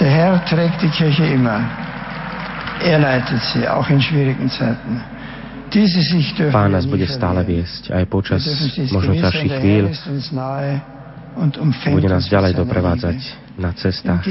Der 0.00 0.10
Herr 0.10 0.44
trägt 0.44 0.82
die 0.82 0.88
Kirche 0.88 1.26
immer. 1.26 1.60
Er 2.84 2.98
leitet 2.98 3.42
sie, 3.54 3.68
auch 3.68 3.88
in 3.88 4.02
schwierigen 4.02 4.50
Zeiten. 4.50 5.00
Pán 6.52 6.68
nás 6.68 6.84
bude 6.84 7.08
stále 7.08 7.40
viesť 7.48 7.96
aj 7.96 8.04
počas 8.12 8.44
možno 8.92 9.16
ťažších 9.16 9.52
chvíľ, 9.56 9.84
bude 11.90 12.08
nás 12.08 12.28
ďalej 12.28 12.52
doprevádzať 12.54 13.18
na 13.56 13.72
cestách. 13.72 14.22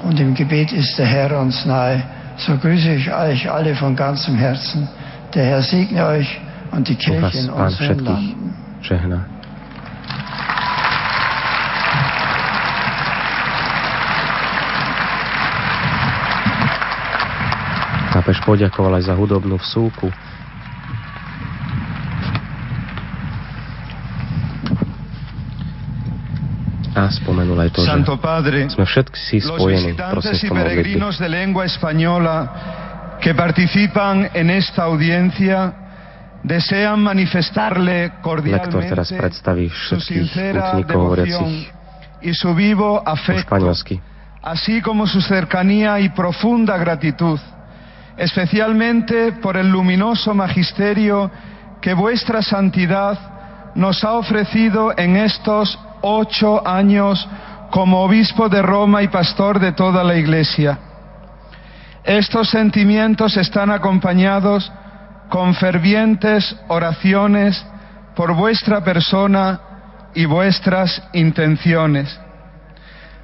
Und 0.00 0.16
im 0.16 0.32
Gebet 0.32 0.72
ist 0.72 0.96
der 0.96 1.04
Herr 1.04 1.36
uns 1.36 1.66
nahe. 1.66 2.00
So 2.40 2.56
grüße 2.56 2.96
ich 2.96 3.12
euch 3.12 3.50
alle 3.52 3.76
von 3.76 3.92
ganzem 3.96 4.34
Herzen. 4.36 4.88
Der 5.34 5.44
Herr 5.44 5.62
segne 5.62 6.06
euch 6.06 6.40
und 6.72 6.88
die 6.88 6.96
Kirche 6.96 7.38
in 7.38 7.50
unseren 7.50 7.98
Landen. 8.00 8.56
Žehna. 8.80 9.28
Pápež 18.10 18.42
poďakoval 18.42 18.98
aj 18.98 19.06
za 19.06 19.14
hudobnú 19.14 19.60
vsúku, 19.60 20.10
A 26.90 27.06
spomenul 27.06 27.58
aj 27.60 27.70
to, 27.70 27.86
že 27.86 27.90
Santo 27.90 28.18
Padre, 28.18 28.66
sme 28.66 28.82
všetci 28.82 29.36
spojení 29.46 29.94
prostredstvom 29.94 30.58
modlitby. 30.58 30.74
peregrinos 30.74 31.14
de 31.22 31.28
lengua 31.30 31.64
española 31.66 32.36
que 33.22 33.30
participan 33.34 34.34
en 34.34 34.50
esta 34.50 34.90
audiencia 34.90 35.70
desean 36.42 36.98
manifestarle 36.98 38.10
Lektor 38.10 38.42
teraz 38.42 39.12
cordialmente 39.12 39.14
predstaví 39.14 39.68
su 39.68 40.00
všetkých 40.00 40.08
sincera 40.08 40.74
útnikov 40.74 41.14
hovoriacich 41.14 41.68
devoción 41.68 41.80
y 42.22 42.34
su 42.34 42.54
vivo 42.54 43.02
afecto, 43.04 43.56
así 44.42 44.80
como 44.82 45.06
su 45.06 45.20
cercanía 45.20 46.00
y 46.00 46.10
profunda 46.10 46.76
gratitud, 46.76 47.40
especialmente 48.16 49.32
por 49.40 49.56
el 49.56 49.70
luminoso 49.70 50.34
magisterio 50.34 51.30
que 51.80 51.94
vuestra 51.94 52.42
santidad 52.42 53.72
nos 53.74 54.04
ha 54.04 54.14
ofrecido 54.14 54.92
en 54.96 55.16
estos 55.16 55.78
ocho 56.02 56.66
años 56.66 57.28
como 57.70 58.02
obispo 58.02 58.48
de 58.48 58.62
Roma 58.62 59.02
y 59.02 59.08
pastor 59.08 59.60
de 59.60 59.72
toda 59.72 60.02
la 60.02 60.16
Iglesia. 60.16 60.78
Estos 62.04 62.50
sentimientos 62.50 63.36
están 63.36 63.70
acompañados 63.70 64.70
con 65.28 65.54
fervientes 65.54 66.56
oraciones 66.68 67.64
por 68.16 68.34
vuestra 68.34 68.82
persona 68.82 69.60
y 70.14 70.24
vuestras 70.24 71.02
intenciones. 71.12 72.18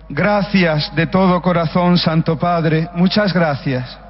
Gracias 0.09 0.95
de 0.95 1.09
todo 1.09 1.43
corazón, 1.43 1.99
Santo 1.99 2.39
Padre. 2.39 2.89
Muchas 2.95 3.33
gracias. 3.33 4.06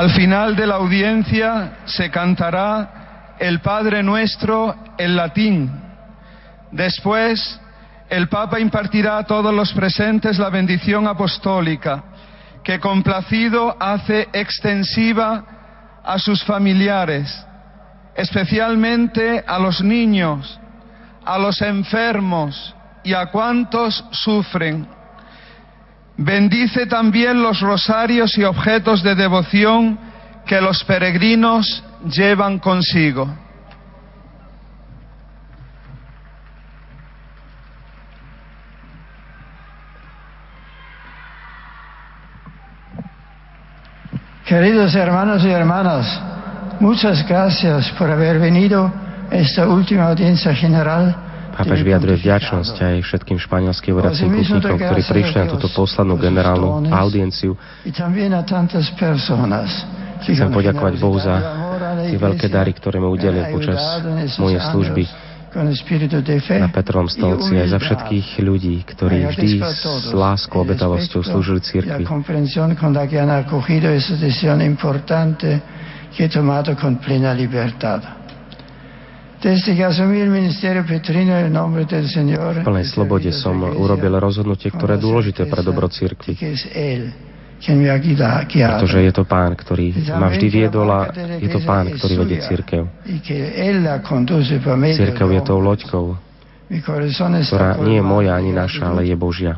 Al 0.00 0.08
final 0.12 0.56
de 0.56 0.66
la 0.66 0.76
audiencia 0.76 1.80
se 1.84 2.10
cantará 2.10 3.34
el 3.38 3.60
Padre 3.60 4.02
Nuestro 4.02 4.74
en 4.96 5.14
latín. 5.14 5.70
Después, 6.72 7.60
el 8.08 8.26
Papa 8.30 8.58
impartirá 8.58 9.18
a 9.18 9.24
todos 9.24 9.52
los 9.52 9.74
presentes 9.74 10.38
la 10.38 10.48
bendición 10.48 11.06
apostólica, 11.06 12.02
que 12.64 12.80
complacido 12.80 13.76
hace 13.78 14.26
extensiva 14.32 16.00
a 16.02 16.18
sus 16.18 16.42
familiares, 16.44 17.46
especialmente 18.14 19.44
a 19.46 19.58
los 19.58 19.82
niños, 19.82 20.58
a 21.26 21.38
los 21.38 21.60
enfermos 21.60 22.74
y 23.04 23.12
a 23.12 23.26
cuantos 23.26 24.02
sufren. 24.12 24.88
Bendice 26.22 26.84
también 26.84 27.42
los 27.42 27.60
rosarios 27.60 28.36
y 28.36 28.44
objetos 28.44 29.02
de 29.02 29.14
devoción 29.14 29.98
que 30.44 30.60
los 30.60 30.84
peregrinos 30.84 31.82
llevan 32.04 32.58
consigo. 32.58 33.26
Queridos 44.44 44.94
hermanos 44.94 45.42
y 45.42 45.48
hermanas, 45.48 46.20
muchas 46.80 47.26
gracias 47.26 47.90
por 47.92 48.10
haber 48.10 48.38
venido 48.38 48.92
a 49.30 49.36
esta 49.36 49.66
última 49.66 50.08
audiencia 50.08 50.54
general. 50.54 51.29
Pápež 51.50 51.82
vyjadruje 51.82 52.16
vďačnosť 52.22 52.74
aj 52.78 52.96
všetkým 53.04 53.38
španielským 53.38 53.92
vodacím 53.94 54.30
putníkom, 54.32 54.78
ktorí 54.78 55.02
prišli 55.02 55.38
na 55.44 55.46
túto 55.50 55.68
poslednú 55.70 56.16
generálnu 56.16 56.88
audienciu. 56.90 57.58
Chcem 60.20 60.48
poďakovať 60.52 60.94
Bohu 61.00 61.18
za 61.18 61.36
tie 62.06 62.18
veľké 62.18 62.46
dary, 62.52 62.72
ktoré 62.76 63.00
mi 63.00 63.08
udelil 63.08 63.44
počas 63.50 63.80
mojej 64.36 64.60
služby 64.60 65.30
na 66.62 66.70
Petrovom 66.70 67.10
stolci 67.10 67.58
aj 67.58 67.74
za 67.74 67.78
všetkých 67.82 68.38
ľudí, 68.38 68.86
ktorí 68.86 69.26
vždy 69.34 69.58
s 69.58 70.14
láskou, 70.14 70.62
obetavosťou 70.62 71.26
slúžili 71.26 71.58
y 71.58 71.62
la 71.62 71.66
cirkvi. 71.66 72.04
comprensión 72.06 72.78
con 72.78 72.94
la 72.94 73.10
que 73.10 73.18
han 73.18 73.30
acogido 73.30 73.90
esa 73.90 74.14
decisión 74.14 74.62
importante 74.62 75.60
que 76.14 76.24
he 76.24 76.28
tomado 76.30 76.76
con 76.78 77.02
plena 77.02 77.34
libertad. 77.34 78.19
V 79.40 79.48
plnej 82.60 82.86
slobode 82.92 83.32
som 83.32 83.56
urobil 83.56 84.20
rozhodnutie, 84.20 84.68
ktoré 84.68 85.00
je 85.00 85.04
dôležité 85.08 85.48
pre 85.48 85.64
dobro 85.64 85.88
guiado 88.44 88.84
pretože 88.84 89.00
je 89.00 89.12
to 89.12 89.24
pán, 89.24 89.52
ktorý 89.56 89.92
ma 90.16 90.28
vždy 90.32 90.48
viedol 90.48 90.88
a 90.92 91.12
je 91.40 91.48
to 91.48 91.60
pán, 91.64 91.88
ktorý 91.92 92.14
vedie 92.24 92.40
medio 94.76 94.96
Cirkev 95.08 95.28
je 95.32 95.42
tou 95.44 95.60
loďkou, 95.60 96.04
ktorá 97.48 97.80
nie 97.80 97.96
je 98.00 98.04
moja 98.04 98.32
ani 98.36 98.52
naša, 98.52 98.92
ale 98.92 99.08
je 99.08 99.16
Božia. 99.16 99.56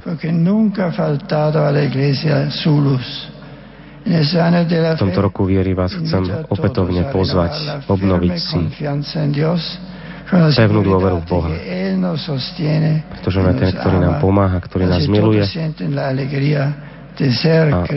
V 4.02 4.98
tomto 4.98 5.20
roku 5.22 5.46
viery 5.46 5.78
vás 5.78 5.94
chcem 5.94 6.26
opätovne 6.50 7.06
pozvať, 7.14 7.86
obnoviť 7.86 8.34
si, 8.34 8.58
pevnú 10.32 10.80
dôveru 10.82 11.22
v 11.22 11.26
Boha. 11.28 11.50
pretože 13.14 13.36
on 13.38 13.46
je 13.52 13.56
ten, 13.62 13.70
ktorý 13.78 13.96
nám 14.02 14.14
pomáha, 14.18 14.58
ktorý 14.58 14.90
nás 14.90 15.06
miluje 15.06 15.42
a 15.42 15.46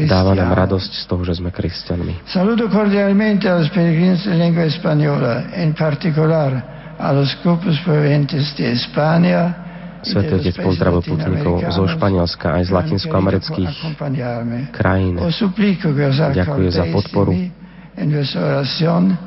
dáva 0.06 0.36
nám 0.36 0.52
radosť 0.52 0.92
z 0.92 1.04
toho, 1.08 1.24
že 1.24 1.40
sme 1.40 1.50
kresťanmi. 1.50 2.28
Saludo 2.28 2.68
cordialmente 2.68 3.48
a 3.48 3.64
los 3.64 3.72
peregrinos 3.72 4.28
de 4.28 4.36
lengua 4.36 4.68
española, 4.68 5.56
en 5.56 5.72
particular 5.72 6.52
a 7.00 7.08
los 7.16 7.32
grupos 7.40 7.80
provenientes 7.88 8.52
de 8.60 8.76
España 8.76 9.65
Svetý 10.06 10.34
Otec 10.38 10.56
pozdravil 10.62 11.02
putníkov 11.02 11.66
zo 11.74 11.84
Španielska 11.90 12.62
aj 12.62 12.64
z 12.70 12.72
latinskoamerických 12.72 13.74
krajín. 14.70 15.18
Ďakuje 15.18 16.70
za 16.70 16.86
podporu. 16.94 17.34
oración 18.38 19.18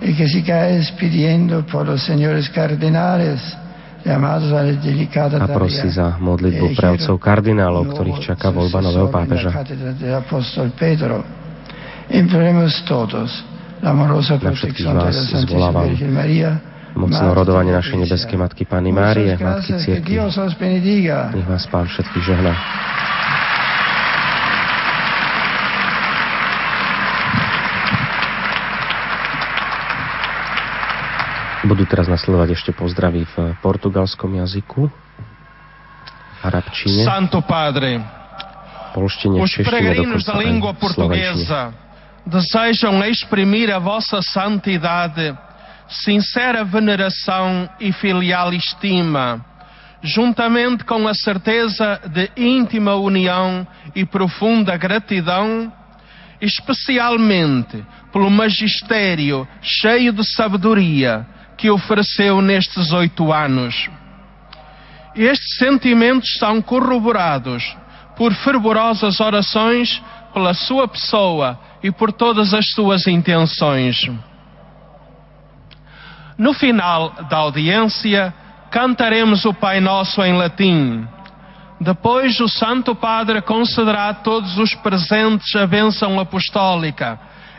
y 0.00 0.14
que 0.14 0.28
sigáis 0.28 0.90
pidiendo 0.92 1.66
por 1.66 1.86
los 1.86 2.02
señores 2.02 2.48
cardenales 2.50 3.40
llamados 4.04 4.52
a 4.52 4.62
la 4.62 4.72
delicada 4.72 5.42
A 5.42 5.48
prosí 5.50 5.90
za 5.90 6.16
modlitbu 6.22 6.78
pre 6.78 6.94
otcov 6.94 7.18
kardinálov, 7.18 7.92
ktorých 7.92 8.18
čaká 8.22 8.54
voľba 8.54 8.78
nového 8.78 9.10
pápeža. 9.10 9.50
Na 13.78 14.52
všetkých 14.54 14.90
vás 14.90 15.16
zvolávam 15.44 15.90
Mocné 16.96 17.28
rodovanie 17.36 17.74
našej 17.74 18.08
nebeskej 18.08 18.38
Matky 18.40 18.64
Pány 18.64 18.90
Márie, 18.94 19.36
Matky 19.36 19.76
bendiga. 20.56 21.34
Nech 21.34 21.48
vás 21.48 21.66
Pán 21.68 21.84
všetkých 21.90 22.24
žehná. 22.24 22.54
Budú 31.68 31.84
teraz 31.84 32.08
nasledovať 32.08 32.56
ešte 32.56 32.70
pozdravy 32.72 33.28
v 33.28 33.34
portugalskom 33.60 34.30
jazyku, 34.40 34.88
arabčine, 36.40 37.04
Santo 37.04 37.44
Padre, 37.44 38.00
polštine, 38.96 39.36
os 39.42 39.52
peregrinos 39.52 40.24
da 40.24 40.38
língua 40.40 40.72
portuguesa. 40.72 41.74
Desejam 42.24 43.04
exprimir 43.04 43.68
a 43.72 43.80
vossa 43.80 44.20
santidade, 44.24 45.32
sincera 45.88 46.64
veneração 46.64 47.68
e 47.80 47.92
filial 47.92 48.52
estima, 48.52 49.44
juntamente 50.02 50.84
com 50.84 51.08
a 51.08 51.14
certeza 51.14 52.00
de 52.06 52.30
íntima 52.36 52.94
união 52.94 53.66
e 53.94 54.04
profunda 54.04 54.76
gratidão, 54.76 55.72
especialmente 56.40 57.84
pelo 58.12 58.30
magistério 58.30 59.48
cheio 59.60 60.12
de 60.12 60.24
sabedoria 60.24 61.26
que 61.56 61.70
ofereceu 61.70 62.40
nestes 62.40 62.92
oito 62.92 63.32
anos. 63.32 63.90
Estes 65.16 65.56
sentimentos 65.56 66.38
são 66.38 66.62
corroborados 66.62 67.76
por 68.16 68.32
fervorosas 68.34 69.18
orações 69.18 70.00
pela 70.32 70.54
sua 70.54 70.86
pessoa 70.86 71.58
e 71.82 71.90
por 71.90 72.12
todas 72.12 72.54
as 72.54 72.70
suas 72.70 73.06
intenções. 73.06 74.08
No 76.38 76.54
final 76.54 77.10
da 77.28 77.38
audiência, 77.38 78.32
cantaremos 78.70 79.44
o 79.44 79.52
Pai 79.52 79.80
Nosso 79.80 80.22
em 80.22 80.34
latim. 80.34 81.04
Depois, 81.80 82.38
o 82.38 82.48
Santo 82.48 82.94
Padre 82.94 83.42
concederá 83.42 84.10
a 84.10 84.14
todos 84.14 84.56
os 84.56 84.72
presentes 84.76 85.56
a 85.56 85.66
bênção 85.66 86.20
apostólica, 86.20 87.18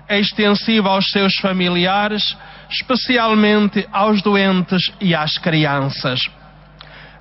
extensiva 0.09 0.91
aos 0.91 1.11
seus 1.11 1.35
familiares, 1.39 2.37
especialmente 2.69 3.85
aos 3.91 4.21
doentes 4.21 4.89
e 5.01 5.13
às 5.13 5.37
crianças. 5.37 6.29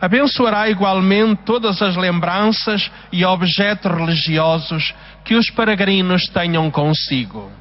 Abençoará 0.01 0.70
igualmente 0.70 1.43
todas 1.44 1.82
as 1.82 1.97
lembranças 1.97 2.89
e 3.10 3.24
objetos 3.24 3.90
religiosos 3.90 4.94
que 5.24 5.35
os 5.35 5.51
peregrinos 5.51 6.28
tenham 6.28 6.70
consigo. 6.70 7.57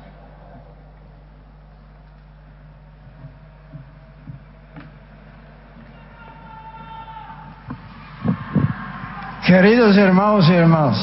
Queridos 9.48 9.96
hermanos 9.96 10.50
y 10.50 10.52
hermanas, 10.52 11.00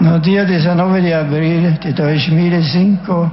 no 0.00 0.18
día 0.18 0.44
19 0.44 1.02
de 1.02 1.14
abril 1.14 1.78
de 1.78 1.92
2005, 1.92 3.32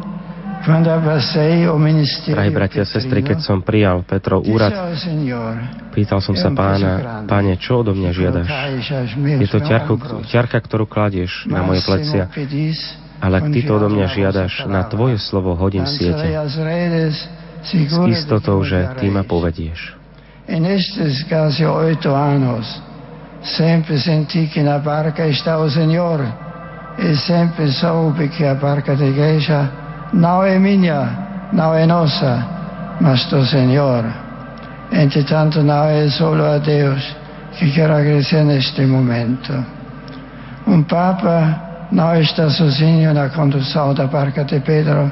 cuando 0.64 0.94
pasé 1.02 1.68
o 1.68 1.80
ministerio 1.80 2.36
Drahí 2.38 2.54
bratia 2.54 2.84
a 2.84 2.86
sestry, 2.86 3.26
keď 3.26 3.42
som 3.42 3.66
prijal 3.66 4.06
Petrov 4.06 4.46
úrad, 4.46 4.94
pýtal 5.90 6.22
som 6.22 6.38
sa 6.38 6.54
pána, 6.54 7.26
páne, 7.26 7.58
čo 7.58 7.82
odo 7.82 7.98
mňa 7.98 8.12
žiadaš? 8.14 8.48
Je 9.18 9.50
to 9.50 9.58
ťarku, 9.58 9.98
ťarka, 10.30 10.62
ktorú 10.62 10.86
kladieš 10.86 11.50
na 11.50 11.66
moje 11.66 11.82
plecia, 11.82 12.30
ale 13.18 13.42
ak 13.42 13.46
ty 13.50 13.66
to 13.66 13.74
odo 13.74 13.90
mňa 13.90 14.06
žiadaš, 14.06 14.70
na 14.70 14.86
tvoje 14.86 15.18
slovo 15.18 15.58
hodím 15.58 15.90
siete. 15.90 16.30
S 17.66 17.98
istotou, 18.06 18.62
že 18.62 18.86
ty 19.02 19.10
ma 19.10 19.26
povedieš. 19.26 19.98
En 20.46 20.62
estes 20.70 21.26
casi 21.26 21.66
oito 21.66 22.14
anos, 22.14 22.89
sempre 23.44 23.98
senti 24.00 24.48
que 24.48 24.62
na 24.62 24.80
barca 24.80 25.28
está 25.28 25.58
o 25.58 25.70
Senhor 25.70 26.20
e 26.98 27.16
sempre 27.16 27.72
soube 27.72 28.28
que 28.30 28.46
a 28.46 28.56
barca 28.56 28.96
da 28.96 29.06
igreja 29.06 29.70
não 30.14 30.44
é 30.44 30.60
minha, 30.60 31.50
não 31.54 31.74
é 31.74 31.86
nossa, 31.86 32.46
mas 33.00 33.26
do 33.26 33.46
Senhor. 33.46 34.06
Entretanto, 34.92 35.62
não 35.62 35.86
é 35.86 36.10
só 36.10 36.34
a 36.34 36.58
Deus 36.58 37.16
que 37.58 37.72
quero 37.72 37.94
agradecer 37.94 38.44
neste 38.44 38.82
momento. 38.86 39.54
Um 40.68 40.84
Papa 40.84 41.88
não 41.92 42.16
está 42.16 42.50
sozinho 42.50 43.14
na 43.14 43.30
condução 43.30 43.94
da 43.94 44.08
barca 44.08 44.44
de 44.44 44.60
Pedro, 44.60 45.12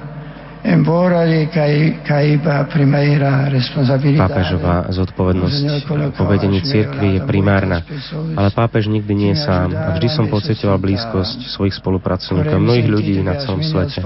Pápežová 4.19 4.91
zodpovednosť 4.91 5.88
po 6.11 6.27
vedení 6.27 6.60
cirkvi 6.60 7.07
je 7.15 7.22
primárna, 7.23 7.88
ale 8.35 8.52
pápež 8.52 8.91
nikdy 8.91 9.14
nie 9.15 9.31
je 9.31 9.48
sám 9.48 9.72
a 9.72 9.95
vždy 9.95 10.11
som 10.11 10.27
pocitoval 10.27 10.76
blízkosť 10.84 11.56
svojich 11.56 11.80
spolupracovníkov, 11.80 12.60
mnohých 12.60 12.88
ľudí 12.91 13.15
na 13.23 13.39
celom 13.39 13.64
svete. 13.64 14.03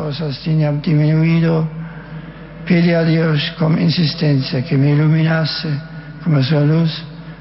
Pedi 2.62 2.94
a 2.94 3.02
Dios 3.02 3.58
con 3.58 3.74
insistencia 3.82 4.62
que 4.62 4.78
me 4.78 4.94
iluminase 4.94 5.66
como 6.22 6.46
sua 6.46 6.62
luz 6.62 6.94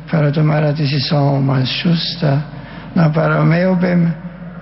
para 0.09 0.33
tomar 0.33 0.65
a 0.65 0.73
decisão 0.73 1.45
mais 1.45 1.69
justa, 1.69 2.41
não 2.97 3.13
para 3.13 3.37
o 3.43 3.45
meu 3.45 3.77
bem, 3.77 4.09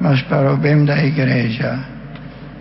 mas 0.03 0.21
para 0.27 0.53
o 0.53 0.57
bem 0.59 0.85
da 0.85 0.99
igreja. 0.99 1.98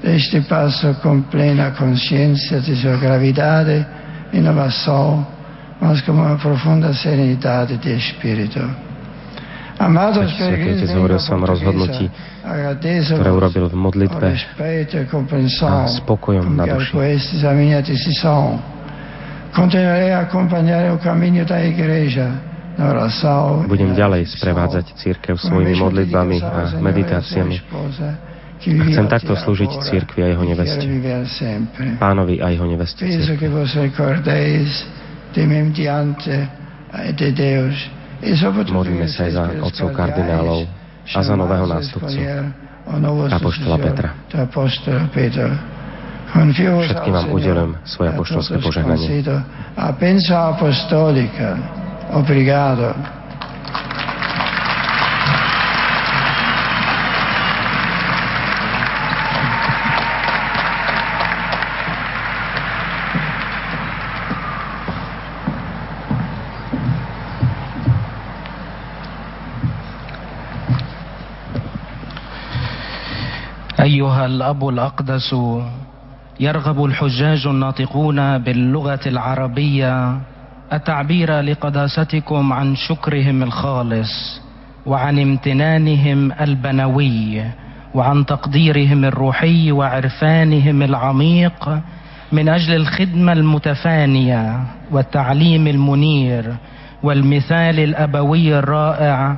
Deste 0.03 0.41
passo 0.45 0.93
com 1.01 1.21
plena 1.25 1.71
consciência 1.71 2.61
de 2.61 2.75
sua 2.75 2.97
gravidade 2.97 3.85
e 4.31 4.37
inovação, 4.37 5.25
mas 5.81 6.01
com 6.01 6.13
uma 6.13 6.37
profunda 6.37 6.93
serenidade 6.93 7.77
de 7.77 7.97
espírito. 7.97 8.61
Svetý 9.77 10.89
hovoril 10.89 11.21
som 11.21 11.37
rozhodnutí, 11.45 12.09
ktoré 12.41 13.29
urobil 13.29 13.69
v 13.69 13.77
modlitbe 13.77 14.33
a 14.33 15.85
spokojom 16.01 16.49
na 16.57 16.65
duši. 16.65 16.97
Budem 23.69 23.91
ďalej 23.93 24.21
sprevádzať 24.33 24.85
církev 24.97 25.35
svojimi 25.37 25.73
modlitbami 25.77 26.37
a 26.41 26.61
meditáciami. 26.81 27.55
Chcem 28.57 29.05
takto 29.05 29.37
slúžiť 29.37 29.69
církvi 29.85 30.19
a 30.25 30.27
jeho 30.33 30.43
neveste. 30.43 30.81
Pánovi 32.01 32.41
a 32.41 32.49
jeho 32.49 32.65
neveste 32.65 33.05
Modlíme 38.73 39.05
sa 39.05 39.29
aj 39.29 39.31
za 39.31 39.43
otcov 39.61 39.87
kardinálov 39.93 40.65
a 41.05 41.19
za 41.21 41.35
nového 41.37 41.69
nástupcu, 41.69 42.17
apoštola 43.29 43.77
Petra. 43.77 44.09
Všetkým 46.27 47.13
vám 47.13 47.27
udelujem 47.31 47.71
svoje 47.85 48.09
apoštolské 48.11 48.57
požehnanie. 48.59 49.07
Obrigado. 52.07 53.16
الأب 74.27 74.69
الأقدس 74.69 75.35
يرغب 76.39 76.85
الحجاج 76.85 77.47
الناطقون 77.47 78.37
باللغة 78.37 78.99
العربية 79.05 80.17
التعبير 80.73 81.39
لقداستكم 81.41 82.53
عن 82.53 82.75
شكرهم 82.75 83.43
الخالص 83.43 84.41
وعن 84.85 85.19
امتنانهم 85.19 86.31
البنوي 86.41 87.43
وعن 87.93 88.25
تقديرهم 88.25 89.05
الروحي 89.05 89.71
وعرفانهم 89.71 90.81
العميق 90.81 91.69
من 92.31 92.49
أجل 92.49 92.75
الخدمة 92.75 93.33
المتفانية 93.33 94.59
والتعليم 94.91 95.67
المنير 95.67 96.55
والمثال 97.03 97.79
الأبوي 97.79 98.59
الرائع 98.59 99.37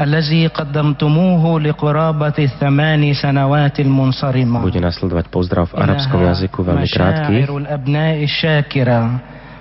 الذي 0.00 0.46
قدمتموه 0.46 1.60
لقرابة 1.60 2.38
الثمان 2.38 3.12
سنوات 3.12 3.80
المنصرمة. 3.80 4.64
Bude 4.64 4.80
nasledovať 4.80 5.28
pozdrav 5.28 5.68
v 5.68 5.76
arabskom 5.76 6.24
jazyku, 6.24 6.64
veľmi 6.64 6.88
krátky. 6.88 7.34
مشاعر 7.44 7.50
الأبناء 7.56 8.16
الشاكرة 8.24 9.02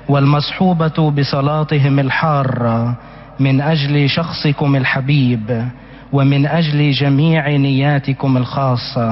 والمصحوبة 0.10 0.98
بصلاتهم 1.12 1.96
الحارة 2.00 2.80
من 3.40 3.62
أجل 3.62 4.10
شخصكم 4.10 4.76
الحبيب 4.76 5.48
ومن 6.12 6.42
أجل 6.48 6.92
جميع 6.92 7.44
نياتكم 7.58 8.32
الخاصة. 8.38 9.10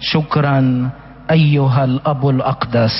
شكرا 0.00 0.90
أيها 1.30 1.84
الأب 1.84 2.22
الأقدس. 2.28 2.96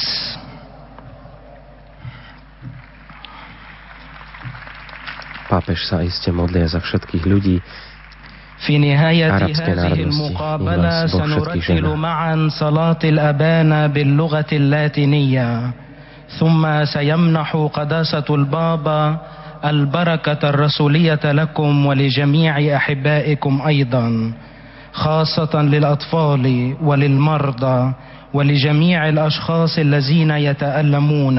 Pápež 5.52 5.84
sa 5.84 6.00
iste 6.00 6.32
modlia 6.32 6.64
za 6.64 6.80
všetkých 6.80 7.24
ľudí, 7.28 7.60
في 8.62 8.78
نهاية 8.78 9.30
هذه 9.36 10.02
المقابلة 10.06 11.06
سنرتل. 11.06 11.82
معا 11.96 12.48
صلاة 12.48 12.98
الأبانا 13.04 13.86
باللغة 13.86 14.46
اللاتينية 14.52 15.70
ثم 16.38 16.84
سيمنح 16.84 17.56
قداسة 17.74 18.24
البابا 18.30 19.18
البركة 19.64 20.48
الرسولية 20.48 21.20
لكم 21.24 21.86
ولجميع 21.86 22.76
أحبائكم 22.76 23.62
أيضا 23.66 24.32
خاصة 24.92 25.62
للأطفال 25.62 26.76
وللمرضى 26.82 27.92
ولجميع 28.34 29.08
الأشخاص 29.08 29.78
الذين 29.78 30.30
يتألمون 30.30 31.38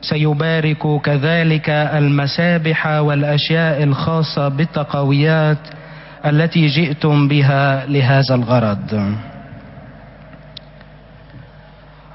سيبارك 0.00 1.00
كذلك 1.02 1.70
المسابح 1.70 2.86
والأشياء 2.86 3.82
الخاصة 3.82 4.48
بالتقويات 4.48 5.58
التي 6.26 6.66
جئتم 6.66 7.28
بها 7.28 7.86
لهذا 7.86 8.34
الغرض. 8.34 9.14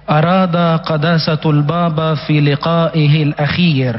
أراد 0.09 0.55
قداسة 0.79 1.39
البابا 1.45 2.15
في 2.15 2.41
لقائه 2.41 3.23
الأخير 3.23 3.95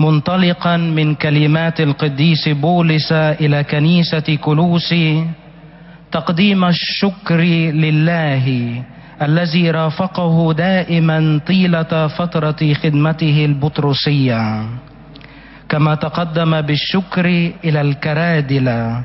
منطلقا 0.00 0.76
من 0.76 1.14
كلمات 1.14 1.80
القديس 1.80 2.48
بولس 2.48 3.12
إلى 3.12 3.64
كنيسة 3.64 4.38
كلوسي 4.40 5.26
تقديم 6.12 6.64
الشكر 6.64 7.40
لله 7.74 8.46
الذي 9.22 9.70
رافقه 9.70 10.52
دائما 10.52 11.40
طيلة 11.46 12.06
فترة 12.06 12.72
خدمته 12.74 13.44
البطرسية 13.44 14.66
كما 15.68 15.94
تقدم 15.94 16.60
بالشكر 16.60 17.26
إلى 17.64 17.80
الكرادلة 17.80 19.04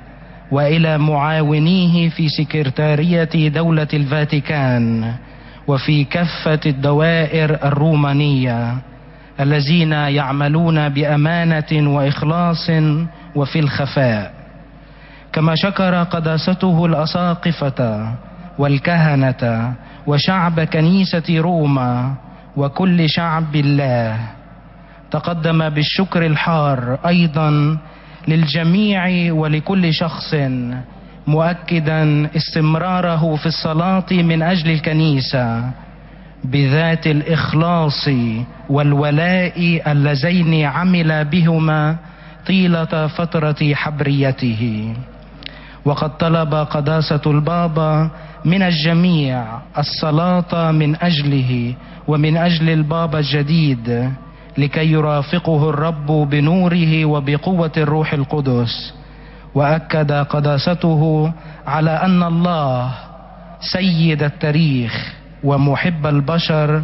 وإلى 0.52 0.98
معاونيه 0.98 2.10
في 2.10 2.30
سكرتارية 2.30 3.48
دولة 3.48 3.88
الفاتيكان 3.94 5.14
وفي 5.68 6.04
كافة 6.04 6.60
الدوائر 6.66 7.50
الرومانية 7.64 8.78
الذين 9.40 9.92
يعملون 9.92 10.90
بأمانة 10.90 11.72
وإخلاص 11.96 12.72
وفي 13.36 13.60
الخفاء. 13.60 14.34
كما 15.34 15.56
شكر 15.56 16.04
قداسته 16.04 16.86
الأساقفة 16.86 18.12
والكهنة 18.58 19.74
وشعب 20.08 20.60
كنيسة 20.60 21.40
روما 21.40 22.14
وكل 22.58 23.10
شعب 23.10 23.56
الله. 23.56 24.18
تقدم 25.12 25.70
بالشكر 25.70 26.26
الحار 26.26 27.00
أيضا 27.08 27.78
للجميع 28.28 29.34
ولكل 29.34 29.94
شخص 29.94 30.36
مؤكدا 31.28 32.30
استمراره 32.36 33.36
في 33.36 33.46
الصلاة 33.46 34.06
من 34.12 34.42
أجل 34.42 34.72
الكنيسة 34.72 35.72
بذات 36.44 37.08
الإخلاص 37.08 38.10
والولاء 38.70 39.82
اللذين 39.88 40.66
عمل 40.66 41.26
بهما 41.26 41.96
طيلة 42.48 43.08
فترة 43.08 43.74
حبريته. 43.74 44.94
وقد 45.88 46.18
طلب 46.18 46.54
قداسة 46.54 47.22
البابا 47.26 48.10
من 48.46 48.62
الجميع 48.64 49.44
الصلاة 49.78 50.72
من 50.72 50.96
أجله 51.02 51.74
ومن 52.08 52.38
أجل 52.38 52.70
البابا 52.70 53.20
الجديد 53.20 54.12
لكي 54.58 54.92
يرافقه 54.92 55.70
الرب 55.70 56.06
بنوره 56.30 57.06
وبقوة 57.06 57.72
الروح 57.78 58.14
القدس. 58.14 58.94
وأكد 59.56 60.12
قداسته 60.12 61.32
على 61.68 61.92
أن 61.92 62.24
الله 62.24 62.92
سيد 63.62 64.24
التاريخ 64.24 65.14
ومحب 65.44 66.08
البشر 66.08 66.84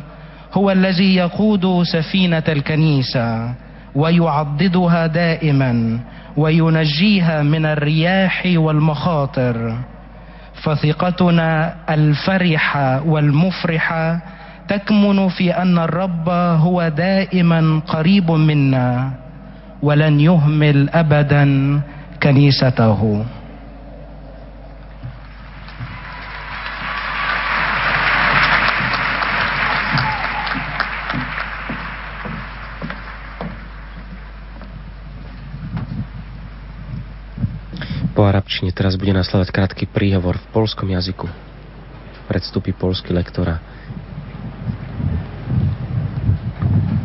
هو 0.54 0.72
الذي 0.72 1.16
يقود 1.16 1.84
سفينة 1.84 2.44
الكنيسة 2.50 3.54
ويعضدها 3.96 5.08
دائما 5.08 6.00
وينجيها 6.38 7.42
من 7.44 7.66
الرياح 7.66 8.44
والمخاطر. 8.56 9.78
فثقتنا 10.64 11.74
الفرحة 11.90 13.04
والمفرحة 13.08 14.20
تكمن 14.68 15.30
في 15.30 15.52
أن 15.52 15.78
الرب 15.80 16.30
هو 16.60 16.88
دائما 16.98 17.82
قريب 17.88 18.32
منا 18.32 19.12
ولن 19.82 20.20
يهمل 20.20 20.90
أبدا 20.90 21.46
كنيسته. 22.24 23.26
Po 38.24 38.32
arabčine 38.32 38.72
teraz 38.72 38.96
bude 38.96 39.12
nasledovať 39.12 39.52
krátky 39.52 39.84
príhovor 39.92 40.40
v 40.40 40.48
polskom 40.56 40.88
jazyku. 40.88 41.28
Predstupí 42.32 42.72
polský 42.72 43.12
lektora. 43.12 43.60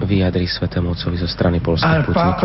Vyjadri 0.06 0.46
Svetému 0.46 0.94
Otcovi 0.94 1.18
zo 1.18 1.26
strany 1.26 1.58
polských 1.58 2.06
putníkov. 2.06 2.38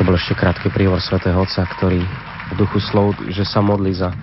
bol 0.00 0.16
ešte 0.16 0.32
krátky 0.32 0.72
príhovor 0.72 1.04
Svetého 1.04 1.36
Otca, 1.44 1.60
ktorý 1.76 2.00
v 2.00 2.52
duchu 2.56 2.80
slov, 2.80 3.12
že 3.28 3.44
sa 3.44 3.60
modlí 3.60 3.92
za 3.92 4.16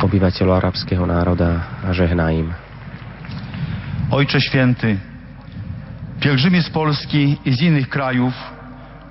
obyvateľov 0.00 0.56
arabského 0.56 1.04
národa 1.04 1.80
a 1.84 1.92
žehná 1.92 2.32
im. 2.32 2.48
Ojcze 4.10 4.40
Święty, 4.40 4.98
pielgrzymi 6.20 6.62
z 6.62 6.70
Polski 6.70 7.38
i 7.44 7.50
z 7.52 7.60
innych 7.60 7.88
krajów 7.88 8.34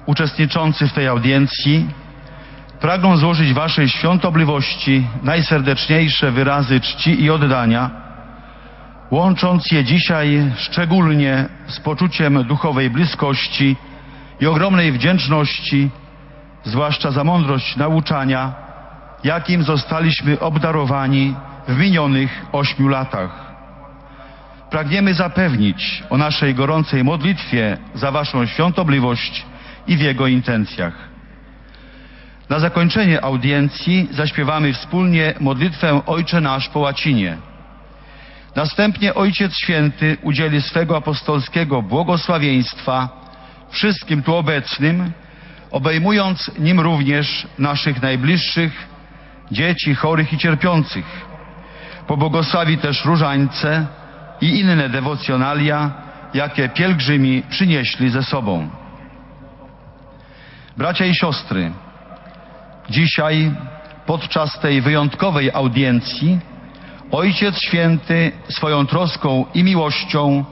uczestniczący 0.05 0.87
w 0.87 0.93
tej 0.93 1.07
audiencji 1.07 1.87
pragną 2.79 3.17
złożyć 3.17 3.53
Waszej 3.53 3.89
świątobliwości 3.89 5.07
najserdeczniejsze 5.23 6.31
wyrazy 6.31 6.79
czci 6.79 7.23
i 7.23 7.29
oddania, 7.29 7.89
łącząc 9.11 9.71
je 9.71 9.83
dzisiaj 9.83 10.51
szczególnie 10.57 11.45
z 11.67 11.79
poczuciem 11.79 12.43
duchowej 12.43 12.89
bliskości 12.89 13.75
i 14.41 14.45
ogromnej 14.45 14.91
wdzięczności, 14.91 15.89
zwłaszcza 16.63 17.11
za 17.11 17.23
mądrość 17.23 17.75
nauczania, 17.75 18.68
jakim 19.23 19.63
zostaliśmy 19.63 20.39
obdarowani 20.39 21.35
w 21.67 21.77
minionych 21.77 22.45
ośmiu 22.51 22.87
latach. 22.87 23.49
Pragniemy 24.69 25.13
zapewnić 25.13 26.03
o 26.09 26.17
naszej 26.17 26.55
gorącej 26.55 27.03
modlitwie 27.03 27.77
za 27.95 28.11
Waszą 28.11 28.45
świątobliwość 28.45 29.45
i 29.87 29.97
w 29.97 29.99
Jego 29.99 30.27
intencjach. 30.27 30.93
Na 32.49 32.59
zakończenie 32.59 33.23
audiencji 33.23 34.07
zaśpiewamy 34.11 34.73
wspólnie 34.73 35.33
modlitwę 35.39 36.01
Ojcze 36.05 36.41
Nasz 36.41 36.69
po 36.69 36.79
łacinie. 36.79 37.37
Następnie 38.55 39.13
Ojciec 39.13 39.57
Święty 39.57 40.17
udzieli 40.21 40.61
swego 40.61 40.97
apostolskiego 40.97 41.81
błogosławieństwa 41.81 43.09
wszystkim 43.69 44.23
tu 44.23 44.35
obecnym, 44.35 45.11
obejmując 45.71 46.51
nim 46.59 46.79
również 46.79 47.47
naszych 47.57 48.01
najbliższych, 48.01 48.88
dzieci 49.51 49.95
chorych 49.95 50.33
i 50.33 50.37
cierpiących. 50.37 51.27
Pobłogosławi 52.07 52.77
też 52.77 53.05
różańce 53.05 53.87
i 54.41 54.59
inne 54.59 54.89
dewocjonalia, 54.89 55.91
jakie 56.33 56.69
pielgrzymi 56.69 57.43
przynieśli 57.49 58.09
ze 58.09 58.23
sobą. 58.23 58.69
Bracia 60.77 61.05
i 61.05 61.15
siostry, 61.15 61.71
dzisiaj 62.89 63.51
podczas 64.05 64.59
tej 64.59 64.81
wyjątkowej 64.81 65.51
audiencji 65.51 66.39
Ojciec 67.11 67.61
Święty 67.61 68.31
swoją 68.49 68.85
troską 68.85 69.45
i 69.53 69.63
miłością 69.63 70.45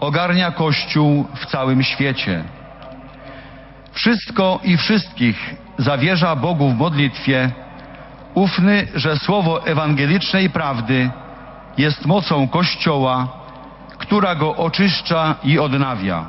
ogarnia 0.00 0.50
Kościół 0.50 1.26
w 1.34 1.46
całym 1.46 1.82
świecie. 1.82 2.44
Wszystko 3.92 4.60
i 4.64 4.76
wszystkich 4.76 5.54
zawierza 5.78 6.36
Bogu 6.36 6.70
w 6.70 6.78
modlitwie, 6.78 7.50
ufny, 8.34 8.86
że 8.94 9.16
słowo 9.16 9.66
ewangelicznej 9.66 10.50
prawdy 10.50 11.10
jest 11.78 12.06
mocą 12.06 12.48
Kościoła, 12.48 13.28
która 13.98 14.34
go 14.34 14.56
oczyszcza 14.56 15.34
i 15.44 15.58
odnawia. 15.58 16.24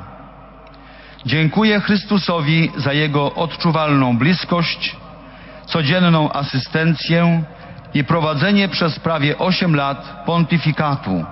Dziękuję 1.26 1.80
Chrystusowi 1.80 2.70
za 2.76 2.92
Jego 2.92 3.34
odczuwalną 3.34 4.18
bliskość, 4.18 4.96
codzienną 5.66 6.32
asystencję 6.32 7.42
i 7.94 8.04
prowadzenie 8.04 8.68
przez 8.68 8.98
prawie 8.98 9.38
8 9.38 9.74
lat 9.76 10.22
pontyfikatu, 10.26 11.24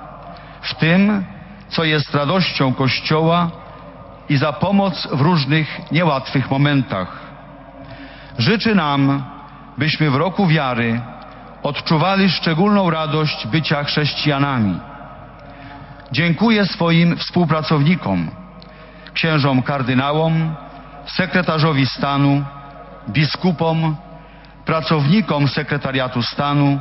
w 0.62 0.74
tym, 0.74 1.24
co 1.68 1.84
jest 1.84 2.14
radością 2.14 2.74
Kościoła 2.74 3.50
i 4.28 4.36
za 4.36 4.52
pomoc 4.52 5.08
w 5.12 5.20
różnych 5.20 5.92
niełatwych 5.92 6.50
momentach. 6.50 7.20
Życzy 8.38 8.74
nam, 8.74 9.22
byśmy 9.78 10.10
w 10.10 10.16
roku 10.16 10.46
wiary 10.46 11.00
odczuwali 11.62 12.30
szczególną 12.30 12.90
radość 12.90 13.46
bycia 13.46 13.84
chrześcijanami. 13.84 14.78
Dziękuję 16.12 16.66
swoim 16.66 17.16
współpracownikom, 17.16 18.30
księżom 19.14 19.62
kardynałom, 19.62 20.54
sekretarzowi 21.06 21.86
stanu, 21.86 22.44
biskupom, 23.08 23.96
pracownikom 24.64 25.48
sekretariatu 25.48 26.22
stanu, 26.22 26.80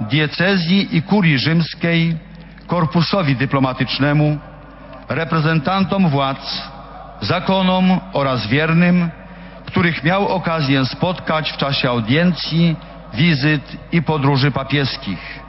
diecezji 0.00 0.96
i 0.96 1.02
kurii 1.02 1.38
rzymskiej, 1.38 2.16
korpusowi 2.66 3.36
dyplomatycznemu, 3.36 4.38
reprezentantom 5.08 6.08
władz, 6.08 6.62
zakonom 7.20 8.00
oraz 8.12 8.46
wiernym, 8.46 9.10
których 9.74 10.04
miał 10.04 10.28
okazję 10.28 10.86
spotkać 10.86 11.52
w 11.52 11.56
czasie 11.56 11.88
audiencji, 11.88 12.76
wizyt 13.14 13.76
i 13.92 14.02
podróży 14.02 14.50
papieskich. 14.50 15.40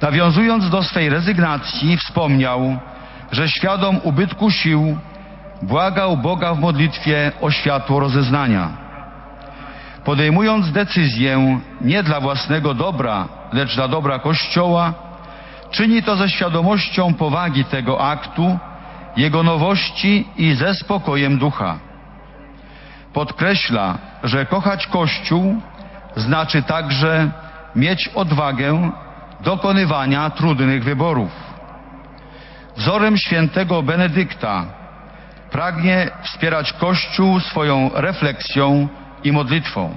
Nawiązując 0.00 0.70
do 0.70 0.82
swej 0.82 1.08
rezygnacji, 1.08 1.96
wspomniał, 1.96 2.78
że 3.32 3.48
świadom 3.48 4.00
ubytku 4.02 4.50
sił 4.50 4.98
błagał 5.62 6.16
Boga 6.16 6.54
w 6.54 6.60
modlitwie 6.60 7.32
o 7.40 7.50
światło 7.50 8.00
rozeznania. 8.00 8.68
Podejmując 10.04 10.72
decyzję 10.72 11.60
nie 11.80 12.02
dla 12.02 12.20
własnego 12.20 12.74
dobra, 12.74 13.28
lecz 13.52 13.74
dla 13.74 13.88
dobra 13.88 14.18
Kościoła, 14.18 14.94
czyni 15.70 16.02
to 16.02 16.16
ze 16.16 16.28
świadomością 16.28 17.14
powagi 17.14 17.64
tego 17.64 18.00
aktu, 18.00 18.58
jego 19.16 19.42
nowości 19.42 20.26
i 20.36 20.54
ze 20.54 20.74
spokojem 20.74 21.38
ducha. 21.38 21.87
Podkreśla, 23.18 23.98
że 24.24 24.46
kochać 24.46 24.86
Kościół 24.86 25.60
znaczy 26.16 26.62
także 26.62 27.30
mieć 27.76 28.08
odwagę 28.08 28.90
dokonywania 29.40 30.30
trudnych 30.30 30.84
wyborów. 30.84 31.30
Wzorem 32.76 33.16
świętego 33.16 33.82
Benedykta 33.82 34.64
pragnie 35.50 36.10
wspierać 36.22 36.72
Kościół 36.72 37.40
swoją 37.40 37.90
refleksją 37.94 38.88
i 39.24 39.32
modlitwą. 39.32 39.94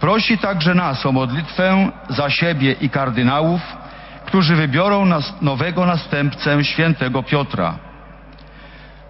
Prosi 0.00 0.38
także 0.38 0.74
nas 0.74 1.06
o 1.06 1.12
modlitwę 1.12 1.90
za 2.08 2.30
siebie 2.30 2.72
i 2.72 2.90
kardynałów, 2.90 3.60
którzy 4.26 4.56
wybiorą 4.56 5.04
nas 5.04 5.34
nowego 5.40 5.86
następcę 5.86 6.64
świętego 6.64 7.22
Piotra. 7.22 7.78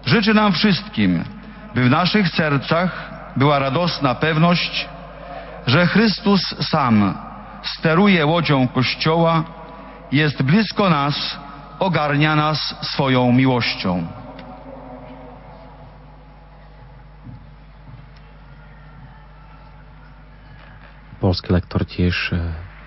Życzy 0.05 0.33
nam 0.33 0.51
wszystkim, 0.51 1.23
by 1.79 1.85
w 1.85 1.89
naszych 1.89 2.27
sercach 2.29 3.11
była 3.35 3.59
radosna 3.59 4.15
pewność, 4.15 4.87
że 5.67 5.87
Chrystus 5.87 6.55
sam 6.59 7.13
steruje 7.63 8.25
łodzią 8.25 8.67
Kościoła, 8.67 9.43
jest 10.11 10.43
blisko 10.43 10.89
nas, 10.89 11.39
ogarnia 11.79 12.35
nas 12.35 12.75
swoją 12.81 13.31
miłością. 13.31 14.07
Polský 21.19 21.51
lektor 21.51 21.83
tiež 21.83 22.31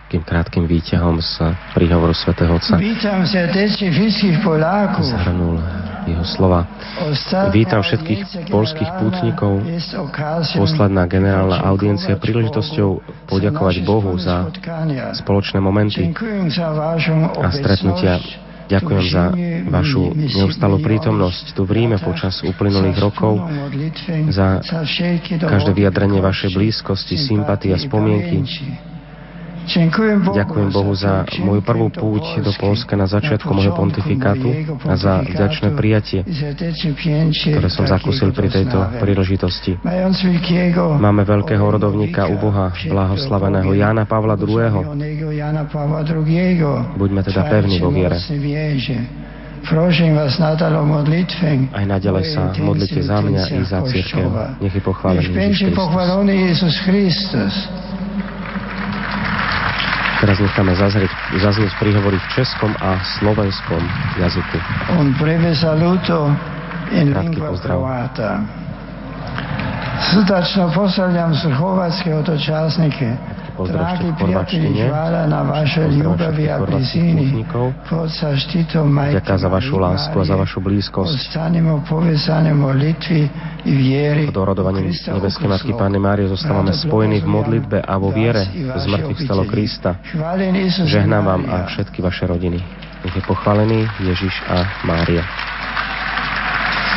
takým 0.08 0.24
krátkým 0.24 0.64
výťahom 0.68 1.20
z 1.20 1.52
príhovoru 1.76 2.16
svätého 2.16 2.56
Otca 2.56 2.80
Witam 2.80 3.28
serdecznie 3.28 3.92
wszystkich 3.92 4.40
Polaków. 4.40 5.04
zhrnul 5.04 5.60
jeho 6.06 6.24
slova. 6.26 6.66
Vítam 7.54 7.80
všetkých 7.82 8.50
polských 8.50 8.90
pútnikov. 8.98 9.62
Posledná 10.56 11.06
generálna 11.06 11.62
audiencia 11.66 12.18
príležitosťou 12.18 13.02
poďakovať 13.30 13.76
Bohu 13.86 14.12
za 14.18 14.50
spoločné 15.18 15.58
momenty 15.62 16.10
a 17.38 17.48
stretnutia. 17.50 18.18
Ďakujem 18.62 19.04
za 19.12 19.24
vašu 19.68 20.16
neustalú 20.16 20.80
prítomnosť 20.80 21.52
tu 21.52 21.68
v 21.68 21.82
Ríme 21.82 22.00
počas 22.00 22.40
uplynulých 22.40 22.98
rokov, 23.04 23.44
za 24.32 24.64
každé 25.28 25.76
vyjadrenie 25.76 26.24
vašej 26.24 26.56
blízkosti, 26.56 27.20
sympatie 27.20 27.76
a 27.76 27.78
spomienky. 27.78 28.40
Ďakujem 29.62 30.68
Bohu 30.74 30.92
za 30.98 31.22
moju 31.38 31.62
prvú 31.62 31.86
púť 31.88 32.42
do 32.42 32.50
Polska 32.58 32.98
na 32.98 33.06
začiatku 33.06 33.46
môjho 33.54 33.74
pontifikátu 33.78 34.50
a 34.82 34.94
za 34.98 35.22
vďačné 35.22 35.68
prijatie, 35.78 36.26
ktoré 36.26 37.68
som 37.70 37.86
zakúsil 37.86 38.34
pri 38.34 38.50
tejto 38.50 38.78
príležitosti. 38.98 39.78
Máme 40.98 41.22
veľkého 41.22 41.62
rodovníka 41.62 42.26
u 42.26 42.36
Boha, 42.42 42.74
blahoslaveného 42.74 43.70
Jána 43.72 44.04
Pavla 44.04 44.34
II. 44.34 44.98
Buďme 46.98 47.20
teda 47.22 47.42
pevní 47.46 47.78
vo 47.78 47.94
viere. 47.94 48.18
Prosím 49.62 50.18
vás 50.18 50.42
nadal 50.42 50.74
o 50.74 50.82
modlitwę. 50.82 51.70
Aj 51.70 51.86
naďalej 51.86 52.34
sa 52.34 52.50
modlite 52.58 52.98
za 52.98 53.22
mňa 53.22 53.42
i 53.46 53.62
za 53.62 53.78
církev. 53.86 54.26
Nech 54.58 54.74
je 54.74 54.82
pochválený 55.70 56.34
Ježiš 56.50 56.82
Kristus. 56.82 57.54
Teraz 60.22 60.38
necháme 60.38 60.70
zazrieť, 60.78 61.10
zaznieť 61.34 61.74
príhovory 61.82 62.14
v 62.14 62.26
českom 62.30 62.70
a 62.78 62.94
slovenskom 63.18 63.82
jazyku. 64.22 64.54
Un 64.94 65.10
breve 65.18 65.50
saluto 65.50 66.30
in 66.94 67.10
lingua 67.10 67.50
croata. 67.58 68.38
Srdačno 69.98 70.70
pozdravljam 70.70 71.34
Hrvatske 71.34 72.14
otočasnike. 72.14 73.31
Pozdrav 73.52 73.84
ešte 73.84 74.02
Dragi 74.02 74.08
v 74.08 74.16
chorvačtine. 74.16 74.82
hvala 74.88 75.22
na 75.28 75.40
vašoj 75.44 75.84
Pozdrav 75.84 76.00
ljubavi 76.00 76.42
všetkých 76.42 76.48
a 76.48 76.56
chorvatských 76.56 77.02
blizini. 77.02 77.26
pútnikov. 77.28 77.66
Ďakujem 79.12 79.38
za 79.38 79.48
vašu 79.52 79.76
lásku 79.76 80.16
a 80.16 80.24
za 80.24 80.36
vašu 80.40 80.58
blízkosť. 80.64 81.20
Pod 84.32 84.38
orodovaním 84.40 84.86
Nebeskej 84.90 85.48
Matky 85.48 85.72
Panny 85.76 86.00
Márie 86.00 86.26
zostávame 86.26 86.72
spojení 86.72 87.20
v 87.20 87.28
modlitbe 87.28 87.78
a 87.84 87.94
vo 88.00 88.08
viere 88.10 88.48
z 88.52 88.84
mŕtvych 88.88 89.20
stalo 89.22 89.42
Krista. 89.44 90.00
Žehnám 90.88 91.22
vám 91.22 91.42
a 91.46 91.56
všetky 91.68 92.02
vaše 92.02 92.26
rodiny. 92.26 92.58
Nech 93.02 93.14
je 93.18 93.24
pochválený 93.26 93.86
Ježiš 94.00 94.34
a 94.46 94.86
Mária. 94.86 95.22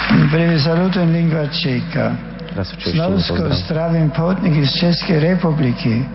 Un 0.06 0.30
breve 0.30 0.61
saluto 0.61 1.02
in 1.02 1.11
lingua 1.11 1.49
ceca. 1.49 2.14
Slavsko 2.56 3.36
pozdrav. 3.36 3.57
zdravím 3.68 4.10
putníky 4.15 4.64
z 4.64 4.73
Českej 4.86 5.18
republiky. 5.19 6.06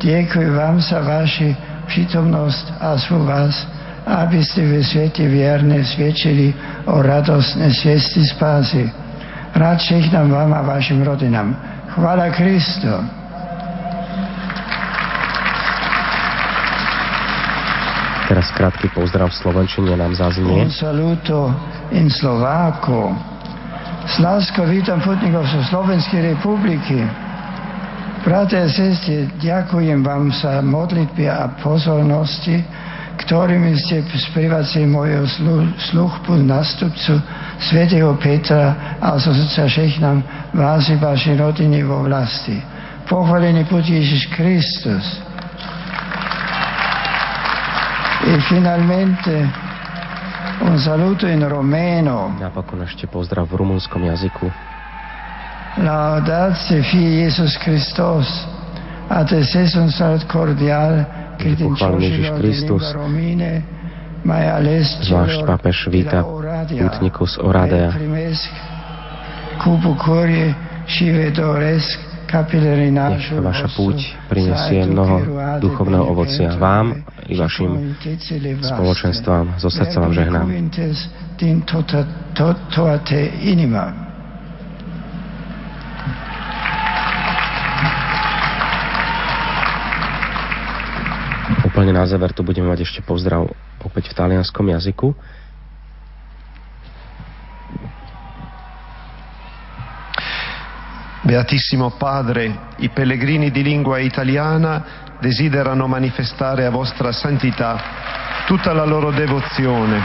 Děkuji 0.00 0.50
vám 0.50 0.80
za 0.80 1.00
vaši 1.00 1.56
přítomnost 1.86 2.72
a 2.80 2.98
svou 2.98 3.24
vás, 3.24 3.68
abyste 4.06 4.62
ve 4.66 4.84
světě 4.84 5.28
věrně 5.28 5.84
svědčili 5.84 6.54
o 6.84 7.02
radostné 7.02 7.74
svěsti 7.74 8.26
spásy. 8.26 8.92
Rád 9.54 9.78
všechnám 9.78 10.30
vám 10.30 10.54
a 10.54 10.62
vašim 10.62 11.02
rodinám. 11.02 11.56
Chvála 11.88 12.30
Kristu. 12.30 12.88
Teraz 18.28 18.50
krátky 18.50 18.88
pozdrav 18.88 19.30
v 19.30 19.34
Slovenčine 19.34 19.96
nám 19.96 20.14
zaznie. 20.14 20.66
Un 20.66 20.70
saluto 20.70 21.54
in 21.90 22.10
Slováku. 22.10 23.16
S 24.06 24.18
láskou 24.18 24.66
vítam 24.66 25.00
putníkov 25.00 25.46
zo 25.46 25.62
Slovenskej 25.64 26.34
republiky. 26.34 27.25
Bratia 28.26 28.66
a 28.66 28.66
sestry, 28.66 29.30
ďakujem 29.38 30.02
vám 30.02 30.34
za 30.34 30.58
modlitby 30.58 31.30
a 31.30 31.46
pozornosti, 31.62 32.58
ktorými 33.22 33.78
ste 33.78 34.02
sprivacili 34.02 34.82
moju 34.82 35.30
slu- 35.30 35.70
službu 35.94 36.34
nástupcu 36.42 37.22
svätého 37.62 38.10
Petra 38.18 38.98
a 38.98 39.14
srdca 39.14 39.70
všechnám 39.70 40.26
vás 40.58 40.90
i 40.90 40.98
vaši 40.98 41.38
rodiny 41.38 41.86
vo 41.86 42.02
vlasti. 42.02 42.58
Pochválený 43.06 43.62
buď 43.70 44.02
Ježiš 44.02 44.26
Kristus. 44.34 45.06
E 48.26 48.34
finalmente 48.50 49.34
un 50.66 50.74
saluto 50.82 51.30
in 51.30 51.46
romeno. 51.46 52.34
Napokon 52.42 52.82
ešte 52.82 53.06
pozdrav 53.06 53.46
v 53.46 53.62
rumunskom 53.62 54.02
jazyku. 54.02 54.75
Laudatie 55.76 56.82
fi 56.82 57.20
Jesus 57.20 57.56
Christos. 57.60 58.48
Ad 59.08 59.32
es 59.32 59.74
un 59.76 59.90
salut 59.90 60.24
cordial 60.26 61.04
Ježiš 61.36 62.32
Kristus. 62.40 62.82
Zvlášť 65.04 65.38
pápež 65.44 65.76
víta 65.92 66.24
pútnikov 66.64 67.28
z 67.28 67.36
Oradea. 67.44 67.92
Nech 73.06 73.28
vaša 73.36 73.68
púť 73.76 73.98
prinesie 74.32 74.80
mnoho 74.88 75.16
duchovného 75.60 76.04
ovocia 76.08 76.56
vám 76.56 77.04
i 77.28 77.36
vašim 77.36 78.00
spoločenstvám. 78.64 79.60
Zo 79.60 79.68
srdca 79.68 79.96
vám 80.00 80.12
žehnám. 80.16 80.48
Úplne 91.76 91.92
na 91.92 92.08
záver 92.08 92.32
tu 92.32 92.40
budeme 92.40 92.72
mať 92.72 92.88
ešte 92.88 93.04
pozdrav 93.04 93.52
opäť 93.84 94.08
v 94.08 94.16
talianskom 94.16 94.64
jazyku. 94.64 95.12
Beatissimo 101.20 101.92
Padre, 102.00 102.72
i 102.80 102.88
pellegrini 102.88 103.52
di 103.52 103.60
lingua 103.60 104.00
italiana 104.00 105.04
desiderano 105.20 105.84
manifestare 105.84 106.64
a 106.64 106.72
vostra 106.72 107.12
santità 107.12 107.76
tutta 108.48 108.72
la 108.72 108.88
loro 108.88 109.12
devozione. 109.12 110.00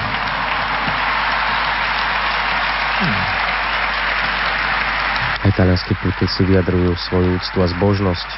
Talianskí 5.54 5.94
pútnici 6.00 6.44
vyjadrujú 6.48 6.96
svoju 7.10 7.38
úctu 7.38 7.58
a 7.64 7.68
zbožnosť 7.72 8.30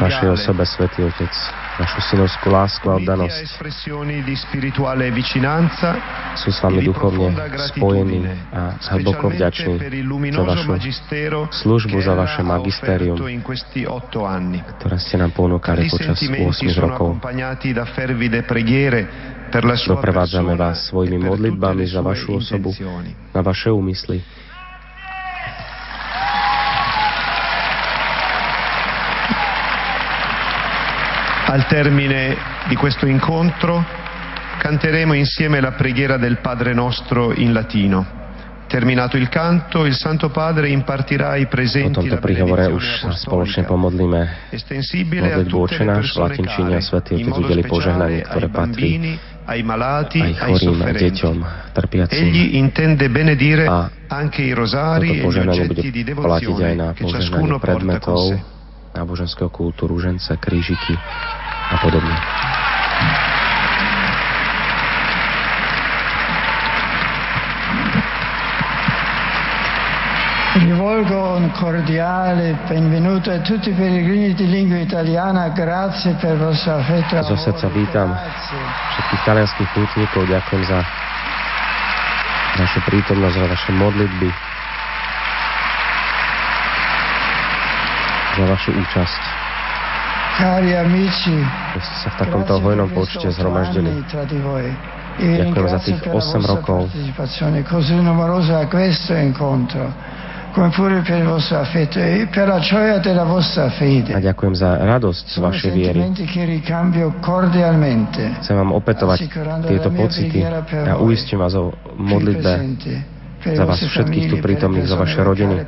vašej 0.00 0.30
osobe, 0.30 0.62
Svetý 0.64 1.04
Otec, 1.06 1.34
vašu 1.80 2.00
synovskú 2.12 2.48
lásku 2.52 2.84
a 2.88 2.98
oddanosť. 3.00 3.38
Sú 6.36 6.48
s 6.52 6.58
vami 6.62 6.80
e 6.80 6.86
duchovne 6.86 7.28
spojení 7.72 8.18
a 8.52 8.76
hlboko 8.96 9.32
vďační 9.32 9.74
za 10.32 10.42
vašu 10.44 10.72
službu, 11.50 11.96
za 12.00 12.14
vaše 12.14 12.42
magisterium, 12.44 13.16
anni. 14.24 14.60
ktoré 14.78 14.96
ste 15.00 15.16
nám 15.16 15.32
ponúkali 15.32 15.88
počas 15.88 16.18
sentimenti 16.18 16.70
8 16.70 16.76
sono 16.76 16.84
rokov. 16.88 17.10
Doprevádzame 19.50 20.54
vás 20.54 20.94
svojimi 20.94 21.18
e 21.18 21.20
tutte 21.20 21.30
modlitbami 21.34 21.84
za 21.90 22.00
vašu 22.06 22.38
osobu, 22.38 22.70
na 23.34 23.40
vaše 23.42 23.74
úmysly. 23.74 24.39
Al 31.50 31.66
termine 31.66 32.36
di 32.68 32.76
questo 32.76 33.06
incontro 33.06 33.84
canteremo 34.60 35.14
insieme 35.14 35.60
la 35.60 35.72
preghiera 35.72 36.16
del 36.16 36.38
Padre 36.38 36.72
nostro 36.74 37.32
in 37.34 37.52
latino. 37.52 38.06
Terminato 38.68 39.16
il 39.16 39.28
canto, 39.28 39.84
il 39.84 39.96
Santo 39.96 40.28
Padre 40.28 40.68
impartirà 40.68 41.30
ai 41.30 41.46
Po 41.46 41.56
presenti 41.56 42.06
tomto 42.06 42.14
la 42.14 42.20
príhovore 42.20 42.66
už 42.70 42.86
spoločne 43.18 43.66
pomodlíme 43.66 44.46
modlitbu 44.46 45.58
Oče 45.58 45.82
náš 45.90 46.14
v 46.14 46.18
latinčine 46.22 46.78
a 46.78 46.82
Svätý 46.86 47.18
Otec 47.18 47.26
modo 47.26 47.50
udeli 47.50 47.66
požehnanie, 47.66 48.22
speciale 48.22 48.30
ktoré 48.30 48.46
ai 48.46 48.54
patrí 48.54 48.86
bambini, 48.86 49.12
ai 49.50 49.62
malati, 49.66 50.20
aj 50.22 50.30
ai 50.30 50.34
chorým, 50.38 50.54
aj 50.54 50.62
sofferenti. 50.62 51.02
deťom, 51.02 51.36
trpiacim. 51.74 52.14
Egli 52.14 52.44
intende 52.62 53.10
benedire 53.10 53.66
A 53.66 53.90
anche 54.06 54.46
i 54.46 54.54
rosari 54.54 55.18
e 55.18 55.26
gli 55.26 55.34
oggetti 55.34 55.90
di 55.90 56.06
devozione 56.06 56.94
che 56.94 57.10
ciascuno 57.10 57.58
porta 57.58 57.98
con 57.98 58.38
sé. 58.38 58.58
náboženského 58.94 59.50
kultu, 59.50 59.86
rúžence, 59.86 60.30
krížiky 60.38 60.94
a 61.70 61.76
podobne. 61.78 62.14
Rivolgo 70.52 71.38
un 71.38 71.52
cordiale 71.52 72.58
benvenuto 72.66 73.30
a 73.30 73.38
tutti 73.38 73.70
i 73.70 73.72
pellegrini 73.72 74.34
di 74.34 74.48
lingua 74.48 74.78
italiana, 74.78 75.48
grazie 75.50 76.14
per 76.14 76.36
vostro 76.36 76.74
affetto. 76.74 77.22
Zo 77.22 77.38
srdca 77.38 77.70
vítam 77.70 78.10
všetkých 78.90 79.22
talianských 79.22 79.68
pútnikov, 79.70 80.26
ďakujem 80.26 80.62
za 80.66 80.82
vašu 82.58 82.82
prítomnosť, 82.82 83.34
za 83.38 83.46
vaše 83.46 83.70
modlitby, 83.78 84.28
za 88.34 88.44
vašu 88.50 88.70
účasť, 88.74 89.22
ste 91.84 91.96
sa 92.00 92.08
v 92.10 92.16
takomto 92.16 92.52
hojnom 92.64 92.88
počte 92.96 93.28
zhromaždili. 93.28 94.00
voi. 94.40 94.72
E 95.20 95.44
Ďakujem 95.44 95.66
za 95.68 95.78
tých 95.84 96.00
per 96.00 96.16
la 96.16 96.16
8 96.16 96.40
vostra 96.40 96.40
rokov. 96.56 96.80
a 104.10 104.18
e 104.18 104.22
ďakujem 104.24 104.54
za 104.56 104.70
radosť 104.82 105.24
z 105.30 105.36
vašej 105.38 105.70
viery. 105.70 106.00
Chcem 108.42 108.56
vám 108.58 108.70
opätovať 108.74 109.18
tieto 109.68 109.90
pocity 109.94 110.42
a 110.88 110.98
uistím 110.98 111.38
vás 111.44 111.54
o 111.54 111.70
modlitbe 111.94 112.52
za 113.40 113.64
vás 113.64 113.80
všetkých 113.80 114.26
tu 114.28 114.36
prítomných, 114.36 114.84
za 114.84 115.00
vaše 115.00 115.20
rodiny. 115.24 115.64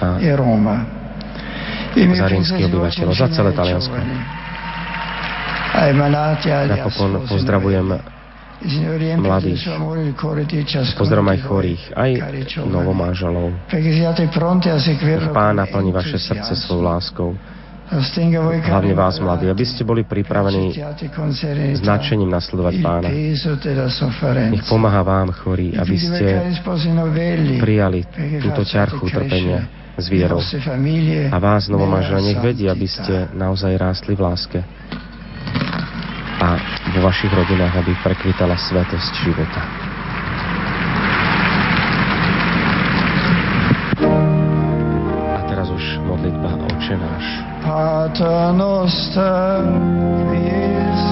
A 0.00 1.01
I 1.96 2.06
miei 2.06 3.14
za 3.14 3.28
celé 3.28 3.52
Taliansko. 3.52 3.96
Napokon 6.68 7.12
pozdravujem 7.28 7.88
mladých. 9.18 9.66
Pozdravujem 10.94 11.30
aj 11.34 11.40
chorých, 11.48 11.82
aj 11.96 12.10
novomážalov. 12.68 13.50
Nech 13.72 13.86
Pán 15.32 15.56
naplní 15.56 15.90
vaše 15.92 16.18
srdce 16.18 16.56
svojou 16.56 16.82
láskou. 16.82 17.30
Hlavne 17.92 18.94
vás, 18.96 19.20
mladí, 19.20 19.52
aby 19.52 19.68
ste 19.68 19.84
boli 19.84 20.00
pripravení 20.08 20.72
nadšením 21.84 22.30
nasledovať 22.32 22.74
Pána. 22.80 23.08
della 23.60 23.88
Nech 24.48 24.64
pomáha 24.64 25.04
vám, 25.04 25.28
chorí, 25.36 25.76
aby 25.76 25.96
ste 26.00 26.56
prijali 27.60 28.08
túto 28.40 28.64
ťarchu 28.64 29.04
crescere 29.12 29.68
s 30.00 30.08
vierou. 30.08 30.40
A 31.28 31.36
vás, 31.36 31.68
novomážele, 31.68 32.32
nech 32.32 32.40
vedí, 32.40 32.64
aby 32.64 32.88
ste 32.88 33.28
naozaj 33.36 33.76
rástli 33.76 34.16
v 34.16 34.24
láske. 34.24 34.58
A 36.40 36.48
vo 36.96 37.00
vašich 37.04 37.30
rodinách, 37.30 37.76
aby 37.76 37.92
prekvitala 38.00 38.56
svetosť 38.56 39.12
života. 39.20 39.91
Náš. 47.72 49.62
Pater 50.32 51.11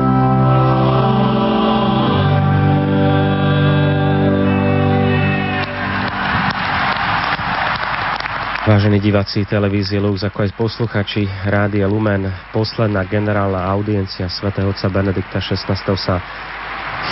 Vážení 8.81 8.97
diváci 8.97 9.45
televízie 9.45 10.01
Lux, 10.01 10.25
ako 10.25 10.41
aj 10.41 10.57
posluchači 10.57 11.29
Rádia 11.45 11.85
Lumen, 11.85 12.25
posledná 12.49 13.05
generálna 13.05 13.69
audiencia 13.69 14.25
svätého 14.25 14.73
otca 14.73 14.89
Benedikta 14.89 15.37
XVI. 15.37 15.77
sa 15.93 16.17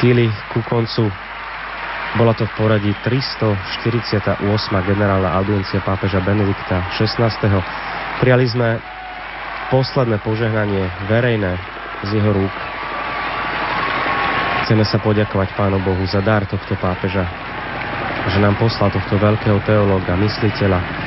chýli 0.02 0.34
ku 0.50 0.66
koncu. 0.66 1.14
Bola 2.18 2.34
to 2.34 2.50
v 2.50 2.54
poradí 2.58 2.90
348. 3.06 4.42
generálna 4.82 5.30
audiencia 5.30 5.78
pápeža 5.86 6.26
Benedikta 6.26 6.90
XVI. 6.98 7.38
Prijali 8.18 8.50
sme 8.50 8.82
posledné 9.70 10.26
požehnanie 10.26 10.90
verejné 11.06 11.54
z 12.02 12.18
jeho 12.18 12.34
rúk. 12.34 12.56
Chceme 14.66 14.82
sa 14.90 14.98
poďakovať 14.98 15.54
Pánu 15.54 15.78
Bohu 15.86 16.02
za 16.10 16.26
dar 16.26 16.50
tohto 16.50 16.74
pápeža, 16.82 17.30
že 18.26 18.42
nám 18.42 18.58
poslal 18.58 18.90
tohto 18.90 19.22
veľkého 19.22 19.62
teológa, 19.70 20.18
mysliteľa, 20.18 21.06